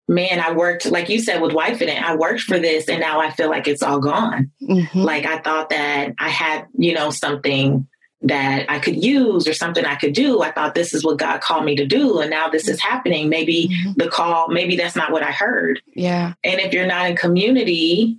man 0.07 0.39
i 0.39 0.51
worked 0.51 0.85
like 0.85 1.09
you 1.09 1.19
said 1.19 1.41
with 1.41 1.53
wife 1.53 1.81
in 1.81 1.89
it 1.89 2.01
i 2.01 2.15
worked 2.15 2.41
for 2.41 2.59
this 2.59 2.87
and 2.87 2.99
now 2.99 3.19
i 3.19 3.29
feel 3.31 3.49
like 3.49 3.67
it's 3.67 3.83
all 3.83 3.99
gone 3.99 4.51
mm-hmm. 4.61 4.99
like 4.99 5.25
i 5.25 5.39
thought 5.39 5.69
that 5.69 6.13
i 6.19 6.29
had 6.29 6.65
you 6.77 6.93
know 6.93 7.09
something 7.09 7.87
that 8.21 8.65
I 8.67 8.79
could 8.79 9.03
use 9.03 9.47
or 9.47 9.53
something 9.53 9.85
I 9.85 9.95
could 9.95 10.13
do. 10.13 10.41
I 10.41 10.51
thought 10.51 10.73
this 10.73 10.93
is 10.93 11.03
what 11.03 11.19
God 11.19 11.39
called 11.39 11.65
me 11.65 11.75
to 11.75 11.85
do. 11.85 12.19
And 12.19 12.31
now 12.31 12.49
this 12.49 12.67
is 12.67 12.81
happening. 12.81 13.29
Maybe 13.29 13.69
mm-hmm. 13.69 13.91
the 13.95 14.09
call, 14.09 14.47
maybe 14.47 14.75
that's 14.75 14.95
not 14.95 15.11
what 15.11 15.21
I 15.21 15.31
heard. 15.31 15.81
Yeah. 15.93 16.33
And 16.43 16.59
if 16.59 16.73
you're 16.73 16.87
not 16.87 17.11
in 17.11 17.15
community 17.15 18.17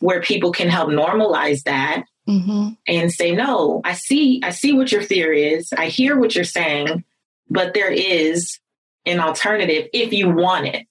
where 0.00 0.20
people 0.20 0.50
can 0.50 0.68
help 0.68 0.90
normalize 0.90 1.62
that 1.62 2.04
mm-hmm. 2.28 2.70
and 2.86 3.12
say, 3.12 3.32
no, 3.32 3.80
I 3.84 3.92
see, 3.92 4.40
I 4.42 4.50
see 4.50 4.72
what 4.72 4.92
your 4.92 5.02
fear 5.02 5.32
is. 5.32 5.72
I 5.76 5.86
hear 5.86 6.18
what 6.18 6.34
you're 6.34 6.44
saying, 6.44 7.04
but 7.48 7.74
there 7.74 7.90
is 7.90 8.58
an 9.04 9.20
alternative 9.20 9.88
if 9.92 10.12
you 10.12 10.30
want 10.30 10.66
it. 10.66 10.86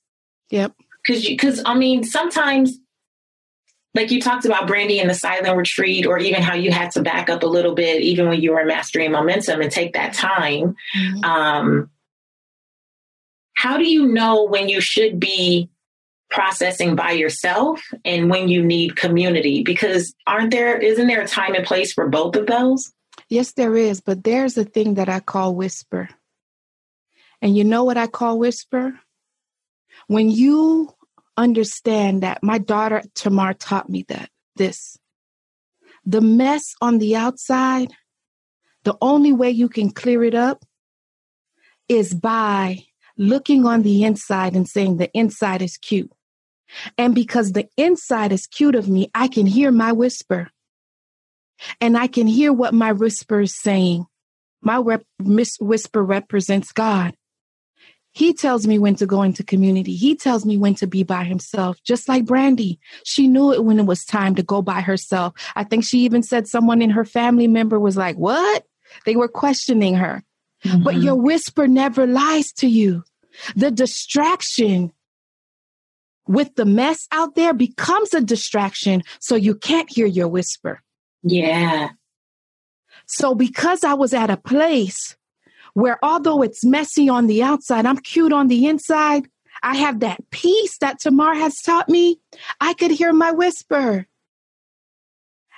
Yep. 0.49 0.73
Cause 1.07 1.23
you, 1.23 1.37
cause 1.37 1.61
I 1.65 1.75
mean, 1.75 2.03
sometimes 2.03 2.79
like 3.95 4.11
you 4.11 4.21
talked 4.21 4.45
about 4.45 4.67
Brandi 4.67 5.01
in 5.01 5.07
the 5.07 5.13
silent 5.13 5.55
retreat, 5.57 6.05
or 6.05 6.19
even 6.19 6.43
how 6.43 6.53
you 6.53 6.69
had 6.71 6.91
to 6.91 7.01
back 7.01 7.29
up 7.29 7.43
a 7.43 7.47
little 7.47 7.73
bit, 7.73 8.01
even 8.01 8.27
when 8.27 8.41
you 8.41 8.51
were 8.51 8.65
mastering 8.65 9.11
momentum 9.11 9.61
and 9.61 9.71
take 9.71 9.93
that 9.93 10.13
time. 10.13 10.75
Mm-hmm. 10.97 11.23
Um, 11.23 11.89
how 13.53 13.77
do 13.77 13.89
you 13.89 14.07
know 14.07 14.43
when 14.43 14.67
you 14.67 14.81
should 14.81 15.17
be 15.17 15.69
processing 16.35 16.95
by 16.95 17.11
yourself 17.11 17.81
and 18.03 18.29
when 18.29 18.47
you 18.47 18.63
need 18.63 18.95
community? 18.95 19.63
Because 19.63 20.13
aren't 20.27 20.51
there, 20.51 20.77
isn't 20.77 21.07
there 21.07 21.21
a 21.21 21.27
time 21.27 21.55
and 21.55 21.65
place 21.65 21.93
for 21.93 22.07
both 22.07 22.35
of 22.35 22.45
those? 22.45 22.91
Yes, 23.29 23.53
there 23.53 23.75
is. 23.75 24.01
But 24.01 24.23
there's 24.23 24.57
a 24.57 24.65
thing 24.65 24.95
that 24.95 25.09
I 25.09 25.19
call 25.21 25.55
whisper. 25.55 26.09
And 27.41 27.55
you 27.57 27.63
know 27.63 27.83
what 27.83 27.97
I 27.97 28.07
call 28.07 28.37
whisper? 28.37 28.99
When 30.07 30.29
you 30.29 30.93
understand 31.37 32.23
that 32.23 32.43
my 32.43 32.57
daughter 32.57 33.03
Tamar 33.13 33.53
taught 33.53 33.89
me 33.89 34.05
that 34.09 34.29
this. 34.55 34.97
The 36.05 36.21
mess 36.21 36.75
on 36.81 36.99
the 36.99 37.15
outside, 37.15 37.91
the 38.83 38.95
only 39.01 39.33
way 39.33 39.49
you 39.49 39.67
can 39.67 39.89
clear 39.89 40.23
it 40.23 40.35
up 40.35 40.63
is 41.89 42.13
by 42.13 42.83
looking 43.17 43.65
on 43.65 43.81
the 43.81 44.03
inside 44.03 44.55
and 44.55 44.67
saying 44.67 44.97
the 44.97 45.11
inside 45.13 45.61
is 45.61 45.77
cute. 45.77 46.11
And 46.97 47.15
because 47.15 47.51
the 47.51 47.67
inside 47.77 48.31
is 48.31 48.47
cute 48.47 48.75
of 48.75 48.87
me, 48.89 49.09
I 49.13 49.27
can 49.27 49.45
hear 49.45 49.71
my 49.71 49.91
whisper. 49.91 50.49
And 51.79 51.97
I 51.97 52.07
can 52.07 52.27
hear 52.27 52.51
what 52.51 52.73
my 52.73 52.91
whisper 52.91 53.41
is 53.41 53.55
saying. 53.55 54.05
My 54.61 54.77
rep- 54.77 55.05
whisper 55.19 56.03
represents 56.03 56.71
God. 56.71 57.15
He 58.11 58.33
tells 58.33 58.65
me 58.65 58.79
when 58.79 58.95
to 58.95 59.05
go 59.05 59.23
into 59.23 59.43
community. 59.43 59.93
He 59.93 60.15
tells 60.15 60.45
me 60.45 60.55
when 60.57 60.73
to 60.75 60.87
be 60.87 61.03
by 61.03 61.25
himself, 61.25 61.77
just 61.83 62.07
like 62.07 62.23
Brandi. 62.23 62.77
She 63.03 63.27
knew 63.27 63.51
it 63.51 63.65
when 63.65 63.77
it 63.77 63.85
was 63.85 64.05
time 64.05 64.35
to 64.35 64.43
go 64.43 64.61
by 64.61 64.79
herself. 64.79 65.33
I 65.55 65.65
think 65.65 65.83
she 65.83 65.99
even 65.99 66.23
said 66.23 66.47
someone 66.47 66.81
in 66.81 66.91
her 66.91 67.03
family 67.03 67.47
member 67.47 67.77
was 67.77 67.97
like, 67.97 68.15
What? 68.15 68.65
They 69.05 69.17
were 69.17 69.27
questioning 69.27 69.95
her. 69.95 70.23
Mm-hmm. 70.63 70.83
But 70.83 70.95
your 70.95 71.15
whisper 71.15 71.67
never 71.67 72.07
lies 72.07 72.53
to 72.53 72.67
you. 72.67 73.03
The 73.57 73.69
distraction 73.69 74.93
with 76.27 76.55
the 76.55 76.65
mess 76.65 77.07
out 77.11 77.35
there 77.35 77.53
becomes 77.53 78.13
a 78.13 78.21
distraction, 78.21 79.03
so 79.19 79.35
you 79.35 79.55
can't 79.55 79.91
hear 79.91 80.05
your 80.07 80.27
whisper. 80.27 80.81
Yeah. 81.23 81.89
So, 83.05 83.35
because 83.35 83.83
I 83.83 83.93
was 83.93 84.13
at 84.13 84.29
a 84.29 84.37
place 84.37 85.15
where 85.73 85.99
although 86.03 86.41
it's 86.41 86.65
messy 86.65 87.09
on 87.09 87.27
the 87.27 87.43
outside, 87.43 87.85
I'm 87.85 87.97
cute 87.97 88.33
on 88.33 88.47
the 88.47 88.67
inside. 88.67 89.27
I 89.61 89.75
have 89.75 89.99
that 89.99 90.29
peace 90.31 90.77
that 90.79 90.99
Tamar 90.99 91.35
has 91.35 91.61
taught 91.61 91.89
me. 91.89 92.19
I 92.59 92.73
could 92.73 92.91
hear 92.91 93.13
my 93.13 93.31
whisper. 93.31 94.07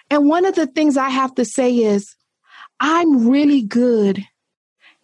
And 0.10 0.28
one 0.28 0.46
of 0.46 0.56
the 0.56 0.68
things 0.68 0.98
I 0.98 1.10
have 1.10 1.36
to 1.36 1.46
say 1.46 1.76
is, 1.76 2.16
I'm 2.80 3.28
really 3.28 3.62
good 3.62 4.24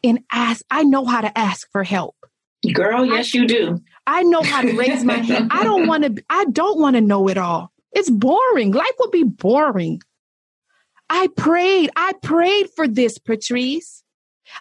in 0.02 0.24
ask. 0.32 0.64
I 0.70 0.84
know 0.84 1.06
how 1.06 1.22
to 1.22 1.38
ask 1.38 1.70
for 1.72 1.84
help. 1.84 2.16
Girl, 2.72 3.06
yes, 3.06 3.34
you 3.34 3.48
do. 3.48 3.82
I 4.08 4.24
know 4.24 4.42
how 4.42 4.62
to 4.62 4.78
raise 4.78 5.04
my 5.04 5.18
hand. 5.18 5.50
I 5.52 5.64
don't 5.64 5.88
want 5.88 6.04
to. 6.04 6.24
I 6.30 6.46
don't 6.46 6.80
want 6.80 6.96
to 6.96 7.02
know 7.02 7.28
it 7.28 7.38
all. 7.38 7.72
It's 7.92 8.10
boring. 8.10 8.72
Life 8.72 8.96
would 9.00 9.12
be 9.12 9.24
boring. 9.24 10.02
I 11.10 11.28
prayed. 11.36 11.90
I 11.96 12.14
prayed 12.22 12.70
for 12.76 12.88
this, 12.88 13.18
Patrice. 13.18 14.04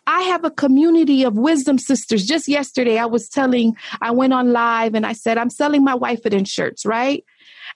I 0.06 0.22
have 0.22 0.44
a 0.44 0.50
community 0.50 1.24
of 1.24 1.34
wisdom 1.34 1.78
sisters. 1.78 2.24
Just 2.24 2.48
yesterday, 2.48 2.98
I 2.98 3.06
was 3.06 3.28
telling, 3.28 3.76
I 4.00 4.10
went 4.12 4.32
on 4.32 4.52
live 4.52 4.94
and 4.94 5.04
I 5.04 5.12
said, 5.12 5.38
I'm 5.38 5.50
selling 5.50 5.84
my 5.84 5.94
wife 5.94 6.24
it 6.24 6.32
in 6.32 6.44
shirts, 6.44 6.86
right? 6.86 7.24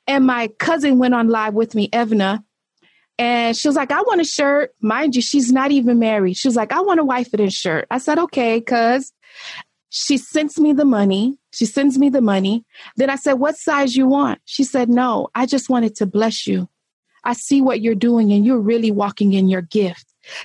And 0.06 0.26
my 0.26 0.48
cousin 0.58 0.98
went 0.98 1.14
on 1.14 1.28
live 1.28 1.54
with 1.54 1.74
me, 1.74 1.88
Evna, 1.90 2.42
and 3.18 3.56
she 3.56 3.66
was 3.66 3.76
like, 3.76 3.90
I 3.90 4.02
want 4.02 4.20
a 4.20 4.24
shirt. 4.24 4.74
Mind 4.80 5.16
you, 5.16 5.22
she's 5.22 5.50
not 5.50 5.70
even 5.72 5.98
married. 5.98 6.36
She 6.36 6.48
was 6.48 6.56
like, 6.56 6.72
I 6.72 6.80
want 6.80 7.00
a 7.00 7.04
wife 7.04 7.32
it 7.32 7.40
in 7.40 7.50
shirt. 7.50 7.86
I 7.90 7.98
said, 7.98 8.18
okay, 8.18 8.60
cuz 8.60 9.12
she 9.98 10.18
sends 10.18 10.60
me 10.60 10.74
the 10.74 10.84
money. 10.84 11.38
She 11.54 11.64
sends 11.64 11.98
me 11.98 12.10
the 12.10 12.20
money. 12.20 12.66
Then 12.96 13.08
I 13.08 13.16
said, 13.16 13.34
What 13.34 13.56
size 13.56 13.96
you 13.96 14.06
want? 14.06 14.40
She 14.44 14.62
said, 14.62 14.90
No, 14.90 15.28
I 15.34 15.46
just 15.46 15.70
wanted 15.70 15.96
to 15.96 16.06
bless 16.06 16.46
you. 16.46 16.68
I 17.24 17.32
see 17.32 17.62
what 17.62 17.80
you're 17.80 17.94
doing 17.94 18.30
and 18.30 18.44
you're 18.44 18.60
really 18.60 18.90
walking 18.90 19.32
in 19.32 19.48
your 19.48 19.62
gift. 19.62 20.04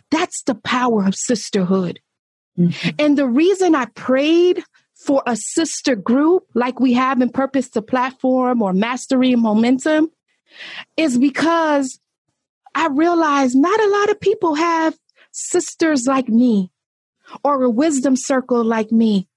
That's 0.10 0.42
the 0.44 0.56
power 0.56 1.06
of 1.06 1.16
sisterhood. 1.16 2.00
Mm-hmm. 2.58 2.90
And 2.98 3.18
the 3.18 3.28
reason 3.28 3.76
I 3.76 3.86
prayed 3.88 4.64
for 4.96 5.22
a 5.26 5.36
sister 5.36 5.98
group 5.98 6.46
like 6.54 6.80
we 6.80 6.94
have 6.94 7.22
in 7.22 7.30
Purpose 7.30 7.70
to 7.72 7.82
Platform 7.82 8.62
or 8.62 8.72
Mastery 8.72 9.36
Momentum 9.36 10.12
is 10.96 11.18
because 11.18 12.00
I 12.74 12.88
realized 12.88 13.58
not 13.58 13.80
a 13.82 13.90
lot 13.90 14.12
of 14.12 14.22
people 14.22 14.56
have 14.56 14.98
sisters 15.34 16.08
like 16.08 16.30
me 16.30 16.72
or 17.44 17.64
a 17.64 17.70
wisdom 17.70 18.16
circle 18.16 18.64
like 18.64 18.94
me. 18.94 19.28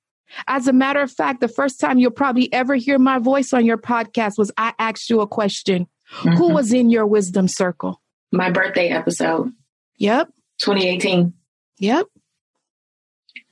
As 0.46 0.68
a 0.68 0.72
matter 0.72 1.00
of 1.00 1.10
fact, 1.10 1.40
the 1.40 1.48
first 1.48 1.80
time 1.80 1.98
you'll 1.98 2.10
probably 2.10 2.52
ever 2.52 2.74
hear 2.74 2.98
my 2.98 3.18
voice 3.18 3.52
on 3.52 3.64
your 3.64 3.78
podcast 3.78 4.38
was 4.38 4.50
I 4.56 4.74
asked 4.78 5.10
you 5.10 5.20
a 5.20 5.26
question 5.26 5.86
Mm-hmm. 6.10 6.36
Who 6.36 6.50
was 6.50 6.72
in 6.72 6.90
your 6.90 7.06
wisdom 7.06 7.48
circle? 7.48 8.00
My 8.32 8.50
birthday 8.50 8.88
episode. 8.88 9.52
Yep. 9.98 10.28
2018. 10.60 11.32
Yep. 11.78 12.06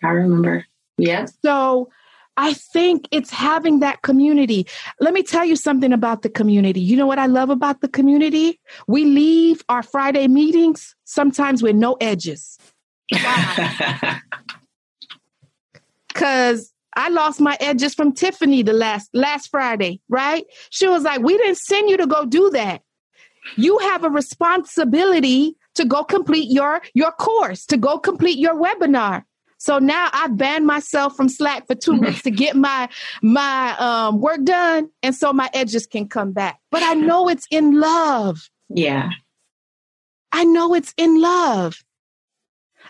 I 0.03 0.09
remember. 0.09 0.67
Yep. 0.99 1.31
So 1.45 1.89
I 2.37 2.55
think 2.55 3.09
it's 3.11 3.31
having 3.31 3.81
that 3.81 4.03
community. 4.03 4.67
Let 5.01 5.15
me 5.15 5.23
tell 5.23 5.45
you 5.45 5.57
something 5.57 5.93
about 5.93 6.23
the 6.23 6.29
community. 6.29 6.81
You 6.81 6.97
know 6.97 7.07
what 7.07 7.19
I 7.19 7.27
love 7.27 7.51
about 7.51 7.81
the 7.81 7.89
community? 7.89 8.61
We 8.87 9.05
leave 9.05 9.63
our 9.69 9.83
Friday 9.83 10.29
meetings 10.29 10.95
sometimes 11.05 11.63
with 11.63 11.77
no 11.77 11.97
edges. 12.01 12.59
Because 16.13 16.73
I 16.95 17.09
lost 17.09 17.41
my 17.41 17.57
edges 17.61 17.95
from 17.95 18.13
Tiffany 18.13 18.63
the 18.63 18.73
last 18.73 19.09
last 19.15 19.51
Friday, 19.51 20.01
right? 20.09 20.45
She 20.71 20.87
was 20.87 21.03
like, 21.03 21.21
"We 21.21 21.37
didn't 21.37 21.59
send 21.59 21.89
you 21.89 21.97
to 21.97 22.07
go 22.07 22.27
do 22.27 22.51
that. 22.51 22.83
You 23.57 23.79
have 23.79 24.05
a 24.05 24.11
responsibility 24.11 25.57
to 25.75 25.85
go 25.85 26.05
complete 26.05 26.51
your 26.51 26.83
your 26.95 27.13
course, 27.13 27.65
to 27.67 27.77
go 27.77 27.99
complete 27.99 28.39
your 28.39 28.55
webinar." 28.55 29.25
So 29.59 29.79
now 29.79 30.11
I 30.13 30.27
banned 30.27 30.67
myself 30.67 31.17
from 31.17 31.29
Slack 31.29 31.69
for 31.69 31.77
two 31.77 31.93
weeks 31.93 32.23
to 32.23 32.31
get 32.31 32.57
my 32.57 32.89
my 33.23 33.77
um, 33.79 34.21
work 34.21 34.45
done, 34.45 34.91
and 35.03 35.15
so 35.15 35.33
my 35.33 35.49
edges 35.55 35.87
can 35.87 36.09
come 36.09 36.33
back. 36.33 36.59
But 36.71 36.83
I 36.83 36.95
know 36.95 37.29
it's 37.29 37.47
in 37.51 37.79
love. 37.81 38.51
Yeah, 38.69 39.11
I 40.33 40.45
know 40.45 40.75
it's 40.75 40.93
in 40.97 41.21
love. 41.21 41.83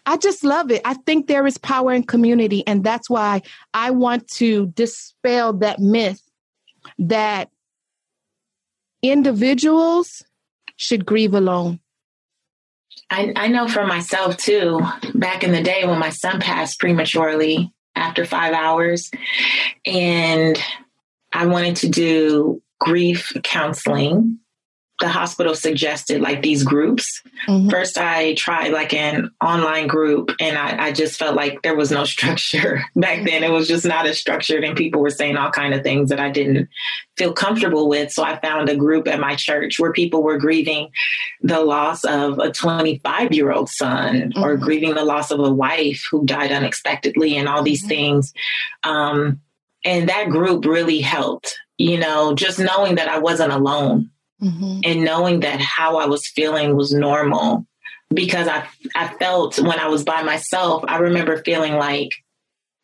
I 0.05 0.16
just 0.16 0.42
love 0.42 0.70
it. 0.70 0.82
I 0.84 0.94
think 0.94 1.26
there 1.26 1.46
is 1.46 1.59
power 1.59 1.92
in 1.92 2.03
community, 2.03 2.66
and 2.66 2.82
that's 2.82 3.09
why 3.09 3.42
I 3.72 3.90
want 3.90 4.28
to 4.32 4.66
dispel 4.68 5.53
that 5.55 5.78
myth 5.78 6.20
that 6.98 7.50
individuals 9.03 10.24
should 10.76 11.07
grieve 11.07 11.34
alone. 11.34 11.78
I, 13.11 13.32
I 13.36 13.48
know 13.48 13.68
for 13.68 13.86
myself 13.86 14.36
too, 14.36 14.80
back 15.14 15.44
in 15.44 15.53
the 15.53 15.62
day 15.62 15.86
when 15.86 15.98
my 15.98 16.11
son 16.11 16.40
passed 16.40 16.80
prematurely 16.80 17.72
after 17.94 18.24
five 18.24 18.55
hours, 18.55 19.11
and 19.86 20.59
I 21.32 21.46
wanted 21.46 21.76
to 21.76 21.88
do 21.88 22.62
grief 22.80 23.32
counseling 23.44 24.40
the 25.03 25.09
hospital 25.09 25.55
suggested 25.57 26.20
like 26.20 26.42
these 26.42 26.62
groups. 26.62 27.22
Mm-hmm. 27.48 27.70
First, 27.70 27.98
I 27.98 28.34
tried 28.34 28.72
like 28.72 28.94
an 28.94 29.32
online 29.44 29.88
group, 29.88 30.30
and 30.38 30.57
I, 30.57 30.86
I, 30.86 30.92
just 30.92 31.18
felt 31.18 31.34
like 31.34 31.61
there 31.62 31.74
was 31.74 31.90
no 31.90 32.05
structure 32.14 32.84
back 32.94 33.24
then. 33.26 33.42
It 33.42 33.50
was 33.50 33.66
just 33.66 33.84
not 33.84 34.07
as 34.07 34.18
structured, 34.18 34.62
and 34.62 34.76
people 34.76 35.00
were 35.00 35.11
saying 35.11 35.36
all 35.36 35.50
kind 35.50 35.74
of 35.74 35.82
things 35.82 36.09
that 36.11 36.20
I 36.20 36.30
didn't 36.30 36.68
feel 37.16 37.32
comfortable 37.32 37.88
with. 37.88 38.12
So 38.12 38.22
I 38.22 38.38
found 38.38 38.68
a 38.68 38.76
group 38.76 39.09
at 39.09 39.18
my 39.18 39.34
church 39.34 39.80
where 39.80 39.92
people 39.92 40.22
were 40.22 40.38
grieving 40.38 40.90
the 41.40 41.61
loss 41.61 42.05
of 42.05 42.38
a 42.38 42.53
25 42.53 43.32
year 43.32 43.50
old 43.50 43.68
son, 43.68 44.30
mm-hmm. 44.30 44.42
or 44.42 44.57
grieving 44.57 44.94
the 44.94 45.05
loss 45.05 45.32
of 45.32 45.40
a 45.40 45.53
wife 45.53 46.00
who 46.12 46.24
died 46.24 46.53
unexpectedly, 46.53 47.36
and 47.36 47.48
all 47.48 47.64
these 47.64 47.82
mm-hmm. 47.82 47.88
things. 47.88 48.32
Um, 48.84 49.40
and 49.84 50.09
that 50.09 50.30
group 50.30 50.64
really 50.64 51.00
helped. 51.00 51.59
You 51.76 51.98
know, 51.98 52.34
just 52.36 52.61
knowing 52.61 52.94
that 52.94 53.09
I 53.09 53.18
wasn't 53.18 53.53
alone 53.53 54.11
mm-hmm. 54.43 54.80
and 54.84 55.05
knowing 55.05 55.40
that 55.40 55.61
how 55.61 55.97
I 55.97 56.07
was 56.07 56.26
feeling 56.26 56.76
was 56.76 56.93
normal 56.93 57.66
because 58.12 58.49
I 58.49 58.66
I 58.95 59.09
felt 59.18 59.59
when 59.59 59.78
I 59.78 59.88
was 59.88 60.05
by 60.05 60.22
myself, 60.22 60.84
I 60.86 60.99
remember 60.99 61.43
feeling 61.43 61.74
like 61.74 62.11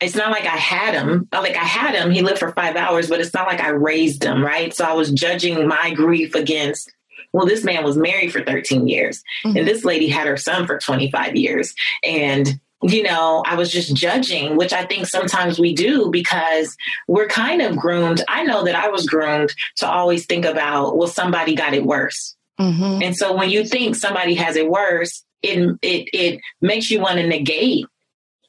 it's 0.00 0.14
not 0.14 0.30
like 0.30 0.44
I 0.44 0.56
had 0.56 0.94
him. 0.94 1.28
Like 1.32 1.56
I 1.56 1.64
had 1.64 1.94
him, 1.94 2.10
he 2.10 2.22
lived 2.22 2.38
for 2.38 2.52
five 2.52 2.76
hours, 2.76 3.08
but 3.08 3.20
it's 3.20 3.34
not 3.34 3.48
like 3.48 3.60
I 3.60 3.70
raised 3.70 4.22
him, 4.22 4.44
right? 4.44 4.72
So 4.72 4.84
I 4.84 4.92
was 4.92 5.10
judging 5.10 5.66
my 5.66 5.92
grief 5.92 6.34
against, 6.36 6.92
well, 7.32 7.46
this 7.46 7.64
man 7.64 7.82
was 7.82 7.96
married 7.96 8.32
for 8.32 8.44
13 8.44 8.86
years, 8.86 9.22
mm-hmm. 9.44 9.56
and 9.56 9.66
this 9.66 9.84
lady 9.84 10.08
had 10.08 10.28
her 10.28 10.36
son 10.36 10.66
for 10.66 10.78
25 10.78 11.36
years. 11.36 11.74
And 12.04 12.60
you 12.82 13.02
know, 13.02 13.42
I 13.44 13.56
was 13.56 13.72
just 13.72 13.94
judging, 13.94 14.56
which 14.56 14.72
I 14.72 14.84
think 14.84 15.06
sometimes 15.06 15.58
we 15.58 15.74
do 15.74 16.10
because 16.10 16.76
we're 17.08 17.26
kind 17.26 17.60
of 17.60 17.76
groomed. 17.76 18.22
I 18.28 18.44
know 18.44 18.64
that 18.64 18.76
I 18.76 18.88
was 18.88 19.06
groomed 19.06 19.52
to 19.76 19.88
always 19.88 20.26
think 20.26 20.44
about, 20.44 20.96
well, 20.96 21.08
somebody 21.08 21.54
got 21.56 21.74
it 21.74 21.84
worse. 21.84 22.36
Mm-hmm. 22.60 23.02
And 23.02 23.16
so 23.16 23.34
when 23.34 23.50
you 23.50 23.64
think 23.64 23.96
somebody 23.96 24.34
has 24.34 24.56
it 24.56 24.68
worse, 24.68 25.24
it 25.42 25.78
it 25.82 26.08
it 26.12 26.40
makes 26.60 26.90
you 26.90 27.00
want 27.00 27.18
to 27.18 27.26
negate 27.26 27.86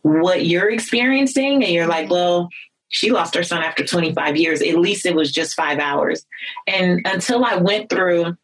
what 0.01 0.45
you're 0.45 0.71
experiencing, 0.71 1.63
and 1.63 1.71
you're 1.71 1.87
like, 1.87 2.09
well, 2.09 2.49
she 2.89 3.11
lost 3.11 3.35
her 3.35 3.43
son 3.43 3.61
after 3.61 3.85
25 3.85 4.35
years. 4.37 4.61
At 4.61 4.79
least 4.79 5.05
it 5.05 5.15
was 5.15 5.31
just 5.31 5.55
five 5.55 5.77
hours. 5.77 6.25
And 6.65 7.01
until 7.05 7.45
I 7.45 7.57
went 7.57 7.89
through 7.89 8.35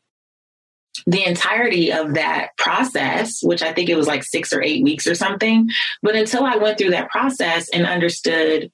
the 1.05 1.25
entirety 1.25 1.91
of 1.91 2.13
that 2.15 2.57
process, 2.57 3.41
which 3.41 3.61
I 3.61 3.73
think 3.73 3.89
it 3.89 3.97
was 3.97 4.07
like 4.07 4.23
six 4.23 4.53
or 4.53 4.61
eight 4.61 4.83
weeks 4.83 5.07
or 5.07 5.15
something. 5.15 5.69
But 6.01 6.15
until 6.15 6.43
I 6.43 6.57
went 6.57 6.77
through 6.77 6.91
that 6.91 7.09
process 7.09 7.69
and 7.69 7.85
understood, 7.85 8.71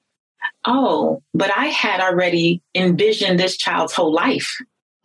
oh, 0.66 1.22
but 1.34 1.50
I 1.56 1.66
had 1.66 2.00
already 2.00 2.62
envisioned 2.74 3.38
this 3.38 3.56
child's 3.56 3.92
whole 3.92 4.12
life. 4.12 4.56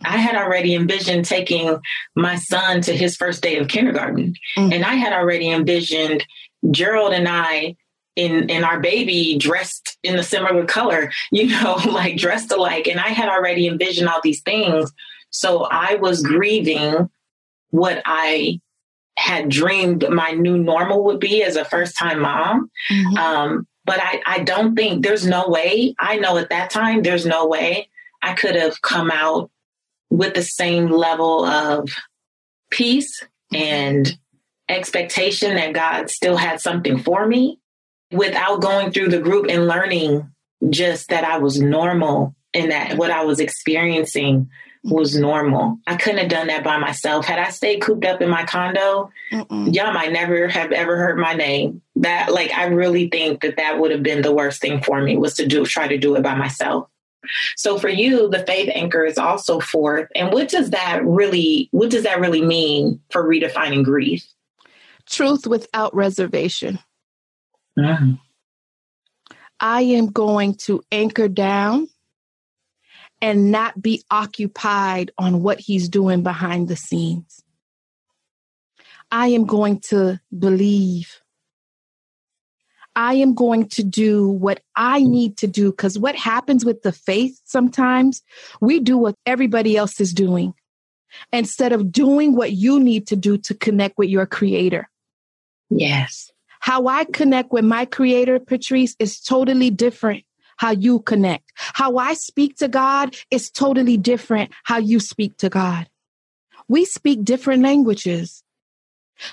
I 0.04 0.18
had 0.18 0.36
already 0.36 0.76
envisioned 0.76 1.26
taking 1.26 1.80
my 2.16 2.36
son 2.36 2.82
to 2.82 2.96
his 2.96 3.16
first 3.16 3.42
day 3.42 3.58
of 3.58 3.68
kindergarten. 3.68 4.36
Mm-hmm. 4.58 4.74
And 4.74 4.86
I 4.86 4.96
had 4.96 5.14
already 5.14 5.50
envisioned 5.50 6.24
Gerald 6.72 7.14
and 7.14 7.28
I 7.28 7.76
in 8.16 8.50
in 8.50 8.64
our 8.64 8.80
baby 8.80 9.38
dressed 9.38 9.98
in 10.04 10.18
a 10.18 10.24
similar 10.24 10.66
color, 10.66 11.12
you 11.32 11.48
know, 11.48 11.80
like 11.88 12.18
dressed 12.18 12.52
alike. 12.52 12.88
And 12.88 13.00
I 13.00 13.10
had 13.10 13.30
already 13.30 13.68
envisioned 13.68 14.10
all 14.10 14.22
these 14.24 14.42
things. 14.42 14.92
So 15.38 15.64
I 15.64 15.96
was 15.96 16.24
grieving 16.24 17.10
what 17.70 18.02
I 18.06 18.60
had 19.18 19.50
dreamed 19.50 20.08
my 20.10 20.32
new 20.32 20.58
normal 20.58 21.04
would 21.06 21.20
be 21.20 21.44
as 21.44 21.56
a 21.56 21.66
first 21.66 21.98
time 21.98 22.22
mom. 22.22 22.72
Mm-hmm. 22.92 23.18
Um, 23.18 23.68
but 23.86 24.00
I, 24.02 24.22
I 24.26 24.40
don't 24.40 24.76
think 24.76 25.04
there's 25.04 25.26
no 25.26 25.48
way, 25.48 25.96
I 26.00 26.18
know 26.18 26.38
at 26.38 26.50
that 26.50 26.72
time, 26.72 27.04
there's 27.04 27.26
no 27.26 27.48
way 27.48 27.90
I 28.22 28.34
could 28.34 28.56
have 28.56 28.82
come 28.82 29.12
out 29.12 29.50
with 30.10 30.34
the 30.34 30.42
same 30.42 30.90
level 30.90 31.46
of 31.46 31.90
peace 32.72 33.24
and 33.54 34.18
expectation 34.68 35.56
that 35.56 35.74
God 35.74 36.10
still 36.10 36.36
had 36.36 36.60
something 36.60 36.98
for 36.98 37.26
me 37.28 37.60
without 38.12 38.62
going 38.62 38.92
through 38.92 39.10
the 39.10 39.20
group 39.20 39.46
and 39.50 39.68
learning 39.68 40.32
just 40.70 41.10
that 41.10 41.24
I 41.24 41.38
was 41.38 41.62
normal 41.62 42.36
and 42.54 42.72
that 42.72 42.98
what 42.98 43.12
I 43.12 43.24
was 43.24 43.40
experiencing 43.40 44.50
was 44.90 45.16
normal. 45.16 45.80
I 45.86 45.96
couldn't 45.96 46.20
have 46.20 46.30
done 46.30 46.48
that 46.48 46.64
by 46.64 46.78
myself. 46.78 47.26
Had 47.26 47.40
I 47.40 47.50
stayed 47.50 47.82
cooped 47.82 48.06
up 48.06 48.22
in 48.22 48.30
my 48.30 48.44
condo, 48.46 49.12
Mm-mm. 49.32 49.74
y'all 49.74 49.94
might 49.94 50.12
never 50.12 50.48
have 50.48 50.72
ever 50.72 50.98
heard 50.98 51.18
my 51.18 51.34
name. 51.34 51.82
That 51.98 52.32
like 52.32 52.52
I 52.52 52.66
really 52.66 53.10
think 53.10 53.42
that 53.42 53.58
that 53.58 53.80
would 53.80 53.92
have 53.92 54.04
been 54.04 54.22
the 54.22 54.34
worst 54.34 54.62
thing 54.62 54.82
for 54.82 55.02
me 55.02 55.18
was 55.18 55.36
to 55.36 55.46
do 55.46 55.66
try 55.66 55.88
to 55.88 55.98
do 55.98 56.16
it 56.16 56.24
by 56.24 56.36
myself. 56.36 56.90
So 57.56 57.78
for 57.78 57.90
you, 57.90 58.30
the 58.30 58.46
faith 58.46 58.70
anchor 58.74 59.04
is 59.04 59.18
also 59.18 59.60
fourth. 59.60 60.08
And 60.16 60.32
what 60.32 60.50
does 60.50 60.70
that 60.70 61.06
really 61.06 61.70
what 61.72 61.90
does 61.90 62.04
that 62.04 62.20
really 62.20 62.42
mean 62.42 63.02
for 63.12 63.24
redefining 63.24 63.84
grief? 63.84 64.26
Truth 65.06 65.48
without 65.48 65.96
reservation. 65.96 66.80
Mm. 67.78 68.20
I 69.60 69.82
am 69.82 70.08
going 70.08 70.56
to 70.66 70.84
anchor 70.92 71.28
down 71.28 71.90
and 73.22 73.52
not 73.52 73.82
be 73.82 74.04
occupied 74.12 75.12
on 75.18 75.42
what 75.42 75.60
he's 75.60 75.90
doing 75.90 76.24
behind 76.24 76.68
the 76.68 76.76
scenes. 76.76 77.44
I 79.12 79.28
am 79.30 79.46
going 79.46 79.80
to 79.90 80.20
believe. 80.38 81.22
I 82.96 83.16
am 83.16 83.36
going 83.36 83.70
to 83.70 83.84
do 83.84 84.28
what 84.28 84.62
I 84.76 85.04
need 85.04 85.38
to 85.38 85.48
do 85.48 85.72
because 85.72 86.00
what 86.00 86.16
happens 86.16 86.66
with 86.66 86.82
the 86.82 86.92
faith 86.92 87.40
sometimes, 87.46 88.24
we 88.60 88.80
do 88.80 88.98
what 88.98 89.16
everybody 89.26 89.78
else 89.78 90.02
is 90.02 90.14
doing 90.14 90.54
instead 91.32 91.74
of 91.74 91.92
doing 91.92 92.36
what 92.36 92.52
you 92.52 92.80
need 92.80 93.08
to 93.08 93.16
do 93.16 93.38
to 93.38 93.54
connect 93.54 93.98
with 93.98 94.10
your 94.10 94.26
creator. 94.26 94.90
Yes. 95.70 96.32
How 96.60 96.88
I 96.88 97.06
connect 97.06 97.52
with 97.52 97.66
my 97.66 97.86
creator, 97.86 98.40
Patrice, 98.40 98.96
is 99.00 99.22
totally 99.22 99.70
different 99.70 100.24
how 100.58 100.72
you 100.72 101.00
connect. 101.00 101.52
How 101.56 101.98
I 101.98 102.14
speak 102.14 102.58
to 102.58 102.68
God 102.68 103.16
is 103.32 103.50
totally 103.50 103.98
different 103.98 104.52
how 104.64 104.78
you 104.78 105.00
speak 105.00 105.38
to 105.38 105.50
God. 105.50 105.88
We 106.68 106.86
speak 106.86 107.24
different 107.24 107.64
languages. 107.64 108.44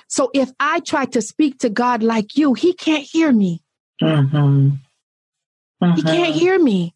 So 0.07 0.31
if 0.33 0.51
I 0.59 0.79
try 0.79 1.05
to 1.05 1.21
speak 1.21 1.59
to 1.59 1.69
God 1.69 2.01
like 2.01 2.37
you, 2.37 2.53
he 2.53 2.73
can't 2.73 3.03
hear 3.03 3.31
me. 3.31 3.61
Mm-hmm. 4.01 4.69
Mm-hmm. 5.83 5.95
He 5.95 6.03
can't 6.03 6.33
hear 6.33 6.57
me. 6.57 6.95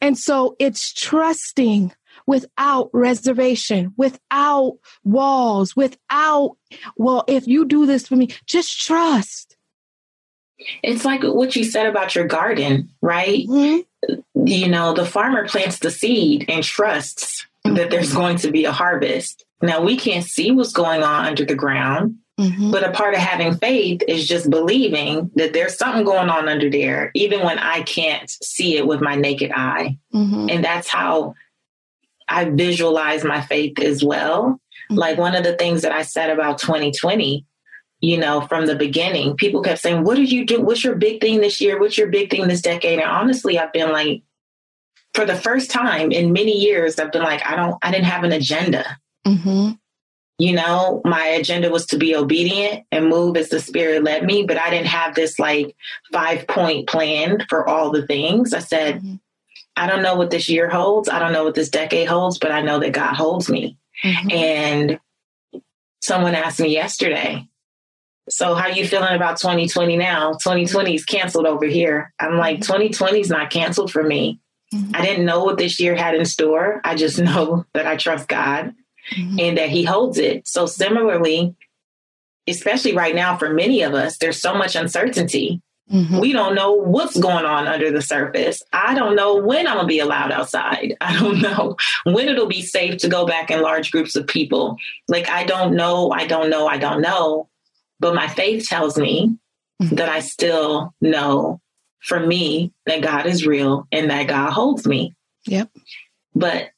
And 0.00 0.18
so 0.18 0.56
it's 0.58 0.92
trusting 0.92 1.92
without 2.26 2.90
reservation, 2.92 3.92
without 3.96 4.78
walls, 5.02 5.76
without, 5.76 6.56
well, 6.96 7.24
if 7.26 7.46
you 7.46 7.64
do 7.64 7.86
this 7.86 8.06
for 8.06 8.16
me, 8.16 8.28
just 8.46 8.80
trust. 8.80 9.53
It's 10.82 11.04
like 11.04 11.22
what 11.22 11.56
you 11.56 11.64
said 11.64 11.86
about 11.86 12.14
your 12.14 12.26
garden, 12.26 12.90
right? 13.00 13.46
Mm-hmm. 13.46 14.20
You 14.46 14.68
know, 14.68 14.92
the 14.92 15.06
farmer 15.06 15.48
plants 15.48 15.78
the 15.78 15.90
seed 15.90 16.46
and 16.48 16.62
trusts 16.62 17.46
that 17.64 17.90
there's 17.90 18.12
going 18.12 18.36
to 18.38 18.50
be 18.50 18.64
a 18.64 18.72
harvest. 18.72 19.44
Now, 19.62 19.82
we 19.82 19.96
can't 19.96 20.24
see 20.24 20.50
what's 20.50 20.72
going 20.72 21.02
on 21.02 21.24
under 21.24 21.44
the 21.44 21.54
ground, 21.54 22.16
mm-hmm. 22.38 22.70
but 22.70 22.84
a 22.84 22.92
part 22.92 23.14
of 23.14 23.20
having 23.20 23.56
faith 23.56 24.02
is 24.06 24.28
just 24.28 24.50
believing 24.50 25.30
that 25.36 25.54
there's 25.54 25.78
something 25.78 26.04
going 26.04 26.28
on 26.28 26.48
under 26.48 26.68
there, 26.68 27.10
even 27.14 27.40
when 27.40 27.58
I 27.58 27.82
can't 27.82 28.28
see 28.28 28.76
it 28.76 28.86
with 28.86 29.00
my 29.00 29.14
naked 29.14 29.52
eye. 29.52 29.96
Mm-hmm. 30.12 30.50
And 30.50 30.64
that's 30.64 30.88
how 30.88 31.34
I 32.28 32.44
visualize 32.50 33.24
my 33.24 33.40
faith 33.40 33.78
as 33.80 34.04
well. 34.04 34.60
Mm-hmm. 34.90 34.96
Like 34.96 35.18
one 35.18 35.34
of 35.34 35.44
the 35.44 35.56
things 35.56 35.82
that 35.82 35.92
I 35.92 36.02
said 36.02 36.30
about 36.30 36.58
2020 36.58 37.46
you 38.04 38.18
know, 38.18 38.42
from 38.42 38.66
the 38.66 38.76
beginning. 38.76 39.34
People 39.34 39.62
kept 39.62 39.80
saying, 39.80 40.04
What 40.04 40.16
did 40.16 40.30
you 40.30 40.44
do? 40.44 40.60
What's 40.60 40.84
your 40.84 40.94
big 40.94 41.20
thing 41.20 41.40
this 41.40 41.60
year? 41.60 41.80
What's 41.80 41.96
your 41.96 42.08
big 42.08 42.30
thing 42.30 42.46
this 42.46 42.60
decade? 42.60 42.98
And 42.98 43.08
honestly, 43.08 43.58
I've 43.58 43.72
been 43.72 43.92
like, 43.92 44.22
for 45.14 45.24
the 45.24 45.36
first 45.36 45.70
time 45.70 46.12
in 46.12 46.32
many 46.32 46.52
years, 46.52 46.98
I've 46.98 47.12
been 47.12 47.22
like, 47.22 47.46
I 47.46 47.56
don't, 47.56 47.76
I 47.82 47.90
didn't 47.90 48.06
have 48.06 48.24
an 48.24 48.32
agenda. 48.32 48.98
Mm-hmm. 49.26 49.72
You 50.38 50.52
know, 50.52 51.00
my 51.04 51.24
agenda 51.24 51.70
was 51.70 51.86
to 51.86 51.96
be 51.96 52.14
obedient 52.14 52.84
and 52.90 53.08
move 53.08 53.36
as 53.36 53.48
the 53.48 53.60
spirit 53.60 54.02
led 54.02 54.24
me, 54.24 54.44
but 54.44 54.58
I 54.58 54.68
didn't 54.68 54.88
have 54.88 55.14
this 55.14 55.38
like 55.38 55.74
five 56.12 56.46
point 56.46 56.88
plan 56.88 57.46
for 57.48 57.66
all 57.66 57.90
the 57.90 58.06
things. 58.06 58.52
I 58.52 58.58
said, 58.58 58.96
mm-hmm. 58.96 59.14
I 59.76 59.86
don't 59.86 60.02
know 60.02 60.16
what 60.16 60.30
this 60.30 60.48
year 60.48 60.68
holds. 60.68 61.08
I 61.08 61.20
don't 61.20 61.32
know 61.32 61.44
what 61.44 61.54
this 61.54 61.70
decade 61.70 62.08
holds, 62.08 62.38
but 62.38 62.50
I 62.50 62.60
know 62.60 62.80
that 62.80 62.92
God 62.92 63.14
holds 63.14 63.48
me. 63.48 63.78
Mm-hmm. 64.02 64.30
And 64.30 65.00
someone 66.02 66.34
asked 66.34 66.60
me 66.60 66.68
yesterday, 66.68 67.48
so 68.28 68.54
how 68.54 68.68
you 68.68 68.86
feeling 68.86 69.14
about 69.14 69.38
2020 69.38 69.96
now? 69.96 70.32
2020 70.32 70.94
is 70.94 71.04
canceled 71.04 71.46
over 71.46 71.66
here. 71.66 72.12
I'm 72.18 72.38
like, 72.38 72.62
2020 72.62 73.12
mm-hmm. 73.12 73.20
is 73.20 73.30
not 73.30 73.50
canceled 73.50 73.92
for 73.92 74.02
me. 74.02 74.40
Mm-hmm. 74.72 74.96
I 74.96 75.02
didn't 75.02 75.26
know 75.26 75.44
what 75.44 75.58
this 75.58 75.78
year 75.78 75.94
had 75.94 76.14
in 76.14 76.24
store. 76.24 76.80
I 76.84 76.94
just 76.94 77.18
know 77.20 77.66
that 77.74 77.86
I 77.86 77.96
trust 77.96 78.28
God 78.28 78.74
mm-hmm. 79.14 79.38
and 79.38 79.58
that 79.58 79.68
He 79.68 79.84
holds 79.84 80.18
it. 80.18 80.48
So 80.48 80.66
similarly, 80.66 81.54
especially 82.46 82.96
right 82.96 83.14
now 83.14 83.36
for 83.36 83.52
many 83.52 83.82
of 83.82 83.94
us, 83.94 84.18
there's 84.18 84.40
so 84.40 84.54
much 84.54 84.74
uncertainty. 84.74 85.60
Mm-hmm. 85.92 86.18
We 86.18 86.32
don't 86.32 86.54
know 86.54 86.72
what's 86.72 87.18
going 87.18 87.44
on 87.44 87.66
under 87.66 87.90
the 87.90 88.00
surface. 88.00 88.62
I 88.72 88.94
don't 88.94 89.16
know 89.16 89.36
when 89.36 89.66
I'm 89.66 89.74
going 89.74 89.86
to 89.86 89.88
be 89.88 89.98
allowed 89.98 90.32
outside. 90.32 90.96
I 91.02 91.18
don't 91.18 91.42
know 91.42 91.76
when 92.04 92.28
it'll 92.28 92.46
be 92.46 92.62
safe 92.62 92.98
to 92.98 93.08
go 93.08 93.26
back 93.26 93.50
in 93.50 93.60
large 93.60 93.90
groups 93.90 94.16
of 94.16 94.26
people. 94.26 94.78
Like, 95.08 95.28
I 95.28 95.44
don't 95.44 95.76
know. 95.76 96.10
I 96.10 96.26
don't 96.26 96.48
know. 96.48 96.66
I 96.66 96.78
don't 96.78 97.02
know. 97.02 97.50
But 98.04 98.14
my 98.14 98.28
faith 98.28 98.68
tells 98.68 98.98
me 98.98 99.34
mm-hmm. 99.80 99.94
that 99.94 100.10
I 100.10 100.20
still 100.20 100.92
know 101.00 101.62
for 102.02 102.20
me 102.20 102.70
that 102.84 103.00
God 103.00 103.24
is 103.24 103.46
real 103.46 103.88
and 103.90 104.10
that 104.10 104.28
God 104.28 104.52
holds 104.52 104.86
me. 104.86 105.14
Yep. 105.46 105.70
But 106.34 106.68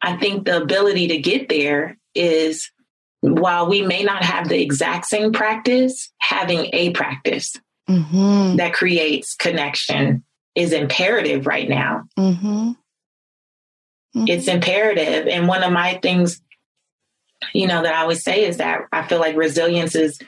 I 0.00 0.16
think 0.16 0.46
the 0.46 0.56
ability 0.62 1.08
to 1.08 1.18
get 1.18 1.50
there 1.50 1.98
is 2.14 2.70
while 3.20 3.68
we 3.68 3.82
may 3.82 4.04
not 4.04 4.24
have 4.24 4.48
the 4.48 4.58
exact 4.62 5.04
same 5.04 5.34
practice, 5.34 6.10
having 6.16 6.70
a 6.72 6.92
practice 6.92 7.54
mm-hmm. 7.86 8.56
that 8.56 8.72
creates 8.72 9.34
connection 9.36 10.24
is 10.54 10.72
imperative 10.72 11.46
right 11.46 11.68
now. 11.68 12.04
Mm-hmm. 12.18 12.46
Mm-hmm. 12.48 14.24
It's 14.28 14.48
imperative. 14.48 15.26
And 15.26 15.46
one 15.46 15.62
of 15.62 15.72
my 15.72 15.98
things, 16.02 16.40
you 17.52 17.66
know, 17.66 17.82
that 17.82 17.94
I 17.94 18.00
always 18.00 18.24
say 18.24 18.46
is 18.46 18.56
that 18.56 18.86
I 18.92 19.06
feel 19.06 19.20
like 19.20 19.36
resilience 19.36 19.94
is 19.94 20.18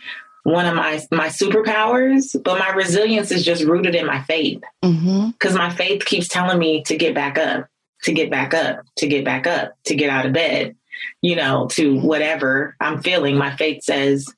one 0.45 0.67
of 0.67 0.75
my 0.75 1.01
my 1.11 1.29
superpowers, 1.29 2.41
but 2.43 2.59
my 2.59 2.71
resilience 2.71 3.31
is 3.31 3.45
just 3.45 3.65
rooted 3.65 3.95
in 3.95 4.07
my 4.07 4.23
faith. 4.23 4.63
Because 4.81 4.95
mm-hmm. 4.95 5.57
my 5.57 5.71
faith 5.71 6.05
keeps 6.05 6.29
telling 6.29 6.59
me 6.59 6.83
to 6.85 6.97
get 6.97 7.15
back 7.15 7.39
up, 7.39 7.69
to 8.05 8.13
get 8.13 8.31
back 8.31 8.55
up, 8.55 8.85
to 8.97 9.07
get 9.07 9.25
back 9.25 9.47
up, 9.47 9.73
to 9.85 9.95
get 9.95 10.11
out 10.11 10.27
of 10.27 10.33
bed, 10.33 10.77
you 11.21 11.37
know, 11.37 11.69
to 11.73 12.01
whatever 12.01 12.77
I'm 12.81 13.03
feeling. 13.03 13.37
My 13.37 13.55
faith 13.55 13.85
says, 13.85 14.33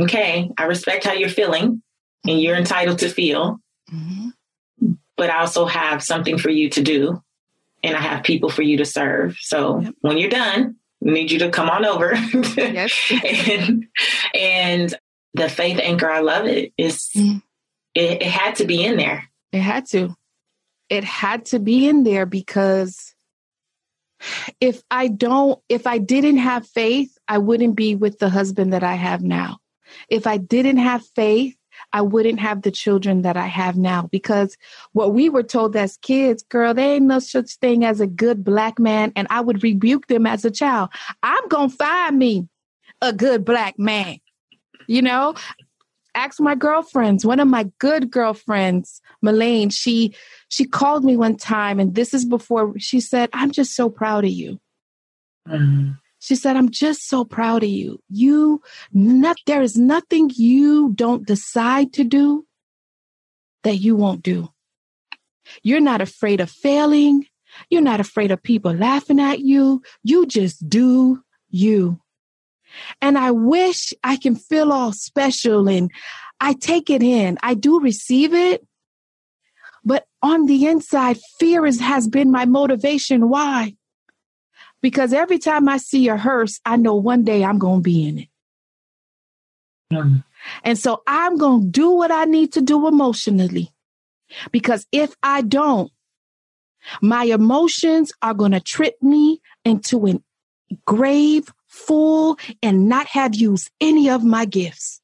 okay, 0.00 0.50
I 0.56 0.64
respect 0.64 1.04
how 1.04 1.12
you're 1.12 1.28
feeling 1.28 1.82
and 2.26 2.40
you're 2.40 2.56
entitled 2.56 3.00
to 3.00 3.08
feel, 3.10 3.60
mm-hmm. 3.92 4.92
but 5.16 5.30
I 5.30 5.40
also 5.40 5.66
have 5.66 6.02
something 6.02 6.38
for 6.38 6.50
you 6.50 6.70
to 6.70 6.82
do 6.82 7.22
and 7.82 7.94
I 7.94 8.00
have 8.00 8.24
people 8.24 8.48
for 8.48 8.62
you 8.62 8.78
to 8.78 8.86
serve. 8.86 9.36
So 9.40 9.80
yep. 9.80 9.94
when 10.00 10.16
you're 10.16 10.30
done, 10.30 10.76
need 11.02 11.30
you 11.30 11.38
to 11.40 11.50
come 11.50 11.68
on 11.68 11.84
over. 11.84 12.14
yes. 12.56 13.12
and, 13.24 13.86
and 14.34 14.94
the 15.34 15.48
faith 15.48 15.78
anchor, 15.82 16.10
I 16.10 16.20
love 16.20 16.46
it. 16.46 16.72
It's 16.78 17.12
mm. 17.14 17.42
it, 17.94 18.22
it 18.22 18.26
had 18.28 18.56
to 18.56 18.64
be 18.64 18.84
in 18.84 18.96
there. 18.96 19.28
It 19.52 19.60
had 19.60 19.86
to. 19.88 20.14
It 20.88 21.04
had 21.04 21.46
to 21.46 21.58
be 21.58 21.88
in 21.88 22.04
there 22.04 22.26
because 22.26 23.14
if 24.60 24.82
I 24.90 25.08
don't, 25.08 25.60
if 25.68 25.86
I 25.86 25.98
didn't 25.98 26.38
have 26.38 26.66
faith, 26.66 27.16
I 27.28 27.38
wouldn't 27.38 27.74
be 27.74 27.94
with 27.94 28.18
the 28.18 28.28
husband 28.28 28.72
that 28.72 28.82
I 28.82 28.94
have 28.94 29.22
now. 29.22 29.58
If 30.08 30.26
I 30.26 30.36
didn't 30.36 30.78
have 30.78 31.04
faith, 31.14 31.56
I 31.92 32.02
wouldn't 32.02 32.40
have 32.40 32.62
the 32.62 32.70
children 32.70 33.22
that 33.22 33.36
I 33.36 33.46
have 33.46 33.76
now 33.76 34.08
because 34.10 34.56
what 34.92 35.12
we 35.12 35.28
were 35.28 35.42
told 35.42 35.76
as 35.76 35.96
kids, 35.98 36.42
girl, 36.42 36.74
there 36.74 36.94
ain't 36.94 37.06
no 37.06 37.18
such 37.18 37.56
thing 37.56 37.84
as 37.84 38.00
a 38.00 38.06
good 38.06 38.44
black 38.44 38.78
man. 38.78 39.12
And 39.16 39.26
I 39.30 39.40
would 39.40 39.62
rebuke 39.62 40.06
them 40.06 40.26
as 40.26 40.44
a 40.44 40.50
child. 40.50 40.90
I'm 41.22 41.46
going 41.48 41.70
to 41.70 41.76
find 41.76 42.18
me 42.18 42.48
a 43.00 43.12
good 43.12 43.44
black 43.44 43.78
man. 43.78 44.18
You 44.86 45.02
know, 45.02 45.34
ask 46.14 46.40
my 46.40 46.54
girlfriends. 46.54 47.24
One 47.26 47.40
of 47.40 47.48
my 47.48 47.70
good 47.78 48.10
girlfriends, 48.10 49.00
Melaine, 49.22 49.70
she 49.70 50.14
she 50.48 50.64
called 50.64 51.04
me 51.04 51.16
one 51.16 51.36
time, 51.36 51.80
and 51.80 51.94
this 51.94 52.14
is 52.14 52.24
before 52.24 52.74
she 52.78 53.00
said, 53.00 53.30
"I'm 53.32 53.50
just 53.50 53.74
so 53.74 53.90
proud 53.90 54.24
of 54.24 54.30
you." 54.30 54.60
Mm-hmm. 55.48 55.92
She 56.20 56.36
said, 56.36 56.56
"I'm 56.56 56.70
just 56.70 57.08
so 57.08 57.24
proud 57.24 57.62
of 57.62 57.68
you. 57.68 58.00
You, 58.08 58.62
not 58.92 59.36
there 59.46 59.62
is 59.62 59.76
nothing 59.76 60.30
you 60.34 60.92
don't 60.94 61.26
decide 61.26 61.92
to 61.94 62.04
do 62.04 62.46
that 63.62 63.76
you 63.76 63.96
won't 63.96 64.22
do. 64.22 64.48
You're 65.62 65.80
not 65.80 66.00
afraid 66.00 66.40
of 66.40 66.50
failing. 66.50 67.26
You're 67.70 67.82
not 67.82 68.00
afraid 68.00 68.30
of 68.30 68.42
people 68.42 68.72
laughing 68.72 69.20
at 69.20 69.40
you. 69.40 69.82
You 70.02 70.26
just 70.26 70.68
do 70.68 71.22
you." 71.50 72.00
And 73.00 73.18
I 73.18 73.30
wish 73.30 73.92
I 74.02 74.16
can 74.16 74.36
feel 74.36 74.72
all 74.72 74.92
special 74.92 75.68
and 75.68 75.90
I 76.40 76.54
take 76.54 76.90
it 76.90 77.02
in. 77.02 77.38
I 77.42 77.54
do 77.54 77.80
receive 77.80 78.34
it. 78.34 78.66
But 79.84 80.06
on 80.22 80.46
the 80.46 80.66
inside, 80.66 81.18
fear 81.38 81.66
is, 81.66 81.80
has 81.80 82.08
been 82.08 82.30
my 82.30 82.46
motivation. 82.46 83.28
Why? 83.28 83.76
Because 84.80 85.12
every 85.12 85.38
time 85.38 85.68
I 85.68 85.76
see 85.76 86.08
a 86.08 86.16
hearse, 86.16 86.60
I 86.64 86.76
know 86.76 86.94
one 86.96 87.24
day 87.24 87.44
I'm 87.44 87.58
going 87.58 87.78
to 87.78 87.82
be 87.82 88.08
in 88.08 88.18
it. 88.18 88.28
Mm. 89.92 90.24
And 90.62 90.78
so 90.78 91.02
I'm 91.06 91.36
going 91.36 91.62
to 91.62 91.68
do 91.68 91.90
what 91.90 92.10
I 92.10 92.24
need 92.24 92.52
to 92.54 92.60
do 92.60 92.86
emotionally. 92.88 93.70
Because 94.50 94.86
if 94.92 95.14
I 95.22 95.42
don't, 95.42 95.90
my 97.00 97.24
emotions 97.24 98.12
are 98.20 98.34
going 98.34 98.52
to 98.52 98.60
trip 98.60 98.94
me 99.02 99.40
into 99.64 100.06
a 100.06 100.20
grave 100.86 101.52
full 101.74 102.38
and 102.62 102.88
not 102.88 103.06
have 103.08 103.34
used 103.34 103.70
any 103.80 104.08
of 104.08 104.24
my 104.24 104.44
gifts. 104.44 105.00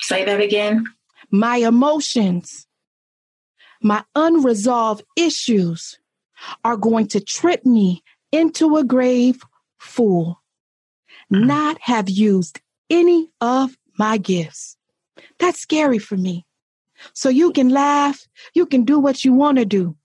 Say 0.00 0.24
that 0.24 0.40
again. 0.40 0.84
My 1.30 1.56
emotions, 1.56 2.66
my 3.82 4.02
unresolved 4.14 5.04
issues 5.16 5.98
are 6.64 6.76
going 6.76 7.08
to 7.08 7.20
trip 7.20 7.64
me 7.64 8.02
into 8.32 8.76
a 8.76 8.84
grave 8.84 9.42
full, 9.78 10.42
mm. 11.32 11.44
not 11.44 11.78
have 11.80 12.08
used 12.08 12.60
any 12.90 13.30
of 13.40 13.76
my 13.98 14.16
gifts. 14.16 14.76
That's 15.38 15.60
scary 15.60 15.98
for 15.98 16.16
me. 16.16 16.46
So 17.12 17.28
you 17.28 17.52
can 17.52 17.68
laugh, 17.68 18.26
you 18.54 18.66
can 18.66 18.84
do 18.84 18.98
what 18.98 19.24
you 19.24 19.32
want 19.32 19.58
to 19.58 19.64
do. 19.64 19.96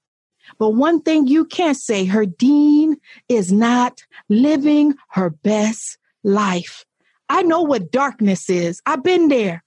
But 0.57 0.71
one 0.71 1.01
thing 1.01 1.27
you 1.27 1.45
can't 1.45 1.77
say, 1.77 2.05
Herdyne 2.05 2.95
is 3.27 3.51
not 3.51 4.01
living 4.29 4.95
her 5.09 5.29
best 5.29 5.97
life. 6.23 6.85
I 7.29 7.43
know 7.43 7.61
what 7.61 7.91
darkness 7.91 8.49
is. 8.49 8.81
I've 8.85 9.03
been 9.03 9.27
there 9.27 9.63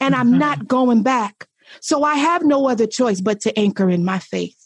and 0.00 0.14
I'm 0.14 0.30
mm-hmm. 0.30 0.38
not 0.38 0.68
going 0.68 1.02
back. 1.02 1.48
So 1.80 2.04
I 2.04 2.14
have 2.14 2.44
no 2.44 2.68
other 2.68 2.86
choice 2.86 3.20
but 3.20 3.40
to 3.40 3.58
anchor 3.58 3.90
in 3.90 4.04
my 4.04 4.18
faith. 4.18 4.56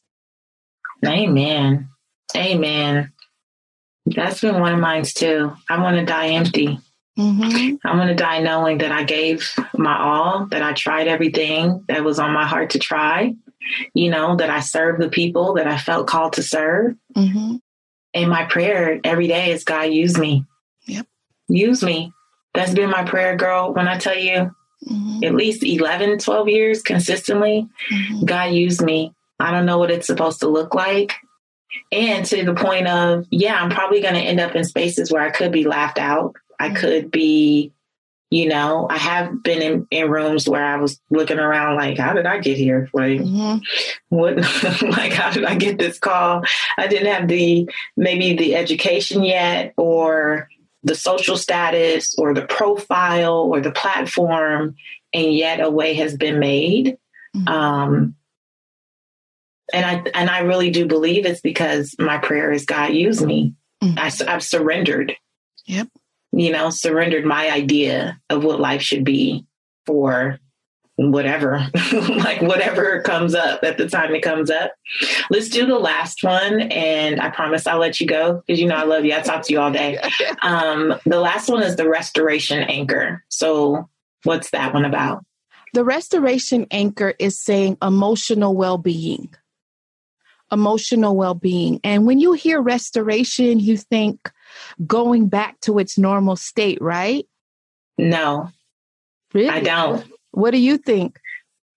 Amen. 1.07 1.89
Amen. 2.37 3.12
That's 4.07 4.41
been 4.41 4.61
one 4.61 4.75
of 4.75 4.81
mine 4.81 5.05
too. 5.05 5.53
I 5.68 5.81
want 5.81 5.97
to 5.97 6.05
die 6.05 6.29
empty. 6.29 6.79
Mm-hmm. 7.18 7.87
I 7.87 7.97
want 7.97 8.09
to 8.09 8.14
die 8.14 8.41
knowing 8.41 8.79
that 8.79 8.93
I 8.93 9.05
gave 9.05 9.51
my 9.75 9.99
all, 9.99 10.47
that 10.47 10.62
I 10.62 10.73
tried 10.73 11.07
everything 11.07 11.85
that 11.89 12.05
was 12.05 12.18
on 12.18 12.33
my 12.33 12.47
heart 12.47 12.71
to 12.71 12.79
try, 12.79 13.35
you 13.95 14.11
know, 14.11 14.37
that 14.37 14.51
I 14.51 14.61
served 14.61 15.01
the 15.01 15.09
people 15.09 15.55
that 15.55 15.67
I 15.67 15.79
felt 15.79 16.07
called 16.07 16.35
to 16.35 16.43
serve. 16.43 16.97
Mm-hmm. 17.17 17.57
And 18.15 18.31
my 18.31 18.45
prayer 18.45 19.01
every 19.05 19.29
day 19.29 19.53
is 19.53 19.65
God, 19.65 19.83
use 19.85 20.19
me. 20.19 20.45
Yep. 20.87 21.07
Use 21.49 21.83
me. 21.83 22.13
That's 22.55 22.75
been 22.75 22.91
my 22.91 23.05
prayer, 23.05 23.37
girl. 23.37 23.73
When 23.73 23.87
I 23.87 23.99
tell 23.99 24.19
you 24.19 24.55
mm-hmm. 24.89 25.25
at 25.25 25.35
least 25.35 25.63
11, 25.63 26.19
12 26.19 26.49
years 26.49 26.83
consistently, 26.83 27.69
mm-hmm. 27.91 28.25
God 28.25 28.53
used 28.53 28.83
me. 28.83 29.15
I 29.39 29.53
don't 29.53 29.67
know 29.67 29.79
what 29.79 29.91
it's 29.91 30.07
supposed 30.07 30.41
to 30.41 30.49
look 30.49 30.75
like. 30.75 31.15
And 31.93 32.25
to 32.27 32.45
the 32.45 32.55
point 32.55 32.89
of, 32.89 33.27
yeah, 33.31 33.55
I'm 33.55 33.71
probably 33.71 34.01
going 34.01 34.15
to 34.15 34.21
end 34.21 34.41
up 34.41 34.57
in 34.57 34.65
spaces 34.65 35.13
where 35.13 35.23
I 35.23 35.31
could 35.31 35.53
be 35.53 35.65
laughed 35.65 35.99
out. 35.99 36.35
I 36.59 36.69
mm-hmm. 36.69 36.77
could 36.77 37.11
be, 37.11 37.73
you 38.31 38.49
know, 38.49 38.87
I 38.89 38.97
have 38.97 39.43
been 39.43 39.61
in, 39.61 39.87
in 39.91 40.09
rooms 40.09 40.49
where 40.49 40.64
I 40.64 40.76
was 40.76 41.01
looking 41.11 41.41
around 41.41 41.76
like, 41.76 41.99
how 41.99 42.12
did 42.12 42.26
I 42.26 42.39
get 42.39 42.57
here? 42.57 42.89
Like, 42.93 43.20
mm-hmm. 43.20 43.59
what, 44.09 44.37
like, 44.83 45.12
how 45.12 45.33
did 45.33 45.45
I 45.45 45.57
get 45.57 45.78
this 45.78 45.99
call? 45.99 46.45
I 46.78 46.87
didn't 46.87 47.12
have 47.12 47.26
the, 47.26 47.68
maybe 47.97 48.37
the 48.37 48.55
education 48.55 49.24
yet 49.24 49.74
or 49.76 50.49
the 50.85 50.95
social 50.95 51.37
status 51.37 52.14
or 52.18 52.33
the 52.33 52.47
profile 52.47 53.51
or 53.53 53.61
the 53.61 53.72
platform. 53.72 54.76
And 55.12 55.35
yet 55.35 55.59
a 55.59 55.68
way 55.68 55.95
has 55.95 56.16
been 56.16 56.39
made. 56.39 56.99
Mm-hmm. 57.35 57.49
Um, 57.49 58.14
and 59.72 59.85
I 59.87 60.11
and 60.14 60.31
I 60.31 60.41
really 60.41 60.70
do 60.70 60.87
believe 60.87 61.26
it's 61.26 61.41
because 61.41 61.95
my 61.99 62.18
prayer 62.18 62.51
is 62.53 62.64
God 62.64 62.93
use 62.93 63.22
me. 63.22 63.55
Mm-hmm. 63.83 63.99
I, 63.99 64.33
I've 64.33 64.43
surrendered. 64.43 65.14
Yep. 65.66 65.89
You 66.33 66.53
know, 66.53 66.70
surrendered 66.70 67.24
my 67.24 67.51
idea 67.51 68.20
of 68.31 68.45
what 68.45 68.61
life 68.61 68.83
should 68.83 69.05
be 69.05 69.47
for 69.87 70.39
whatever, 71.09 71.66
like 71.93 72.43
whatever 72.43 73.01
comes 73.01 73.35
up 73.35 73.64
at 73.64 73.78
the 73.78 73.89
time 73.89 74.14
it 74.14 74.20
comes 74.20 74.51
up. 74.51 74.72
Let's 75.31 75.49
do 75.49 75.66
the 75.66 75.78
last 75.78 76.22
one, 76.22 76.61
and 76.61 77.20
I 77.20 77.31
promise 77.31 77.66
I'll 77.66 77.78
let 77.78 78.01
you 78.01 78.07
go 78.07 78.43
because 78.47 78.61
you 78.61 78.66
know 78.66 78.76
I 78.76 78.85
love 78.85 79.05
you. 79.05 79.14
I 79.14 79.20
talk 79.20 79.43
to 79.45 79.53
you 79.53 79.61
all 79.61 79.72
day. 79.72 79.99
Um, 80.43 80.95
the 81.05 81.20
last 81.20 81.51
one 81.51 81.62
is 81.62 81.76
the 81.76 81.89
restoration 81.89 82.62
anchor. 82.62 83.22
So, 83.28 83.89
what's 84.24 84.51
that 84.51 84.72
one 84.72 84.85
about? 84.85 85.24
The 85.74 85.85
restoration 85.85 86.66
anchor 86.70 87.14
is 87.18 87.39
saying 87.39 87.76
emotional 87.83 88.55
well 88.55 88.78
being 88.78 89.35
emotional 90.53 91.16
well 91.16 91.35
being. 91.35 91.81
And 91.85 92.07
when 92.07 92.18
you 92.18 92.33
hear 92.33 92.61
restoration, 92.61 93.61
you 93.61 93.76
think 93.76 94.31
going 94.86 95.28
back 95.28 95.61
to 95.61 95.78
its 95.78 95.98
normal 95.98 96.36
state, 96.36 96.80
right? 96.80 97.26
No. 97.98 98.51
Really? 99.34 99.48
I 99.48 99.61
don't. 99.61 100.05
What 100.32 100.53
do 100.53 100.59
you 100.59 100.78
think? 100.78 101.18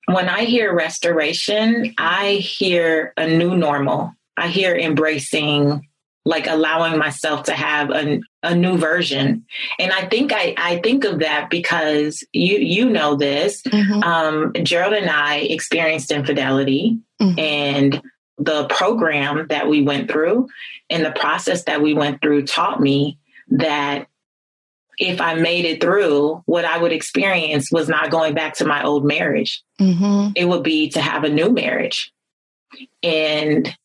When 0.08 0.28
I 0.28 0.44
hear 0.44 0.74
restoration, 0.74 1.94
I 1.98 2.34
hear 2.34 3.14
a 3.16 3.28
new 3.28 3.56
normal. 3.56 4.14
I 4.36 4.48
hear 4.48 4.76
embracing 4.76 5.88
like 6.26 6.48
allowing 6.48 6.98
myself 6.98 7.44
to 7.44 7.54
have 7.54 7.90
a, 7.90 8.22
a 8.44 8.56
new 8.56 8.78
version 8.78 9.46
and 9.78 9.92
i 9.92 10.06
think 10.06 10.32
i 10.34 10.54
i 10.58 10.80
think 10.80 11.04
of 11.04 11.20
that 11.20 11.50
because 11.50 12.24
you 12.32 12.58
you 12.58 12.90
know 12.90 13.16
this 13.16 13.62
mm-hmm. 13.64 14.02
um 14.04 14.52
gerald 14.64 14.94
and 14.94 15.10
i 15.10 15.38
experienced 15.38 16.12
infidelity 16.12 16.98
mm-hmm. 17.22 17.38
and 17.38 18.02
the 18.38 18.66
program 18.68 19.48
that 19.50 19.68
we 19.68 19.82
went 19.82 20.10
through 20.10 20.48
and 20.90 21.06
the 21.06 21.12
process 21.12 21.64
that 21.66 21.82
we 21.82 21.94
went 21.94 22.22
through 22.22 22.46
taught 22.46 22.82
me 22.82 23.20
that 23.50 24.08
if 24.98 25.22
I 25.22 25.36
made 25.36 25.66
it 25.66 25.82
through, 25.82 26.44
what 26.46 26.66
I 26.66 26.78
would 26.78 26.92
experience 26.92 27.72
was 27.72 27.90
not 27.90 28.12
going 28.12 28.34
back 28.34 28.56
to 28.56 28.66
my 28.66 28.84
old 28.84 29.06
marriage. 29.06 29.64
Mm-hmm. 29.80 30.32
It 30.36 30.46
would 30.46 30.64
be 30.64 30.90
to 30.90 31.02
have 31.02 31.24
a 31.24 31.30
new 31.30 31.52
marriage. 31.52 32.12
And 33.02 33.76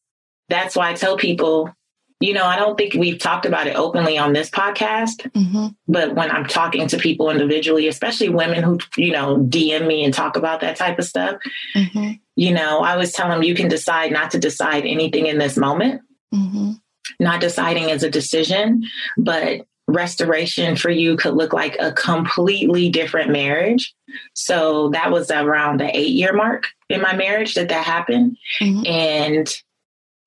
that's 0.49 0.77
why 0.77 0.91
I 0.91 0.95
tell 0.95 1.17
people, 1.17 1.75
you 2.21 2.35
know, 2.35 2.45
I 2.45 2.57
don't 2.57 2.77
think 2.77 2.95
we've 2.95 3.19
talked 3.19 3.47
about 3.47 3.67
it 3.67 3.77
openly 3.77 4.19
on 4.19 4.33
this 4.33 4.51
podcast, 4.51 5.31
mm-hmm. 5.31 5.69
but 5.87 6.15
when 6.15 6.31
I'm 6.31 6.47
talking 6.47 6.89
to 6.89 6.99
people 6.99 7.31
individually, 7.31 7.87
especially 7.87 8.29
women 8.29 8.63
who, 8.63 8.79
you 8.97 9.13
know, 9.13 9.37
DM 9.37 9.87
me 9.87 10.05
and 10.05 10.13
talk 10.13 10.37
about 10.37 10.61
that 10.61 10.77
type 10.77 10.99
of 10.99 11.05
stuff, 11.05 11.41
mm-hmm 11.75 12.13
you 12.39 12.53
know, 12.53 12.79
I 12.79 12.93
always 12.93 13.13
tell 13.13 13.29
them 13.29 13.43
you 13.43 13.57
can 13.57 13.67
decide 13.67 14.13
not 14.13 14.31
to 14.31 14.39
decide 14.39 14.87
anything 14.87 15.27
in 15.27 15.39
this 15.39 15.57
moment. 15.57 16.03
Mm-hmm. 16.33 16.75
Not 17.19 17.41
deciding 17.41 17.89
is 17.89 18.05
a 18.05 18.11
decision, 18.11 18.85
but 19.17 19.67
restoration 19.89 20.77
for 20.77 20.89
you 20.89 21.17
could 21.17 21.35
look 21.35 21.53
like 21.53 21.77
a 21.81 21.91
completely 21.91 22.91
different 22.91 23.33
marriage. 23.33 23.93
So 24.35 24.91
that 24.91 25.11
was 25.11 25.33
around 25.33 25.81
the 25.81 25.97
eight 25.97 26.11
year 26.11 26.33
mark 26.33 26.69
in 26.89 27.01
my 27.01 27.17
marriage 27.17 27.55
that 27.55 27.71
that 27.71 27.85
happened. 27.85 28.37
Mm-hmm. 28.61 28.87
And 28.87 29.55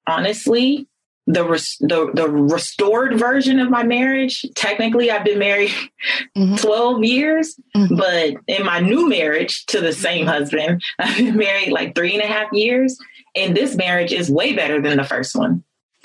honestly, 0.06 0.90
the, 1.28 1.46
res- 1.46 1.78
the 1.80 2.12
the 2.14 2.28
restored 2.28 3.18
version 3.18 3.60
of 3.60 3.70
my 3.70 3.84
marriage. 3.84 4.46
Technically, 4.56 5.12
I've 5.12 5.24
been 5.24 5.40
married 5.40 5.72
mm-hmm. 6.36 6.56
12 6.58 7.04
years, 7.04 7.60
mm-hmm. 7.76 7.96
but 7.96 8.34
in 8.48 8.66
my 8.66 8.80
new 8.80 9.08
marriage 9.08 9.66
to 9.68 9.82
the 9.82 9.94
same 9.94 10.26
husband, 10.26 10.82
I've 11.00 11.18
been 11.18 11.38
married 11.38 11.72
like 11.72 11.96
three 11.96 12.14
and 12.14 12.24
a 12.24 12.28
half 12.28 12.52
years. 12.52 12.98
And 13.36 13.56
this 13.56 13.76
marriage 13.76 14.12
is 14.12 14.30
way 14.30 14.54
better 14.54 14.82
than 14.82 14.98
the 14.98 15.06
first 15.06 15.36
one. 15.36 15.64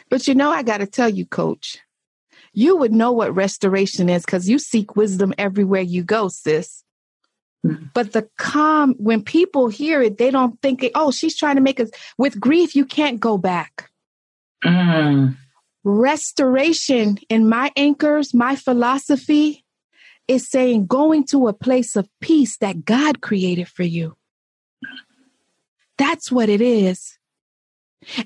But 0.09 0.29
you 0.29 0.35
know, 0.35 0.51
I 0.51 0.63
got 0.63 0.79
to 0.79 0.87
tell 0.87 1.09
you, 1.09 1.27
coach, 1.27 1.79
you 2.53 2.77
would 2.77 2.93
know 2.93 3.11
what 3.11 3.35
restoration 3.35 4.09
is 4.09 4.25
because 4.25 4.49
you 4.49 4.59
seek 4.59 4.95
wisdom 4.97 5.35
everywhere 5.37 5.83
you 5.83 6.05
go, 6.05 6.29
sis. 6.29 6.85
Mm-hmm. 7.67 7.87
But 7.95 8.13
the 8.13 8.29
calm, 8.39 8.95
when 8.99 9.23
people 9.23 9.69
hear 9.69 10.01
it, 10.03 10.19
they 10.19 10.31
don't 10.31 10.61
think, 10.63 10.89
oh, 10.95 11.11
she's 11.11 11.37
trying 11.37 11.57
to 11.57 11.61
make 11.61 11.81
us, 11.81 11.91
with 12.17 12.39
grief, 12.39 12.77
you 12.77 12.85
can't 12.85 13.19
go 13.19 13.37
back. 13.37 13.91
Mm. 14.67 15.37
Restoration 15.85 17.19
in 17.29 17.49
my 17.49 17.71
anchors, 17.77 18.35
my 18.35 18.57
philosophy 18.57 19.65
is 20.27 20.49
saying 20.49 20.87
going 20.87 21.25
to 21.27 21.47
a 21.47 21.53
place 21.53 21.95
of 21.95 22.09
peace 22.21 22.57
that 22.59 22.85
God 22.85 23.21
created 23.21 23.69
for 23.69 23.85
you. 23.85 24.17
That's 25.99 26.31
what 26.31 26.49
it 26.49 26.61
is. 26.61 27.19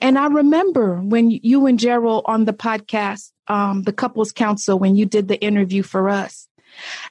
And 0.00 0.18
I 0.18 0.26
remember 0.26 0.96
when 0.96 1.30
you 1.30 1.66
and 1.66 1.78
Gerald 1.78 2.24
on 2.26 2.44
the 2.44 2.52
podcast, 2.52 3.30
um, 3.46 3.82
the 3.82 3.92
couples 3.92 4.32
council, 4.32 4.78
when 4.78 4.96
you 4.96 5.06
did 5.06 5.28
the 5.28 5.40
interview 5.40 5.82
for 5.82 6.08
us. 6.08 6.48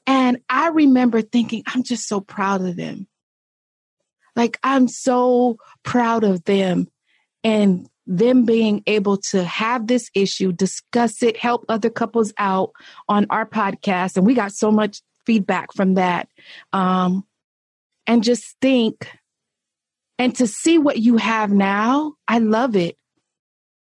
And 0.05 0.39
I 0.49 0.69
remember 0.69 1.21
thinking, 1.21 1.63
I'm 1.67 1.83
just 1.83 2.07
so 2.07 2.21
proud 2.21 2.61
of 2.61 2.75
them. 2.75 3.07
Like, 4.35 4.59
I'm 4.63 4.87
so 4.87 5.57
proud 5.83 6.23
of 6.23 6.43
them. 6.43 6.87
And 7.43 7.87
them 8.09 8.43
being 8.43 8.83
able 8.87 9.17
to 9.17 9.43
have 9.43 9.87
this 9.87 10.09
issue, 10.13 10.51
discuss 10.51 11.23
it, 11.23 11.37
help 11.37 11.63
other 11.69 11.89
couples 11.89 12.33
out 12.37 12.71
on 13.07 13.27
our 13.29 13.45
podcast. 13.45 14.17
And 14.17 14.25
we 14.25 14.33
got 14.33 14.51
so 14.51 14.71
much 14.71 15.01
feedback 15.25 15.71
from 15.73 15.93
that. 15.93 16.27
Um, 16.73 17.23
and 18.07 18.23
just 18.23 18.55
think 18.61 19.07
and 20.19 20.35
to 20.35 20.45
see 20.45 20.77
what 20.77 20.97
you 20.97 21.15
have 21.15 21.49
now, 21.49 22.13
I 22.27 22.39
love 22.39 22.75
it. 22.75 22.97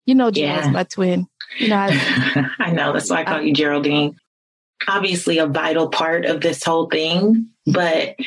You 0.06 0.16
know, 0.16 0.30
Jazz, 0.30 0.66
yeah. 0.66 0.72
my 0.72 0.84
twin. 0.84 1.28
You 1.58 1.70
know, 1.70 1.78
I, 1.78 2.46
I 2.60 2.72
know 2.72 2.92
that's 2.92 3.10
why 3.10 3.22
I 3.22 3.24
call 3.24 3.38
I, 3.38 3.42
you 3.42 3.54
Geraldine. 3.54 4.18
Obviously, 4.88 5.38
a 5.38 5.48
vital 5.48 5.88
part 5.88 6.26
of 6.26 6.42
this 6.42 6.64
whole 6.64 6.88
thing, 6.88 7.48
but 7.66 8.18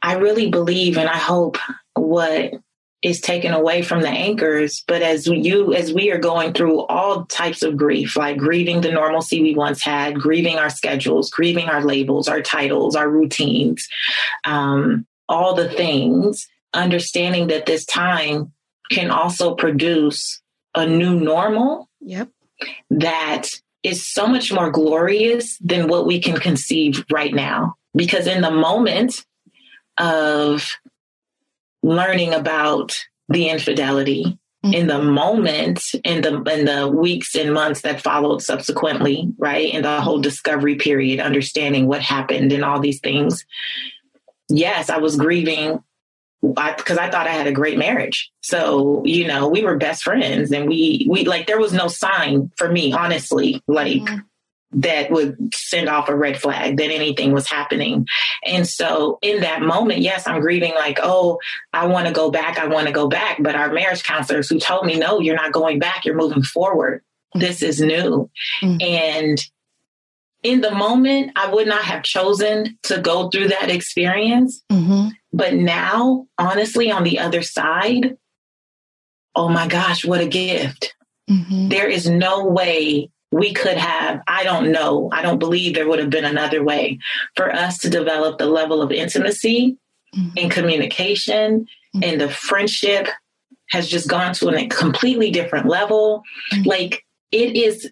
I 0.00 0.14
really 0.14 0.50
believe 0.50 0.96
and 0.96 1.08
I 1.08 1.18
hope 1.18 1.58
what 1.94 2.54
is 3.02 3.20
taken 3.20 3.52
away 3.52 3.82
from 3.82 4.02
the 4.02 4.08
anchors 4.08 4.82
but 4.88 5.02
as 5.02 5.26
you 5.26 5.72
as 5.72 5.92
we 5.92 6.10
are 6.10 6.18
going 6.18 6.52
through 6.52 6.80
all 6.86 7.24
types 7.26 7.62
of 7.62 7.76
grief 7.76 8.16
like 8.16 8.36
grieving 8.36 8.80
the 8.80 8.90
normalcy 8.90 9.40
we 9.40 9.54
once 9.54 9.82
had 9.82 10.18
grieving 10.18 10.56
our 10.56 10.70
schedules 10.70 11.30
grieving 11.30 11.66
our 11.66 11.84
labels 11.84 12.26
our 12.28 12.42
titles 12.42 12.96
our 12.96 13.08
routines 13.08 13.88
um, 14.44 15.06
all 15.28 15.54
the 15.54 15.68
things 15.68 16.48
understanding 16.74 17.48
that 17.48 17.66
this 17.66 17.84
time 17.84 18.52
can 18.90 19.10
also 19.10 19.54
produce 19.54 20.40
a 20.74 20.86
new 20.86 21.18
normal 21.18 21.88
yep. 22.00 22.28
that 22.90 23.48
is 23.82 24.06
so 24.06 24.26
much 24.26 24.52
more 24.52 24.70
glorious 24.70 25.56
than 25.58 25.88
what 25.88 26.06
we 26.06 26.20
can 26.20 26.36
conceive 26.36 27.04
right 27.10 27.34
now. 27.34 27.76
Because 27.94 28.26
in 28.26 28.42
the 28.42 28.50
moment 28.50 29.24
of 29.98 30.76
learning 31.82 32.34
about 32.34 32.96
the 33.28 33.48
infidelity 33.48 34.38
mm-hmm. 34.64 34.74
in 34.74 34.86
the 34.86 35.02
moment 35.02 35.82
in 36.04 36.22
the 36.22 36.42
in 36.42 36.64
the 36.64 36.88
weeks 36.88 37.34
and 37.34 37.52
months 37.52 37.82
that 37.82 38.02
followed 38.02 38.42
subsequently 38.42 39.28
right 39.38 39.72
in 39.72 39.82
the 39.82 40.00
whole 40.00 40.20
discovery 40.20 40.76
period 40.76 41.20
understanding 41.20 41.86
what 41.86 42.02
happened 42.02 42.52
and 42.52 42.64
all 42.64 42.80
these 42.80 43.00
things 43.00 43.44
yes 44.48 44.90
i 44.90 44.98
was 44.98 45.16
grieving 45.16 45.82
because 46.40 46.98
I, 46.98 47.06
I, 47.06 47.10
thought 47.10 47.26
I 47.26 47.32
had 47.32 47.48
a 47.48 47.52
great 47.52 47.78
marriage. 47.78 48.30
So, 48.42 49.02
you 49.04 49.26
know, 49.26 49.48
we 49.48 49.64
were 49.64 49.76
best 49.76 50.04
friends 50.04 50.52
and 50.52 50.68
we, 50.68 51.04
we 51.10 51.24
like, 51.24 51.48
there 51.48 51.58
was 51.58 51.72
no 51.72 51.88
sign 51.88 52.52
for 52.56 52.70
me, 52.70 52.92
honestly, 52.92 53.60
like 53.66 54.02
mm-hmm 54.02 54.18
that 54.72 55.10
would 55.10 55.54
send 55.54 55.88
off 55.88 56.08
a 56.08 56.14
red 56.14 56.40
flag 56.40 56.76
that 56.76 56.90
anything 56.90 57.32
was 57.32 57.48
happening. 57.48 58.06
And 58.44 58.66
so 58.66 59.18
in 59.22 59.40
that 59.40 59.62
moment, 59.62 60.00
yes, 60.00 60.26
I'm 60.26 60.40
grieving 60.40 60.74
like, 60.74 60.98
oh, 61.02 61.38
I 61.72 61.86
want 61.86 62.06
to 62.06 62.12
go 62.12 62.30
back. 62.30 62.58
I 62.58 62.66
want 62.66 62.86
to 62.86 62.92
go 62.92 63.08
back. 63.08 63.42
But 63.42 63.54
our 63.54 63.72
marriage 63.72 64.02
counselors 64.02 64.48
who 64.48 64.58
told 64.58 64.84
me, 64.84 64.98
no, 64.98 65.20
you're 65.20 65.36
not 65.36 65.52
going 65.52 65.78
back. 65.78 66.04
You're 66.04 66.16
moving 66.16 66.42
forward. 66.42 67.02
This 67.34 67.62
is 67.62 67.80
new. 67.80 68.30
Mm-hmm. 68.62 68.76
And 68.80 69.38
in 70.42 70.60
the 70.60 70.70
moment, 70.70 71.32
I 71.36 71.52
would 71.52 71.66
not 71.66 71.84
have 71.84 72.02
chosen 72.02 72.78
to 72.84 73.00
go 73.00 73.30
through 73.30 73.48
that 73.48 73.70
experience. 73.70 74.62
Mm-hmm. 74.70 75.08
But 75.32 75.54
now, 75.54 76.26
honestly, 76.38 76.90
on 76.90 77.04
the 77.04 77.18
other 77.18 77.42
side, 77.42 78.16
oh 79.34 79.48
my 79.48 79.66
gosh, 79.66 80.04
what 80.04 80.20
a 80.20 80.26
gift 80.26 80.94
Mm-hmm. 81.28 81.68
There 81.68 81.88
is 81.88 82.08
no 82.08 82.46
way 82.46 83.10
we 83.30 83.52
could 83.52 83.76
have, 83.76 84.22
I 84.26 84.44
don't 84.44 84.72
know, 84.72 85.10
I 85.12 85.22
don't 85.22 85.38
believe 85.38 85.74
there 85.74 85.88
would 85.88 85.98
have 85.98 86.10
been 86.10 86.24
another 86.24 86.62
way 86.62 86.98
for 87.36 87.54
us 87.54 87.78
to 87.78 87.90
develop 87.90 88.38
the 88.38 88.46
level 88.46 88.80
of 88.80 88.90
intimacy 88.90 89.76
mm-hmm. 90.16 90.30
and 90.36 90.50
communication 90.50 91.66
mm-hmm. 91.94 92.00
and 92.02 92.20
the 92.20 92.30
friendship 92.30 93.08
has 93.70 93.86
just 93.86 94.08
gone 94.08 94.32
to 94.34 94.48
a 94.48 94.66
completely 94.68 95.30
different 95.30 95.66
level. 95.66 96.22
Mm-hmm. 96.52 96.68
Like 96.68 97.04
it 97.30 97.56
is 97.56 97.90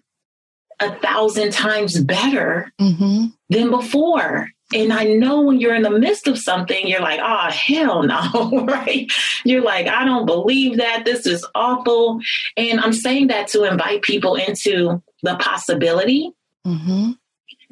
a 0.79 0.93
thousand 0.99 1.51
times 1.51 1.99
better 1.99 2.71
mm-hmm. 2.79 3.25
than 3.49 3.69
before. 3.69 4.49
And 4.73 4.91
I 4.91 5.05
know 5.05 5.41
when 5.41 5.61
you're 5.61 5.75
in 5.75 5.83
the 5.83 5.91
midst 5.91 6.27
of 6.27 6.37
something, 6.37 6.87
you're 6.87 6.99
like, 6.99 7.21
oh, 7.23 7.49
hell 7.49 8.03
no, 8.03 8.65
right? 8.67 9.09
You're 9.45 9.63
like, 9.63 9.87
I 9.87 10.03
don't 10.03 10.25
believe 10.25 10.77
that. 10.77 11.05
This 11.05 11.25
is 11.25 11.45
awful. 11.55 12.19
And 12.57 12.79
I'm 12.79 12.91
saying 12.91 13.27
that 13.27 13.47
to 13.49 13.63
invite 13.63 14.01
people 14.01 14.35
into 14.35 15.01
the 15.23 15.35
possibility 15.37 16.31
mm-hmm. 16.65 17.11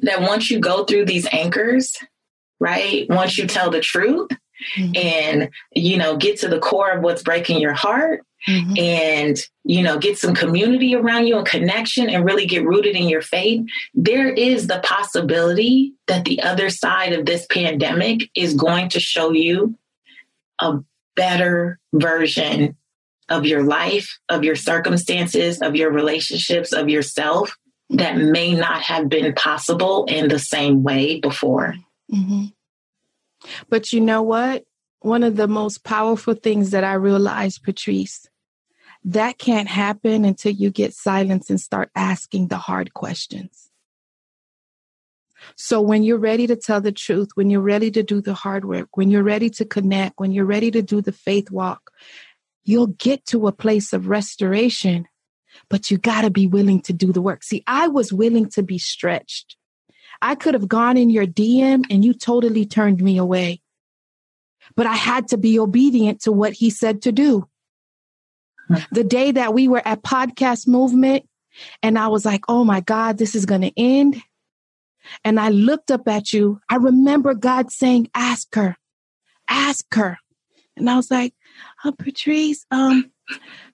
that 0.00 0.22
once 0.22 0.50
you 0.50 0.60
go 0.60 0.84
through 0.84 1.06
these 1.06 1.26
anchors, 1.32 1.96
right? 2.60 3.06
Once 3.08 3.38
you 3.38 3.46
tell 3.46 3.70
the 3.70 3.80
truth 3.80 4.30
mm-hmm. 4.76 4.92
and, 4.94 5.50
you 5.74 5.96
know, 5.96 6.16
get 6.16 6.40
to 6.40 6.48
the 6.48 6.58
core 6.58 6.92
of 6.92 7.02
what's 7.02 7.22
breaking 7.22 7.60
your 7.60 7.74
heart, 7.74 8.22
mm-hmm. 8.48 8.74
and 8.78 9.38
you 9.64 9.82
know 9.82 9.98
get 9.98 10.18
some 10.18 10.34
community 10.34 10.94
around 10.94 11.26
you 11.26 11.36
and 11.36 11.46
connection 11.46 12.08
and 12.08 12.24
really 12.24 12.46
get 12.46 12.64
rooted 12.64 12.94
in 12.94 13.08
your 13.08 13.22
faith 13.22 13.64
there 13.94 14.28
is 14.28 14.66
the 14.66 14.80
possibility 14.84 15.94
that 16.06 16.24
the 16.24 16.42
other 16.42 16.70
side 16.70 17.12
of 17.12 17.26
this 17.26 17.46
pandemic 17.50 18.28
is 18.34 18.54
going 18.54 18.88
to 18.88 19.00
show 19.00 19.32
you 19.32 19.76
a 20.60 20.78
better 21.14 21.78
version 21.92 22.76
of 23.28 23.44
your 23.46 23.62
life 23.62 24.18
of 24.28 24.44
your 24.44 24.56
circumstances 24.56 25.60
of 25.62 25.76
your 25.76 25.90
relationships 25.90 26.72
of 26.72 26.88
yourself 26.88 27.56
that 27.88 28.16
may 28.16 28.52
not 28.52 28.82
have 28.82 29.08
been 29.08 29.32
possible 29.34 30.04
in 30.06 30.28
the 30.28 30.38
same 30.38 30.82
way 30.82 31.20
before 31.20 31.74
mm-hmm. 32.12 32.46
but 33.68 33.92
you 33.92 34.00
know 34.00 34.22
what 34.22 34.64
one 35.06 35.22
of 35.22 35.36
the 35.36 35.46
most 35.46 35.84
powerful 35.84 36.34
things 36.34 36.70
that 36.70 36.82
I 36.82 36.94
realized, 36.94 37.62
Patrice, 37.62 38.28
that 39.04 39.38
can't 39.38 39.68
happen 39.68 40.24
until 40.24 40.52
you 40.52 40.70
get 40.70 40.94
silence 40.94 41.48
and 41.48 41.60
start 41.60 41.90
asking 41.94 42.48
the 42.48 42.56
hard 42.56 42.92
questions. 42.92 43.70
So 45.54 45.80
when 45.80 46.02
you're 46.02 46.18
ready 46.18 46.48
to 46.48 46.56
tell 46.56 46.80
the 46.80 46.90
truth, 46.90 47.28
when 47.34 47.50
you're 47.50 47.60
ready 47.60 47.90
to 47.92 48.02
do 48.02 48.20
the 48.20 48.34
hard 48.34 48.64
work, 48.64 48.96
when 48.96 49.10
you're 49.10 49.22
ready 49.22 49.48
to 49.50 49.64
connect, 49.64 50.18
when 50.18 50.32
you're 50.32 50.44
ready 50.44 50.72
to 50.72 50.82
do 50.82 51.00
the 51.00 51.12
faith 51.12 51.52
walk, 51.52 51.92
you'll 52.66 52.88
get 52.88 53.24
to 53.26 53.46
a 53.46 53.52
place 53.52 53.92
of 53.92 54.08
restoration, 54.08 55.06
but 55.70 55.90
you 55.90 55.98
got 55.98 56.22
to 56.22 56.30
be 56.30 56.46
willing 56.46 56.80
to 56.82 56.92
do 56.92 57.12
the 57.12 57.22
work. 57.22 57.42
See, 57.42 57.62
I 57.66 57.88
was 57.88 58.12
willing 58.12 58.50
to 58.50 58.62
be 58.62 58.78
stretched. 58.78 59.56
I 60.20 60.34
could 60.34 60.54
have 60.54 60.68
gone 60.68 60.96
in 60.96 61.10
your 61.10 61.26
DM 61.26 61.84
and 61.90 62.04
you 62.04 62.14
totally 62.14 62.66
turned 62.66 63.02
me 63.02 63.18
away. 63.18 63.60
But 64.74 64.86
I 64.86 64.94
had 64.94 65.28
to 65.28 65.38
be 65.38 65.58
obedient 65.58 66.22
to 66.22 66.32
what 66.32 66.52
he 66.52 66.70
said 66.70 67.02
to 67.02 67.12
do 67.12 67.48
hmm. 68.68 68.76
the 68.90 69.04
day 69.04 69.30
that 69.30 69.54
we 69.54 69.68
were 69.68 69.86
at 69.86 70.02
podcast 70.02 70.66
movement 70.66 71.24
and 71.82 71.98
I 71.98 72.08
was 72.08 72.24
like, 72.24 72.44
oh 72.48 72.64
my 72.64 72.80
God, 72.80 73.18
this 73.18 73.34
is 73.34 73.46
going 73.46 73.62
to 73.62 73.72
end. 73.76 74.20
And 75.24 75.38
I 75.38 75.50
looked 75.50 75.90
up 75.90 76.08
at 76.08 76.32
you. 76.32 76.60
I 76.68 76.76
remember 76.76 77.34
God 77.34 77.70
saying, 77.70 78.10
ask 78.14 78.54
her, 78.54 78.76
ask 79.48 79.86
her. 79.94 80.18
And 80.76 80.90
I 80.90 80.96
was 80.96 81.10
like, 81.10 81.32
oh, 81.86 81.92
Patrice, 81.92 82.66
um, 82.70 83.10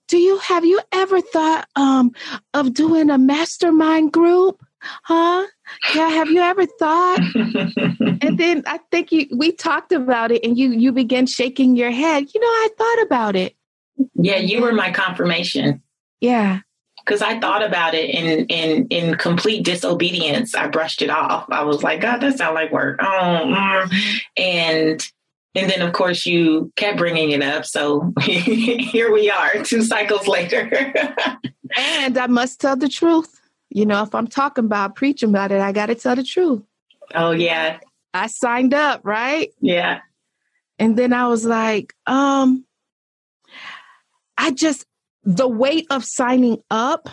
do 0.08 0.18
you 0.18 0.38
have 0.38 0.64
you 0.64 0.80
ever 0.92 1.20
thought 1.20 1.68
um 1.76 2.12
of 2.54 2.74
doing 2.74 3.10
a 3.10 3.18
mastermind 3.18 4.12
group? 4.12 4.62
Huh? 5.04 5.46
Yeah, 5.94 6.08
have 6.08 6.28
you 6.28 6.40
ever 6.40 6.66
thought? 6.66 7.20
and 7.34 8.38
then 8.38 8.62
I 8.66 8.80
think 8.90 9.12
you 9.12 9.26
we 9.34 9.52
talked 9.52 9.92
about 9.92 10.30
it 10.32 10.44
and 10.44 10.58
you 10.58 10.70
you 10.72 10.92
began 10.92 11.26
shaking 11.26 11.76
your 11.76 11.90
head. 11.90 12.26
You 12.34 12.40
know, 12.40 12.46
I 12.46 12.68
thought 12.76 13.02
about 13.06 13.36
it. 13.36 13.54
Yeah, 14.14 14.36
you 14.36 14.60
were 14.60 14.72
my 14.72 14.90
confirmation. 14.90 15.82
Yeah. 16.20 16.60
Because 17.04 17.22
I 17.22 17.40
thought 17.40 17.64
about 17.64 17.94
it 17.94 18.10
in 18.10 18.46
in 18.46 18.86
in 18.88 19.14
complete 19.16 19.64
disobedience. 19.64 20.54
I 20.54 20.68
brushed 20.68 21.02
it 21.02 21.10
off. 21.10 21.46
I 21.50 21.64
was 21.64 21.82
like, 21.82 22.00
God, 22.00 22.18
that 22.18 22.38
sounds 22.38 22.54
like 22.54 22.70
work. 22.70 23.00
Oh, 23.02 23.06
mm. 23.06 24.20
and 24.36 25.12
and 25.54 25.70
then 25.70 25.82
of 25.82 25.92
course 25.92 26.26
you 26.26 26.72
kept 26.76 26.98
bringing 26.98 27.30
it 27.30 27.42
up. 27.42 27.64
So 27.66 28.12
here 28.20 29.12
we 29.12 29.30
are, 29.30 29.62
two 29.62 29.82
cycles 29.82 30.26
later. 30.26 30.70
and 31.76 32.18
I 32.18 32.26
must 32.26 32.60
tell 32.60 32.76
the 32.76 32.88
truth. 32.88 33.40
You 33.70 33.86
know, 33.86 34.02
if 34.02 34.14
I'm 34.14 34.26
talking 34.26 34.64
about 34.64 34.96
preaching 34.96 35.30
about 35.30 35.52
it, 35.52 35.60
I 35.60 35.72
got 35.72 35.86
to 35.86 35.94
tell 35.94 36.16
the 36.16 36.24
truth. 36.24 36.62
Oh 37.14 37.30
yeah. 37.30 37.78
I 38.14 38.26
signed 38.26 38.74
up, 38.74 39.00
right? 39.04 39.50
Yeah. 39.60 40.00
And 40.78 40.96
then 40.96 41.12
I 41.12 41.28
was 41.28 41.44
like, 41.44 41.94
um, 42.06 42.64
I 44.36 44.50
just, 44.50 44.86
the 45.24 45.48
weight 45.48 45.86
of 45.90 46.04
signing 46.04 46.58
up, 46.70 47.08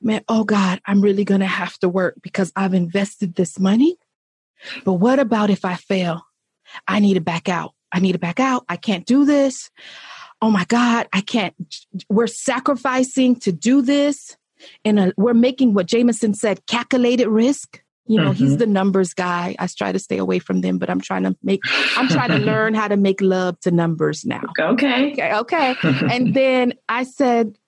man, 0.00 0.22
oh 0.28 0.44
God, 0.44 0.80
I'm 0.86 1.00
really 1.00 1.24
going 1.24 1.40
to 1.40 1.46
have 1.46 1.78
to 1.78 1.88
work 1.88 2.16
because 2.22 2.52
I've 2.54 2.74
invested 2.74 3.34
this 3.34 3.58
money. 3.58 3.96
But 4.84 4.94
what 4.94 5.18
about 5.18 5.50
if 5.50 5.64
I 5.64 5.74
fail? 5.74 6.22
I 6.86 7.00
need 7.00 7.14
to 7.14 7.20
back 7.20 7.48
out. 7.48 7.74
I 7.92 8.00
need 8.00 8.12
to 8.12 8.18
back 8.18 8.40
out. 8.40 8.64
I 8.68 8.76
can't 8.76 9.06
do 9.06 9.24
this. 9.24 9.70
Oh 10.42 10.50
my 10.50 10.64
God, 10.66 11.08
I 11.12 11.20
can't. 11.22 11.54
We're 12.08 12.26
sacrificing 12.26 13.36
to 13.40 13.52
do 13.52 13.82
this. 13.82 14.36
And 14.84 15.12
we're 15.16 15.34
making 15.34 15.74
what 15.74 15.86
Jameson 15.86 16.34
said 16.34 16.64
calculated 16.66 17.28
risk. 17.28 17.82
You 18.08 18.18
know, 18.18 18.30
mm-hmm. 18.30 18.44
he's 18.44 18.56
the 18.56 18.66
numbers 18.66 19.14
guy. 19.14 19.56
I 19.58 19.66
try 19.66 19.90
to 19.90 19.98
stay 19.98 20.18
away 20.18 20.38
from 20.38 20.60
them, 20.60 20.78
but 20.78 20.88
I'm 20.88 21.00
trying 21.00 21.24
to 21.24 21.36
make, 21.42 21.60
I'm 21.96 22.08
trying 22.08 22.30
to 22.30 22.38
learn 22.38 22.72
how 22.72 22.86
to 22.86 22.96
make 22.96 23.20
love 23.20 23.58
to 23.60 23.70
numbers 23.70 24.24
now. 24.24 24.42
Okay. 24.58 25.12
Okay. 25.12 25.34
Okay. 25.34 25.74
and 25.84 26.32
then 26.34 26.74
I 26.88 27.02
said, 27.02 27.58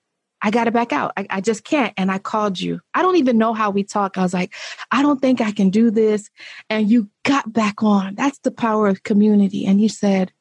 I 0.40 0.50
got 0.50 0.64
to 0.64 0.70
back 0.70 0.92
out. 0.92 1.12
I, 1.16 1.26
I, 1.30 1.40
just 1.40 1.64
can't. 1.64 1.92
And 1.96 2.10
I 2.12 2.18
called 2.18 2.60
you. 2.60 2.80
I 2.94 3.02
don't 3.02 3.16
even 3.16 3.38
know 3.38 3.54
how 3.54 3.70
we 3.70 3.82
talk. 3.82 4.16
I 4.16 4.22
was 4.22 4.32
like, 4.32 4.54
I 4.92 5.02
don't 5.02 5.20
think 5.20 5.40
I 5.40 5.50
can 5.50 5.70
do 5.70 5.90
this. 5.90 6.30
And 6.70 6.88
you 6.88 7.08
got 7.24 7.52
back 7.52 7.82
on. 7.82 8.14
That's 8.14 8.38
the 8.40 8.52
power 8.52 8.86
of 8.86 9.02
community. 9.02 9.66
And 9.66 9.80
you 9.80 9.88
said, 9.88 10.32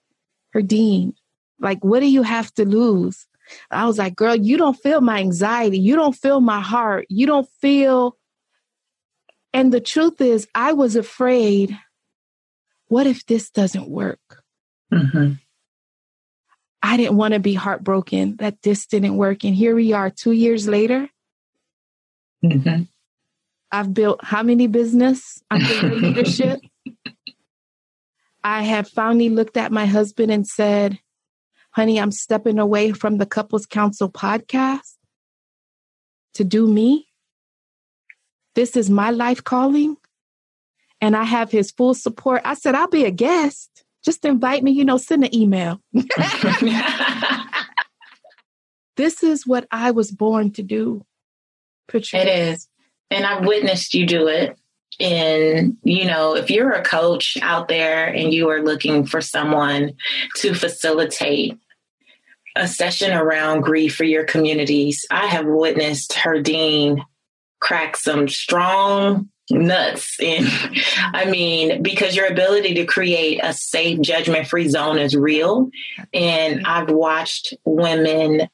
"Herdyne, 0.56 1.14
like, 1.60 1.84
what 1.84 2.02
do 2.02 2.08
you 2.08 2.22
have 2.22 2.54
to 2.56 2.66
lose? 2.66 3.28
I 3.72 3.88
was 3.88 3.98
like, 3.98 4.16
girl, 4.16 4.36
you 4.36 4.58
don't 4.58 4.78
feel 4.78 5.02
my 5.02 5.20
anxiety. 5.20 5.80
You 5.80 5.96
don't 5.96 6.16
feel 6.16 6.42
my 6.42 6.60
heart. 6.60 7.08
You 7.10 7.26
don't 7.26 7.50
feel 7.60 8.18
and 9.54 9.74
the 9.74 9.82
truth 9.82 10.22
is, 10.22 10.48
I 10.54 10.74
was 10.74 10.96
afraid 10.96 11.78
what 12.90 13.08
if 13.08 13.26
this 13.26 13.50
doesn't 13.50 13.90
work? 13.90 14.44
Mm-hmm. 14.94 15.34
I 16.82 16.98
didn't 16.98 17.18
want 17.18 17.34
to 17.34 17.40
be 17.40 17.54
heartbroken 17.54 18.38
that 18.38 18.62
this 18.62 18.86
didn't 18.86 19.18
work. 19.18 19.44
And 19.44 19.56
here 19.56 19.76
we 19.76 19.94
are 19.94 20.10
two 20.10 20.32
years 20.32 20.68
later. 20.68 21.10
Mm-hmm. 22.44 22.84
I've 23.72 23.94
built 23.94 24.24
how 24.24 24.44
many 24.44 24.68
business? 24.68 25.42
Doing 25.52 26.02
leadership. 26.02 26.62
I 28.44 28.64
have 28.64 28.88
finally 28.88 29.30
looked 29.30 29.58
at 29.58 29.72
my 29.72 29.86
husband 29.86 30.32
and 30.32 30.48
said, 30.48 31.00
honey, 31.72 32.00
I'm 32.00 32.12
stepping 32.12 32.60
away 32.60 32.92
from 32.92 33.18
the 33.18 33.26
Couples 33.26 33.66
Council 33.66 34.10
podcast 34.10 34.96
to 36.36 36.44
do 36.44 36.68
me 36.68 37.08
this 38.58 38.76
is 38.76 38.90
my 38.90 39.12
life 39.12 39.44
calling 39.44 39.98
and 41.00 41.16
I 41.16 41.26
have 41.26 41.52
his 41.52 41.70
full 41.70 41.94
support. 41.94 42.42
I 42.44 42.56
said, 42.56 42.74
I'll 42.74 42.88
be 42.88 43.06
a 43.06 43.12
guest. 43.12 43.84
Just 44.08 44.24
invite 44.24 44.64
me, 44.64 44.72
you 44.72 44.86
know, 44.86 44.96
send 44.96 45.26
an 45.26 45.36
email. 45.36 45.82
this 48.96 49.22
is 49.22 49.46
what 49.46 49.68
I 49.70 49.92
was 49.92 50.12
born 50.12 50.52
to 50.54 50.64
do. 50.64 51.06
Patrice. 51.90 52.24
It 52.24 52.30
is. 52.30 52.70
And 53.12 53.26
I've 53.26 53.46
witnessed 53.46 53.94
you 53.94 54.06
do 54.06 54.30
it. 54.30 54.58
And, 54.98 55.76
you 55.84 56.06
know, 56.06 56.38
if 56.38 56.50
you're 56.50 56.72
a 56.72 56.86
coach 56.86 57.38
out 57.42 57.68
there 57.68 58.08
and 58.08 58.34
you 58.34 58.48
are 58.50 58.64
looking 58.64 59.06
for 59.06 59.20
someone 59.20 59.92
to 60.38 60.54
facilitate 60.54 61.60
a 62.56 62.66
session 62.66 63.12
around 63.12 63.60
grief 63.60 63.94
for 63.94 64.06
your 64.06 64.24
communities, 64.24 65.06
I 65.12 65.26
have 65.26 65.46
witnessed 65.46 66.14
Herdyne 66.14 67.04
crack 67.60 67.98
some 67.98 68.30
strong 68.30 69.28
nuts. 69.52 70.18
And 70.24 70.48
i 71.14 71.26
mean 71.26 71.82
because 71.82 72.16
your 72.16 72.28
ability 72.28 72.74
to 72.76 72.86
create 72.86 73.40
a 73.44 73.54
safe 73.54 74.02
judgment 74.02 74.48
free 74.48 74.68
zone 74.68 74.98
is 74.98 75.16
real. 75.16 75.70
And 76.14 76.66
i've 76.66 76.90
watched 76.90 77.54
women 77.66 78.50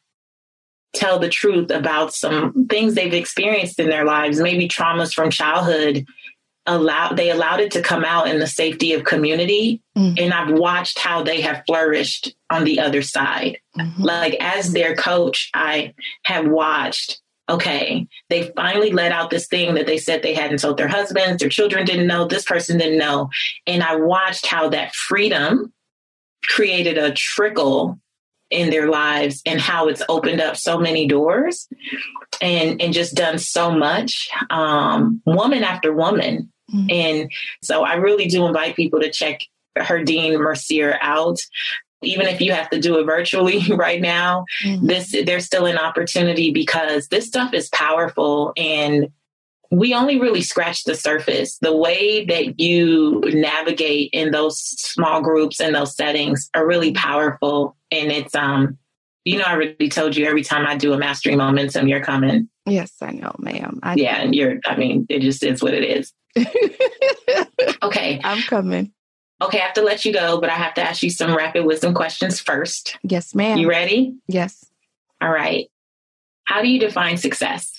tell 0.94 1.20
the 1.20 1.30
truth 1.30 1.72
about 1.72 2.14
some 2.14 2.68
things 2.68 2.94
they've 2.94 3.14
experienced 3.14 3.80
in 3.80 3.90
their 3.90 4.06
lives. 4.06 4.40
Maybe 4.40 4.68
traumas 4.68 5.14
from 5.14 5.32
childhood 5.32 6.06
allowed 6.66 7.18
they 7.18 7.30
allowed 7.30 7.60
it 7.60 7.72
to 7.72 7.82
come 7.82 8.06
out 8.06 8.28
in 8.28 8.40
the 8.40 8.48
safety 8.48 8.94
of 8.94 9.04
community. 9.04 9.82
Mm-hmm. 9.98 10.24
and 10.24 10.34
i've 10.34 10.58
watched 10.58 10.98
how 10.98 11.22
they 11.22 11.42
have 11.42 11.64
flourished 11.68 12.34
on 12.50 12.64
the 12.64 12.80
other 12.80 13.02
side. 13.04 13.60
Mm-hmm. 13.78 14.02
like 14.04 14.36
as 14.40 14.72
their 14.72 14.96
coach 14.96 15.50
i 15.54 15.94
have 16.26 16.48
watched 16.48 17.22
okay 17.50 18.08
they 18.30 18.52
finally 18.56 18.92
let 18.92 19.12
out 19.12 19.30
this 19.30 19.48
thing 19.48 19.74
that 19.76 19.86
they 19.86 19.98
said 19.98 20.22
they 20.22 20.34
hadn't 20.34 20.60
told 20.60 20.78
their 20.78 20.88
husbands 20.88 21.40
their 21.40 21.50
children 21.50 21.86
didn't 21.86 22.08
know 22.08 22.26
this 22.26 22.46
person 22.46 22.78
didn't 22.78 22.98
know. 22.98 23.30
And 23.68 23.84
i 23.84 23.96
watched 23.96 24.46
how 24.46 24.70
that 24.70 24.96
freedom 24.96 25.74
created 26.46 26.98
a 26.98 27.12
trickle 27.12 28.00
in 28.50 28.70
their 28.70 28.90
lives 28.90 29.42
and 29.46 29.60
how 29.60 29.88
it's 29.88 30.04
opened 30.10 30.40
up 30.40 30.56
so 30.56 30.78
many 30.78 31.08
doors 31.08 31.68
and 32.42 32.82
and 32.82 32.94
just 32.94 33.16
done 33.16 33.38
so 33.38 33.72
much 33.72 34.30
um, 34.50 35.22
woman 35.26 35.64
after 35.64 35.94
woman. 35.94 36.50
Mm-hmm. 36.74 36.88
and 36.92 37.32
so 37.62 37.84
i 37.84 37.96
really 37.96 38.26
do 38.26 38.46
invite 38.46 38.78
people 38.78 39.02
to 39.02 39.12
check 39.12 39.42
Herdyne 39.78 40.40
Mercier 40.40 40.98
out 41.02 41.40
even 42.06 42.28
if 42.28 42.42
you 42.42 42.52
have 42.52 42.70
to 42.70 42.80
do 42.80 43.00
it 43.00 43.06
virtually 43.06 43.62
right 43.72 44.02
now 44.02 44.46
mm-hmm. 44.64 44.86
this 44.86 45.16
there's 45.26 45.46
still 45.46 45.66
an 45.66 45.78
opportunity 45.78 46.52
because 46.52 47.08
this 47.08 47.28
stuff 47.28 47.54
is 47.54 47.70
powerful 47.70 48.54
and 48.58 49.08
we 49.74 49.94
only 49.94 50.20
really 50.20 50.42
scratch 50.42 50.84
the 50.84 50.96
surface. 50.96 51.58
The 51.58 51.76
way 51.76 52.26
that 52.26 52.60
you 52.60 53.22
navigate 53.26 54.12
in 54.14 54.32
those 54.32 54.60
small 54.60 55.22
groups 55.22 55.60
and 55.60 55.74
those 55.74 55.96
settings 55.96 56.50
are 56.54 56.66
really 56.66 56.94
powerful. 56.94 57.76
And 57.92 58.12
it's, 58.12 58.36
um, 58.36 58.78
you 59.26 59.40
know, 59.40 59.46
I 59.46 59.54
already 59.54 59.90
told 59.90 60.16
you 60.16 60.26
every 60.26 60.44
time 60.44 60.68
I 60.68 60.78
do 60.78 60.94
a 60.94 60.98
Mastery 60.98 61.36
Momentum, 61.36 61.88
you're 61.88 62.04
coming. 62.04 62.50
Yes, 62.66 62.92
I 63.02 63.12
know, 63.12 63.34
ma'am. 63.40 63.80
I 63.82 63.96
yeah, 63.96 64.22
and 64.22 64.36
you're, 64.36 64.60
I 64.66 64.76
mean, 64.78 65.08
it 65.10 65.22
just 65.22 65.44
is 65.44 65.64
what 65.64 65.74
it 65.74 65.84
is. 65.84 66.14
okay. 67.84 68.22
I'm 68.24 68.42
coming. 68.44 68.92
Okay, 69.42 69.60
I 69.60 69.64
have 69.64 69.74
to 69.74 69.82
let 69.82 70.06
you 70.06 70.14
go, 70.14 70.40
but 70.40 70.50
I 70.50 70.54
have 70.54 70.74
to 70.76 70.82
ask 70.82 71.04
you 71.04 71.10
some 71.10 71.36
rapid 71.36 71.66
wisdom 71.66 71.94
questions 71.94 72.40
first. 72.40 72.98
Yes, 73.04 73.36
ma'am. 73.36 73.58
You 73.58 73.70
ready? 73.70 74.16
Yes. 74.28 74.66
All 75.22 75.32
right. 75.32 75.70
How 76.46 76.62
do 76.62 76.68
you 76.68 76.80
define 76.80 77.18
success? 77.18 77.74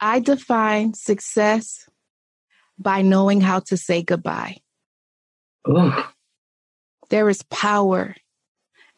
I 0.00 0.20
define 0.20 0.94
success 0.94 1.88
by 2.78 3.02
knowing 3.02 3.40
how 3.40 3.60
to 3.60 3.76
say 3.76 4.02
goodbye. 4.02 4.58
Ooh. 5.68 5.92
There 7.10 7.28
is 7.28 7.42
power 7.44 8.14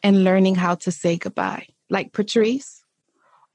in 0.03 0.23
learning 0.23 0.55
how 0.55 0.75
to 0.75 0.91
say 0.91 1.17
goodbye. 1.17 1.67
Like 1.89 2.13
Patrice, 2.13 2.83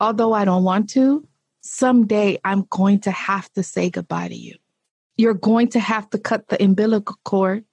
although 0.00 0.32
I 0.32 0.44
don't 0.44 0.64
want 0.64 0.90
to, 0.90 1.26
someday 1.60 2.38
I'm 2.44 2.66
going 2.70 3.00
to 3.00 3.10
have 3.10 3.52
to 3.52 3.62
say 3.62 3.90
goodbye 3.90 4.28
to 4.28 4.34
you. 4.34 4.56
You're 5.16 5.34
going 5.34 5.68
to 5.68 5.80
have 5.80 6.10
to 6.10 6.18
cut 6.18 6.48
the 6.48 6.62
umbilical 6.62 7.16
cord. 7.24 7.64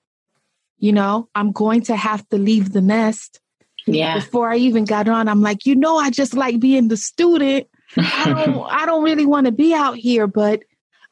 You 0.84 0.92
know, 0.92 1.30
I'm 1.34 1.54
going 1.54 1.84
to 1.84 1.96
have 1.96 2.28
to 2.28 2.38
leave 2.38 2.74
the 2.74 2.82
nest. 2.82 3.40
Yeah. 3.88 4.16
Before 4.16 4.52
I 4.52 4.58
even 4.58 4.84
got 4.84 5.08
on, 5.08 5.30
I'm 5.30 5.40
like, 5.40 5.66
you 5.66 5.78
know, 5.78 5.96
I 5.96 6.10
just 6.10 6.34
like 6.34 6.60
being 6.60 6.90
the 6.90 6.98
student. 6.98 7.68
I 7.96 8.26
don't 8.46 8.70
I 8.70 8.86
don't 8.86 9.02
really 9.02 9.26
want 9.26 9.46
to 9.46 9.54
be 9.54 9.74
out 9.74 9.96
here, 9.96 10.28
but 10.28 10.64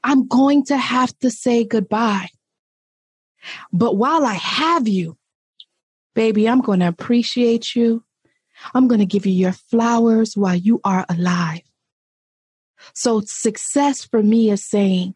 I'm 0.04 0.28
going 0.28 0.66
to 0.66 0.76
have 0.76 1.18
to 1.20 1.32
say 1.32 1.64
goodbye. 1.64 2.28
But 3.72 3.96
while 3.96 4.26
I 4.26 4.34
have 4.34 4.90
you, 4.90 5.18
baby, 6.16 6.50
I'm 6.50 6.60
going 6.60 6.82
to 6.82 6.90
appreciate 6.90 7.74
you. 7.74 8.04
I'm 8.74 8.90
going 8.90 9.00
to 9.00 9.06
give 9.06 9.26
you 9.26 9.32
your 9.32 9.54
flowers 9.54 10.36
while 10.36 10.58
you 10.58 10.82
are 10.84 11.06
alive. 11.08 11.62
So 12.94 13.22
success 13.22 14.04
for 14.04 14.22
me 14.22 14.52
is 14.52 14.66
saying, 14.66 15.16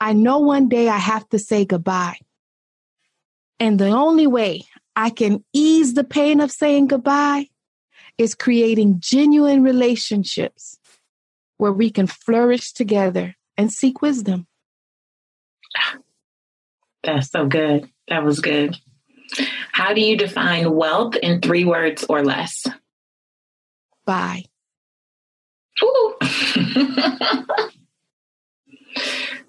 I 0.00 0.14
know 0.14 0.38
one 0.38 0.70
day 0.70 0.88
I 0.88 0.96
have 0.96 1.28
to 1.28 1.38
say 1.38 1.66
goodbye. 1.66 2.16
And 3.60 3.78
the 3.78 3.88
only 3.88 4.26
way 4.26 4.64
I 4.96 5.10
can 5.10 5.44
ease 5.52 5.94
the 5.94 6.04
pain 6.04 6.40
of 6.40 6.50
saying 6.50 6.88
goodbye 6.88 7.48
is 8.18 8.34
creating 8.34 8.96
genuine 8.98 9.62
relationships 9.62 10.78
where 11.56 11.72
we 11.72 11.90
can 11.90 12.06
flourish 12.06 12.72
together 12.72 13.36
and 13.56 13.72
seek 13.72 14.02
wisdom. 14.02 14.46
That's 17.02 17.30
so 17.30 17.46
good. 17.46 17.88
That 18.08 18.24
was 18.24 18.40
good. 18.40 18.76
How 19.72 19.94
do 19.94 20.00
you 20.00 20.16
define 20.16 20.74
wealth 20.74 21.16
in 21.16 21.40
three 21.40 21.64
words 21.64 22.04
or 22.08 22.24
less? 22.24 22.66
Bye. 24.04 24.44
Ooh. 25.82 26.14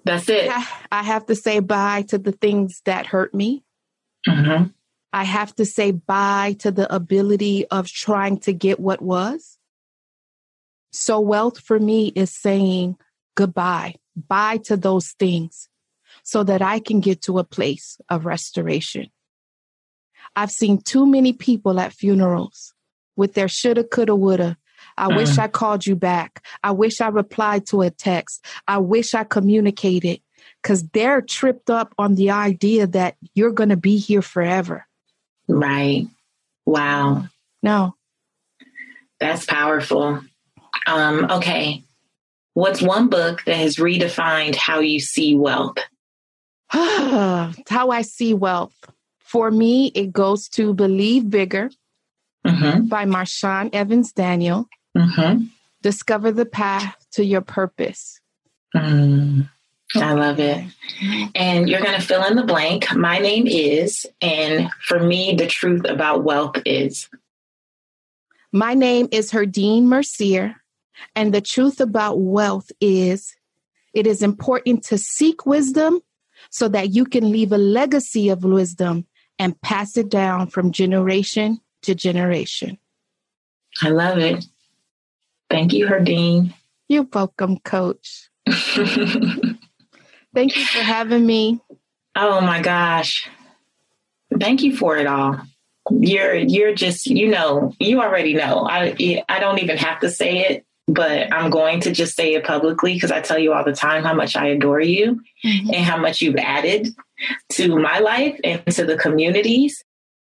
That's 0.04 0.28
it. 0.28 0.50
I 0.92 1.02
have 1.02 1.26
to 1.26 1.34
say 1.34 1.60
bye 1.60 2.02
to 2.08 2.18
the 2.18 2.32
things 2.32 2.82
that 2.84 3.06
hurt 3.06 3.34
me. 3.34 3.63
Mm-hmm. 4.26 4.68
I 5.12 5.24
have 5.24 5.54
to 5.56 5.64
say 5.64 5.92
bye 5.92 6.56
to 6.58 6.70
the 6.70 6.92
ability 6.92 7.66
of 7.68 7.86
trying 7.86 8.38
to 8.40 8.52
get 8.52 8.80
what 8.80 9.00
was. 9.00 9.58
So, 10.92 11.20
wealth 11.20 11.60
for 11.60 11.78
me 11.78 12.08
is 12.08 12.30
saying 12.30 12.96
goodbye, 13.36 13.94
bye 14.16 14.58
to 14.64 14.76
those 14.76 15.10
things 15.12 15.68
so 16.22 16.42
that 16.44 16.62
I 16.62 16.78
can 16.78 17.00
get 17.00 17.22
to 17.22 17.38
a 17.38 17.44
place 17.44 17.98
of 18.08 18.26
restoration. 18.26 19.10
I've 20.36 20.50
seen 20.50 20.78
too 20.78 21.06
many 21.06 21.32
people 21.32 21.78
at 21.78 21.92
funerals 21.92 22.74
with 23.16 23.34
their 23.34 23.48
shoulda, 23.48 23.84
coulda, 23.84 24.16
woulda. 24.16 24.56
I 24.96 25.08
mm. 25.08 25.16
wish 25.16 25.38
I 25.38 25.48
called 25.48 25.86
you 25.86 25.96
back. 25.96 26.44
I 26.62 26.72
wish 26.72 27.00
I 27.00 27.08
replied 27.08 27.66
to 27.68 27.82
a 27.82 27.90
text. 27.90 28.44
I 28.66 28.78
wish 28.78 29.14
I 29.14 29.24
communicated 29.24 30.20
because 30.64 30.82
they're 30.88 31.20
tripped 31.20 31.68
up 31.68 31.94
on 31.98 32.14
the 32.14 32.30
idea 32.30 32.86
that 32.86 33.16
you're 33.34 33.52
going 33.52 33.68
to 33.68 33.76
be 33.76 33.98
here 33.98 34.22
forever. 34.22 34.86
Right. 35.46 36.06
Wow. 36.64 37.26
No. 37.62 37.96
That's 39.20 39.44
powerful. 39.44 40.22
Um, 40.86 41.30
okay. 41.30 41.84
What's 42.54 42.80
one 42.80 43.08
book 43.08 43.44
that 43.44 43.56
has 43.56 43.76
redefined 43.76 44.56
how 44.56 44.80
you 44.80 45.00
see 45.00 45.36
wealth? 45.36 45.76
how 46.70 47.90
I 47.90 48.00
see 48.00 48.32
wealth. 48.32 48.72
For 49.18 49.50
me, 49.50 49.88
it 49.94 50.12
goes 50.12 50.48
to 50.50 50.72
Believe 50.72 51.28
Bigger 51.28 51.68
mm-hmm. 52.46 52.86
by 52.86 53.04
Marshawn 53.04 53.68
Evans 53.74 54.12
Daniel. 54.12 54.66
Mm-hmm. 54.96 55.44
Discover 55.82 56.32
the 56.32 56.46
path 56.46 56.96
to 57.12 57.24
your 57.24 57.42
purpose. 57.42 58.20
Mm, 58.74 59.48
I 59.96 60.12
love 60.12 60.40
it. 60.40 60.64
And 61.34 61.68
you're 61.68 61.80
going 61.80 61.98
to 61.98 62.06
fill 62.06 62.24
in 62.24 62.36
the 62.36 62.44
blank. 62.44 62.94
My 62.94 63.18
name 63.18 63.46
is, 63.46 64.06
and 64.20 64.70
for 64.80 64.98
me, 65.00 65.34
the 65.34 65.46
truth 65.46 65.84
about 65.88 66.24
wealth 66.24 66.56
is. 66.64 67.08
My 68.52 68.74
name 68.74 69.08
is 69.10 69.30
Herdyne 69.30 69.84
Mercier. 69.84 70.56
And 71.16 71.34
the 71.34 71.40
truth 71.40 71.80
about 71.80 72.20
wealth 72.20 72.70
is 72.80 73.34
it 73.92 74.06
is 74.06 74.22
important 74.22 74.84
to 74.84 74.98
seek 74.98 75.46
wisdom 75.46 76.00
so 76.50 76.68
that 76.68 76.90
you 76.90 77.04
can 77.04 77.30
leave 77.30 77.52
a 77.52 77.58
legacy 77.58 78.28
of 78.28 78.44
wisdom 78.44 79.06
and 79.38 79.60
pass 79.60 79.96
it 79.96 80.08
down 80.08 80.48
from 80.48 80.72
generation 80.72 81.60
to 81.82 81.94
generation. 81.94 82.78
I 83.82 83.88
love 83.88 84.18
it. 84.18 84.44
Thank 85.50 85.72
you, 85.72 85.86
Herdyne. 85.86 86.54
You're 86.88 87.08
welcome, 87.12 87.58
coach. 87.60 88.30
Thank 90.34 90.56
you 90.56 90.64
for 90.64 90.80
having 90.80 91.24
me. 91.24 91.60
Oh 92.16 92.40
my 92.40 92.60
gosh. 92.60 93.28
Thank 94.38 94.62
you 94.62 94.76
for 94.76 94.96
it 94.96 95.06
all 95.06 95.40
you're 95.90 96.34
you're 96.34 96.74
just 96.74 97.04
you 97.04 97.28
know 97.28 97.70
you 97.78 98.00
already 98.00 98.32
know 98.32 98.66
i 98.66 99.22
i 99.28 99.38
don't 99.38 99.58
even 99.58 99.76
have 99.76 100.00
to 100.00 100.08
say 100.08 100.38
it 100.38 100.64
but 100.86 101.32
I'm 101.32 101.50
going 101.50 101.80
to 101.80 101.92
just 101.92 102.14
say 102.14 102.34
it 102.34 102.44
publicly 102.44 102.94
because 102.94 103.10
I 103.10 103.20
tell 103.20 103.38
you 103.38 103.52
all 103.52 103.64
the 103.64 103.72
time 103.72 104.04
how 104.04 104.14
much 104.14 104.36
I 104.36 104.48
adore 104.48 104.80
you 104.80 105.20
mm-hmm. 105.44 105.72
and 105.72 105.84
how 105.84 105.96
much 105.96 106.20
you've 106.20 106.36
added 106.36 106.88
to 107.52 107.78
my 107.78 108.00
life 108.00 108.38
and 108.44 108.64
to 108.66 108.84
the 108.84 108.96
communities. 108.96 109.82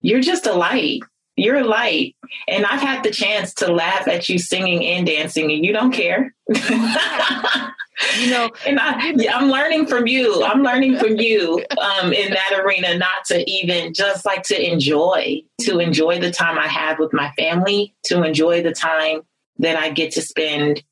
You're 0.01 0.21
just 0.21 0.47
a 0.47 0.53
light. 0.53 1.01
You're 1.39 1.63
light. 1.63 2.15
And 2.47 2.65
I've 2.65 2.81
had 2.81 3.03
the 3.03 3.11
chance 3.11 3.53
to 3.55 3.71
laugh 3.71 4.07
at 4.07 4.29
you 4.29 4.37
singing 4.37 4.85
and 4.85 5.05
dancing, 5.05 5.51
and 5.51 5.65
you 5.65 5.71
don't 5.71 5.91
care. 5.91 6.35
you 6.47 8.29
know, 8.29 8.49
and 8.67 8.79
I, 8.79 9.15
I'm 9.31 9.49
learning 9.49 9.87
from 9.87 10.05
you. 10.07 10.43
I'm 10.43 10.63
learning 10.63 10.97
from 10.97 11.15
you 11.17 11.63
um, 11.77 12.11
in 12.11 12.31
that 12.31 12.61
arena, 12.63 12.97
not 12.97 13.25
to 13.27 13.49
even 13.49 13.93
just 13.93 14.25
like 14.25 14.43
to 14.43 14.71
enjoy, 14.71 15.41
to 15.61 15.79
enjoy 15.79 16.19
the 16.19 16.31
time 16.31 16.57
I 16.57 16.67
have 16.67 16.99
with 16.99 17.13
my 17.13 17.31
family, 17.31 17.95
to 18.05 18.23
enjoy 18.23 18.61
the 18.61 18.73
time 18.73 19.21
that 19.59 19.77
I 19.77 19.91
get 19.91 20.11
to 20.13 20.21
spend 20.21 20.83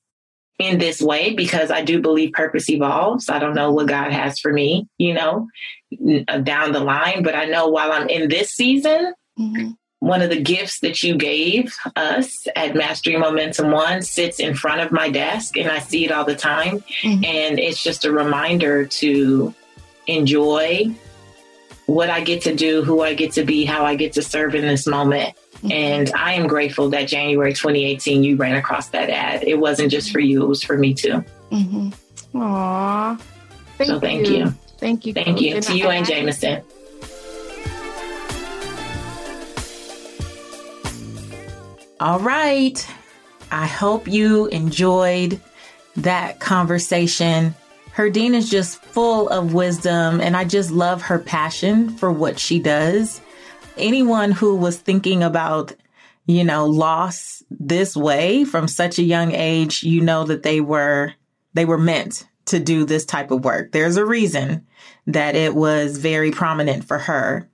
in 0.59 0.79
this 0.79 1.01
way 1.01 1.33
because 1.33 1.71
I 1.71 1.83
do 1.83 2.01
believe 2.01 2.33
purpose 2.33 2.69
evolves. 2.69 3.29
I 3.29 3.39
don't 3.39 3.53
know 3.53 3.71
what 3.71 3.87
God 3.87 4.11
has 4.11 4.39
for 4.39 4.51
me, 4.51 4.87
you 4.97 5.13
know, 5.13 5.47
down 6.43 6.71
the 6.71 6.79
line, 6.79 7.21
but 7.21 7.35
I 7.35 7.45
know 7.45 7.67
while 7.67 7.91
I'm 7.91 8.09
in 8.09 8.29
this 8.29 8.51
season, 8.51 9.13
mm-hmm. 9.39 9.71
One 9.99 10.21
of 10.21 10.29
the 10.29 10.39
gifts 10.39 10.79
that 10.81 11.01
you 11.01 11.15
gave 11.15 11.75
us 11.95 12.47
at 12.55 12.75
Mastery 12.75 13.17
Momentum 13.17 13.71
One 13.71 14.01
sits 14.03 14.39
in 14.39 14.53
front 14.53 14.81
of 14.81 14.91
my 14.91 15.09
desk 15.09 15.57
and 15.57 15.69
I 15.69 15.79
see 15.79 16.05
it 16.05 16.11
all 16.11 16.23
the 16.23 16.35
time. 16.35 16.79
Mm-hmm. 17.01 17.25
And 17.25 17.59
it's 17.59 17.83
just 17.83 18.05
a 18.05 18.11
reminder 18.11 18.85
to 18.85 19.53
enjoy 20.05 20.95
what 21.87 22.09
I 22.09 22.21
get 22.21 22.43
to 22.43 22.55
do, 22.55 22.83
who 22.83 23.01
I 23.01 23.15
get 23.15 23.31
to 23.33 23.43
be, 23.43 23.65
how 23.65 23.85
I 23.85 23.95
get 23.95 24.13
to 24.13 24.21
serve 24.21 24.53
in 24.53 24.67
this 24.67 24.85
moment. 24.85 25.35
Mm-hmm. 25.55 25.71
And 25.71 26.11
I 26.13 26.33
am 26.33 26.47
grateful 26.47 26.89
that 26.91 27.07
January 27.07 27.53
2018 27.53 28.23
you 28.23 28.35
ran 28.35 28.55
across 28.55 28.89
that 28.89 29.09
ad. 29.09 29.43
It 29.43 29.57
wasn't 29.57 29.91
just 29.91 30.11
for 30.11 30.19
you, 30.19 30.43
it 30.43 30.47
was 30.47 30.61
for 30.61 30.77
me 30.77 30.93
too. 30.93 31.23
Mm-hmm. 31.51 32.37
Aww. 32.37 33.19
Thank 33.77 33.89
so 33.89 33.99
thank 33.99 34.27
you. 34.27 34.37
you. 34.37 34.49
Thank 34.77 35.05
you. 35.07 35.13
Thank 35.13 35.41
you. 35.41 35.59
To 35.59 35.75
you 35.75 35.89
and 35.89 36.05
Jameson. 36.05 36.63
All 41.99 42.19
right. 42.19 42.87
I 43.51 43.65
hope 43.65 44.07
you 44.07 44.45
enjoyed 44.47 45.41
that 45.95 46.39
conversation. 46.39 47.55
Herdyne 47.95 48.35
is 48.35 48.51
just 48.51 48.83
full 48.83 49.27
of 49.29 49.55
wisdom, 49.55 50.21
and 50.21 50.37
I 50.37 50.43
just 50.43 50.69
love 50.69 51.01
her 51.03 51.17
passion 51.17 51.89
for 51.89 52.11
what 52.11 52.37
she 52.37 52.59
does. 52.59 53.19
Anyone 53.77 54.31
who 54.31 54.55
was 54.55 54.77
thinking 54.77 55.23
about, 55.23 55.73
you 56.27 56.43
know, 56.43 56.67
loss 56.67 57.41
this 57.49 57.95
way 57.95 58.43
from 58.43 58.67
such 58.67 58.99
a 58.99 59.03
young 59.03 59.31
age, 59.31 59.81
you 59.81 60.01
know 60.01 60.23
that 60.25 60.43
they 60.43 60.61
were 60.61 61.13
they 61.55 61.65
were 61.65 61.79
meant 61.79 62.27
to 62.45 62.59
do 62.59 62.85
this 62.85 63.05
type 63.05 63.31
of 63.31 63.43
work. 63.43 63.71
There's 63.71 63.97
a 63.97 64.05
reason 64.05 64.67
that 65.07 65.35
it 65.35 65.55
was 65.55 65.97
very 65.97 66.29
prominent 66.29 66.83
for 66.83 66.99
her. 66.99 67.49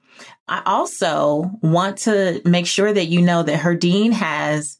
I 0.48 0.62
also 0.66 1.52
want 1.62 1.98
to 2.00 2.42
make 2.46 2.68
sure 2.68 2.92
that 2.92 3.06
you 3.06 3.22
know 3.22 3.44
that 3.44 3.62
Herdyne 3.62 4.12
has 4.12 4.78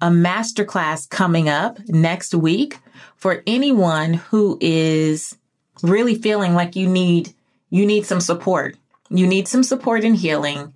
a 0.00 0.08
masterclass 0.08 1.08
coming 1.08 1.48
up 1.48 1.78
next 1.88 2.34
week 2.34 2.78
for 3.16 3.42
anyone 3.46 4.14
who 4.14 4.58
is 4.60 5.36
really 5.82 6.14
feeling 6.14 6.54
like 6.54 6.76
you 6.76 6.86
need 6.86 7.32
you 7.70 7.84
need 7.86 8.06
some 8.06 8.20
support. 8.20 8.76
You 9.10 9.26
need 9.26 9.48
some 9.48 9.62
support 9.62 10.04
in 10.04 10.14
healing 10.14 10.74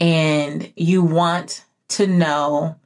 and 0.00 0.72
you 0.76 1.02
want 1.02 1.64
to 1.88 2.06
know 2.06 2.76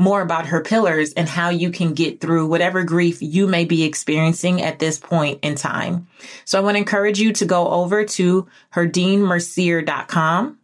more 0.00 0.22
about 0.22 0.46
her 0.46 0.62
pillars 0.62 1.12
and 1.12 1.28
how 1.28 1.50
you 1.50 1.70
can 1.70 1.92
get 1.92 2.20
through 2.20 2.46
whatever 2.46 2.82
grief 2.82 3.20
you 3.20 3.46
may 3.46 3.64
be 3.64 3.84
experiencing 3.84 4.62
at 4.62 4.78
this 4.78 4.98
point 4.98 5.38
in 5.42 5.54
time. 5.54 6.08
So 6.44 6.58
I 6.58 6.62
want 6.62 6.76
to 6.76 6.78
encourage 6.78 7.20
you 7.20 7.32
to 7.34 7.44
go 7.44 7.68
over 7.68 8.04
to 8.04 8.48
herdynemercier.com. 8.74 10.58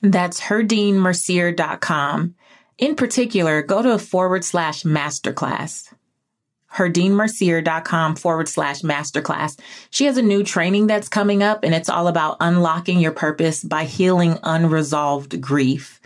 That's 0.00 0.40
herdynemercier.com. 0.40 2.34
In 2.78 2.94
particular, 2.94 3.62
go 3.62 3.82
to 3.82 3.98
forward 3.98 4.44
slash 4.44 4.84
masterclass 4.84 5.92
herdynemercier.com 6.74 8.14
forward 8.16 8.48
slash 8.48 8.82
masterclass. 8.82 9.58
She 9.90 10.04
has 10.04 10.16
a 10.16 10.22
new 10.22 10.44
training 10.44 10.86
that's 10.86 11.08
coming 11.08 11.42
up 11.42 11.64
and 11.64 11.74
it's 11.74 11.88
all 11.88 12.08
about 12.08 12.36
unlocking 12.40 13.00
your 13.00 13.12
purpose 13.12 13.64
by 13.64 13.84
healing 13.84 14.38
unresolved 14.42 15.40
grief. 15.40 16.00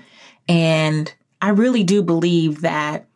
And 0.49 1.13
I 1.43 1.49
really 1.49 1.83
do 1.83 2.05
believe 2.05 2.61
that 2.61 3.09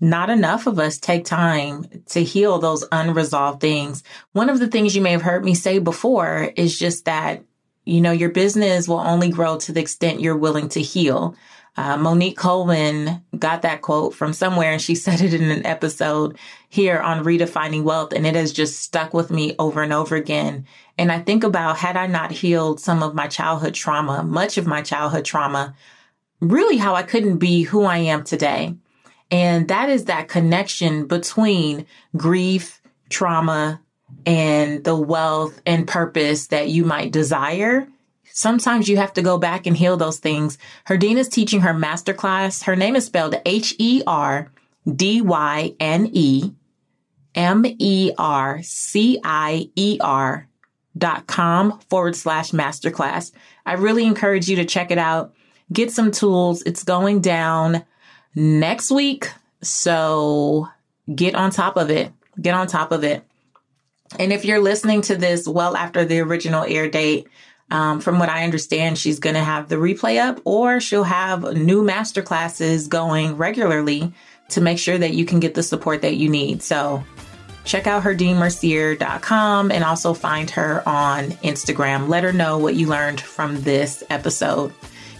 not 0.00 0.30
enough 0.30 0.68
of 0.68 0.78
us 0.78 0.98
take 0.98 1.24
time 1.24 1.84
to 2.06 2.22
heal 2.22 2.58
those 2.58 2.84
unresolved 2.92 3.60
things. 3.60 4.04
One 4.32 4.48
of 4.48 4.60
the 4.60 4.68
things 4.68 4.94
you 4.94 5.02
may 5.02 5.10
have 5.10 5.22
heard 5.22 5.44
me 5.44 5.54
say 5.54 5.80
before 5.80 6.52
is 6.54 6.78
just 6.78 7.06
that, 7.06 7.42
you 7.84 8.00
know, 8.00 8.12
your 8.12 8.30
business 8.30 8.86
will 8.86 9.00
only 9.00 9.30
grow 9.30 9.58
to 9.58 9.72
the 9.72 9.80
extent 9.80 10.20
you're 10.20 10.36
willing 10.36 10.68
to 10.70 10.80
heal. 10.80 11.34
Uh, 11.76 11.96
Monique 11.96 12.38
Coleman 12.38 13.22
got 13.36 13.62
that 13.62 13.82
quote 13.82 14.14
from 14.14 14.32
somewhere 14.32 14.70
and 14.70 14.80
she 14.80 14.94
said 14.94 15.20
it 15.20 15.34
in 15.34 15.50
an 15.50 15.66
episode 15.66 16.38
here 16.68 17.00
on 17.00 17.24
Redefining 17.24 17.82
Wealth 17.82 18.12
and 18.12 18.26
it 18.26 18.36
has 18.36 18.52
just 18.52 18.80
stuck 18.80 19.12
with 19.12 19.32
me 19.32 19.56
over 19.58 19.82
and 19.82 19.92
over 19.92 20.14
again. 20.14 20.66
And 20.98 21.10
I 21.10 21.18
think 21.18 21.42
about 21.42 21.78
had 21.78 21.96
I 21.96 22.06
not 22.06 22.30
healed 22.30 22.78
some 22.78 23.02
of 23.02 23.14
my 23.14 23.26
childhood 23.26 23.74
trauma, 23.74 24.22
much 24.22 24.56
of 24.56 24.68
my 24.68 24.82
childhood 24.82 25.24
trauma, 25.24 25.74
really 26.40 26.76
how 26.76 26.94
I 26.94 27.02
couldn't 27.02 27.38
be 27.38 27.62
who 27.62 27.84
I 27.84 27.98
am 27.98 28.24
today. 28.24 28.74
And 29.30 29.68
that 29.68 29.88
is 29.88 30.04
that 30.04 30.28
connection 30.28 31.06
between 31.06 31.86
grief, 32.16 32.80
trauma, 33.08 33.80
and 34.24 34.84
the 34.84 34.96
wealth 34.96 35.60
and 35.66 35.86
purpose 35.86 36.48
that 36.48 36.68
you 36.68 36.84
might 36.84 37.12
desire. 37.12 37.88
Sometimes 38.24 38.88
you 38.88 38.98
have 38.98 39.14
to 39.14 39.22
go 39.22 39.38
back 39.38 39.66
and 39.66 39.76
heal 39.76 39.96
those 39.96 40.18
things. 40.18 40.58
Herdyne 40.86 41.16
is 41.16 41.28
teaching 41.28 41.60
her 41.60 41.72
masterclass. 41.72 42.64
Her 42.64 42.76
name 42.76 42.94
is 42.94 43.06
spelled 43.06 43.34
H 43.46 43.74
E 43.78 44.02
R 44.06 44.52
D 44.94 45.22
Y 45.22 45.74
N 45.80 46.10
E 46.12 46.52
M 47.34 47.64
E 47.66 48.12
R 48.18 48.60
C 48.62 49.18
I 49.24 49.70
E 49.74 49.98
R 50.00 50.48
dot 50.96 51.26
com 51.26 51.78
forward 51.90 52.16
slash 52.16 52.52
masterclass. 52.52 53.32
I 53.64 53.74
really 53.74 54.04
encourage 54.04 54.48
you 54.48 54.56
to 54.56 54.64
check 54.64 54.90
it 54.90 54.98
out 54.98 55.34
get 55.72 55.90
some 55.90 56.10
tools. 56.10 56.62
It's 56.62 56.84
going 56.84 57.20
down 57.20 57.84
next 58.34 58.90
week. 58.90 59.30
So 59.62 60.68
get 61.12 61.34
on 61.34 61.50
top 61.50 61.76
of 61.76 61.90
it. 61.90 62.12
Get 62.40 62.54
on 62.54 62.66
top 62.66 62.92
of 62.92 63.04
it. 63.04 63.24
And 64.18 64.32
if 64.32 64.44
you're 64.44 64.60
listening 64.60 65.02
to 65.02 65.16
this 65.16 65.48
well 65.48 65.76
after 65.76 66.04
the 66.04 66.20
original 66.20 66.64
air 66.64 66.88
date, 66.88 67.28
um, 67.70 68.00
from 68.00 68.18
what 68.18 68.28
I 68.28 68.44
understand, 68.44 68.96
she's 68.96 69.18
going 69.18 69.34
to 69.34 69.42
have 69.42 69.68
the 69.68 69.76
replay 69.76 70.20
up 70.20 70.40
or 70.44 70.80
she'll 70.80 71.02
have 71.02 71.42
new 71.56 71.82
master 71.82 72.22
classes 72.22 72.86
going 72.86 73.36
regularly 73.36 74.12
to 74.50 74.60
make 74.60 74.78
sure 74.78 74.96
that 74.96 75.14
you 75.14 75.24
can 75.24 75.40
get 75.40 75.54
the 75.54 75.62
support 75.62 76.02
that 76.02 76.14
you 76.14 76.28
need. 76.28 76.62
So 76.62 77.02
check 77.64 77.88
out 77.88 78.04
herdynemercier.com 78.04 79.72
and 79.72 79.82
also 79.82 80.14
find 80.14 80.48
her 80.50 80.88
on 80.88 81.30
Instagram. 81.42 82.08
Let 82.08 82.22
her 82.22 82.32
know 82.32 82.58
what 82.58 82.76
you 82.76 82.86
learned 82.86 83.20
from 83.20 83.60
this 83.62 84.04
episode. 84.08 84.72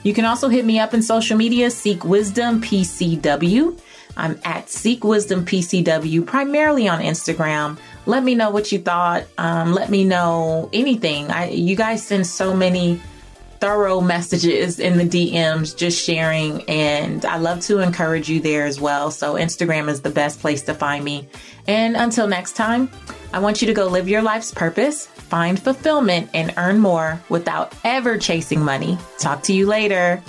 You 0.07 0.15
can 0.15 0.25
also 0.25 0.49
hit 0.49 0.65
me 0.65 0.79
up 0.79 0.95
in 0.95 1.03
social 1.03 1.37
media, 1.37 1.69
Seek 1.69 2.05
Wisdom 2.05 2.63
PCW. 2.63 3.77
I'm 4.17 4.39
at 4.45 4.71
Seek 4.71 5.03
Wisdom 5.03 5.45
PCW, 5.45 6.25
primarily 6.25 6.87
on 6.87 7.01
Instagram. 7.01 7.77
Let 8.07 8.23
me 8.23 8.37
know 8.37 8.51
what 8.51 8.71
you 8.71 8.79
thought. 8.79 9.25
Um, 9.37 9.75
let 9.75 9.91
me 9.91 10.05
know 10.05 10.71
anything. 10.73 11.33
I, 11.33 11.49
you 11.49 11.75
guys 11.75 12.07
send 12.07 12.25
so 12.25 12.55
many 12.55 13.01
thorough 13.67 14.01
messages 14.01 14.79
in 14.79 14.97
the 14.97 15.05
DMs, 15.05 15.77
just 15.77 16.01
sharing, 16.01 16.63
and 16.69 17.25
I 17.25 17.39
love 17.39 17.61
to 17.63 17.81
encourage 17.81 18.29
you 18.29 18.39
there 18.39 18.65
as 18.65 18.81
well. 18.81 19.11
So, 19.11 19.35
Instagram 19.35 19.89
is 19.89 20.03
the 20.03 20.11
best 20.11 20.39
place 20.39 20.63
to 20.63 20.75
find 20.75 21.05
me. 21.05 21.29
And 21.67 21.97
until 21.97 22.29
next 22.29 22.55
time, 22.55 22.89
I 23.33 23.41
want 23.41 23.61
you 23.61 23.67
to 23.67 23.75
go 23.75 23.89
live 23.89 24.09
your 24.09 24.23
life's 24.23 24.53
purpose 24.53 25.09
find 25.27 25.61
fulfillment, 25.61 26.31
and 26.35 26.55
earn 26.57 26.79
more 26.79 27.21
without 27.29 27.75
ever 27.85 28.17
chasing 28.17 28.61
money. 28.61 28.97
Talk 29.19 29.43
to 29.45 29.53
you 29.53 29.67
later. 29.67 30.23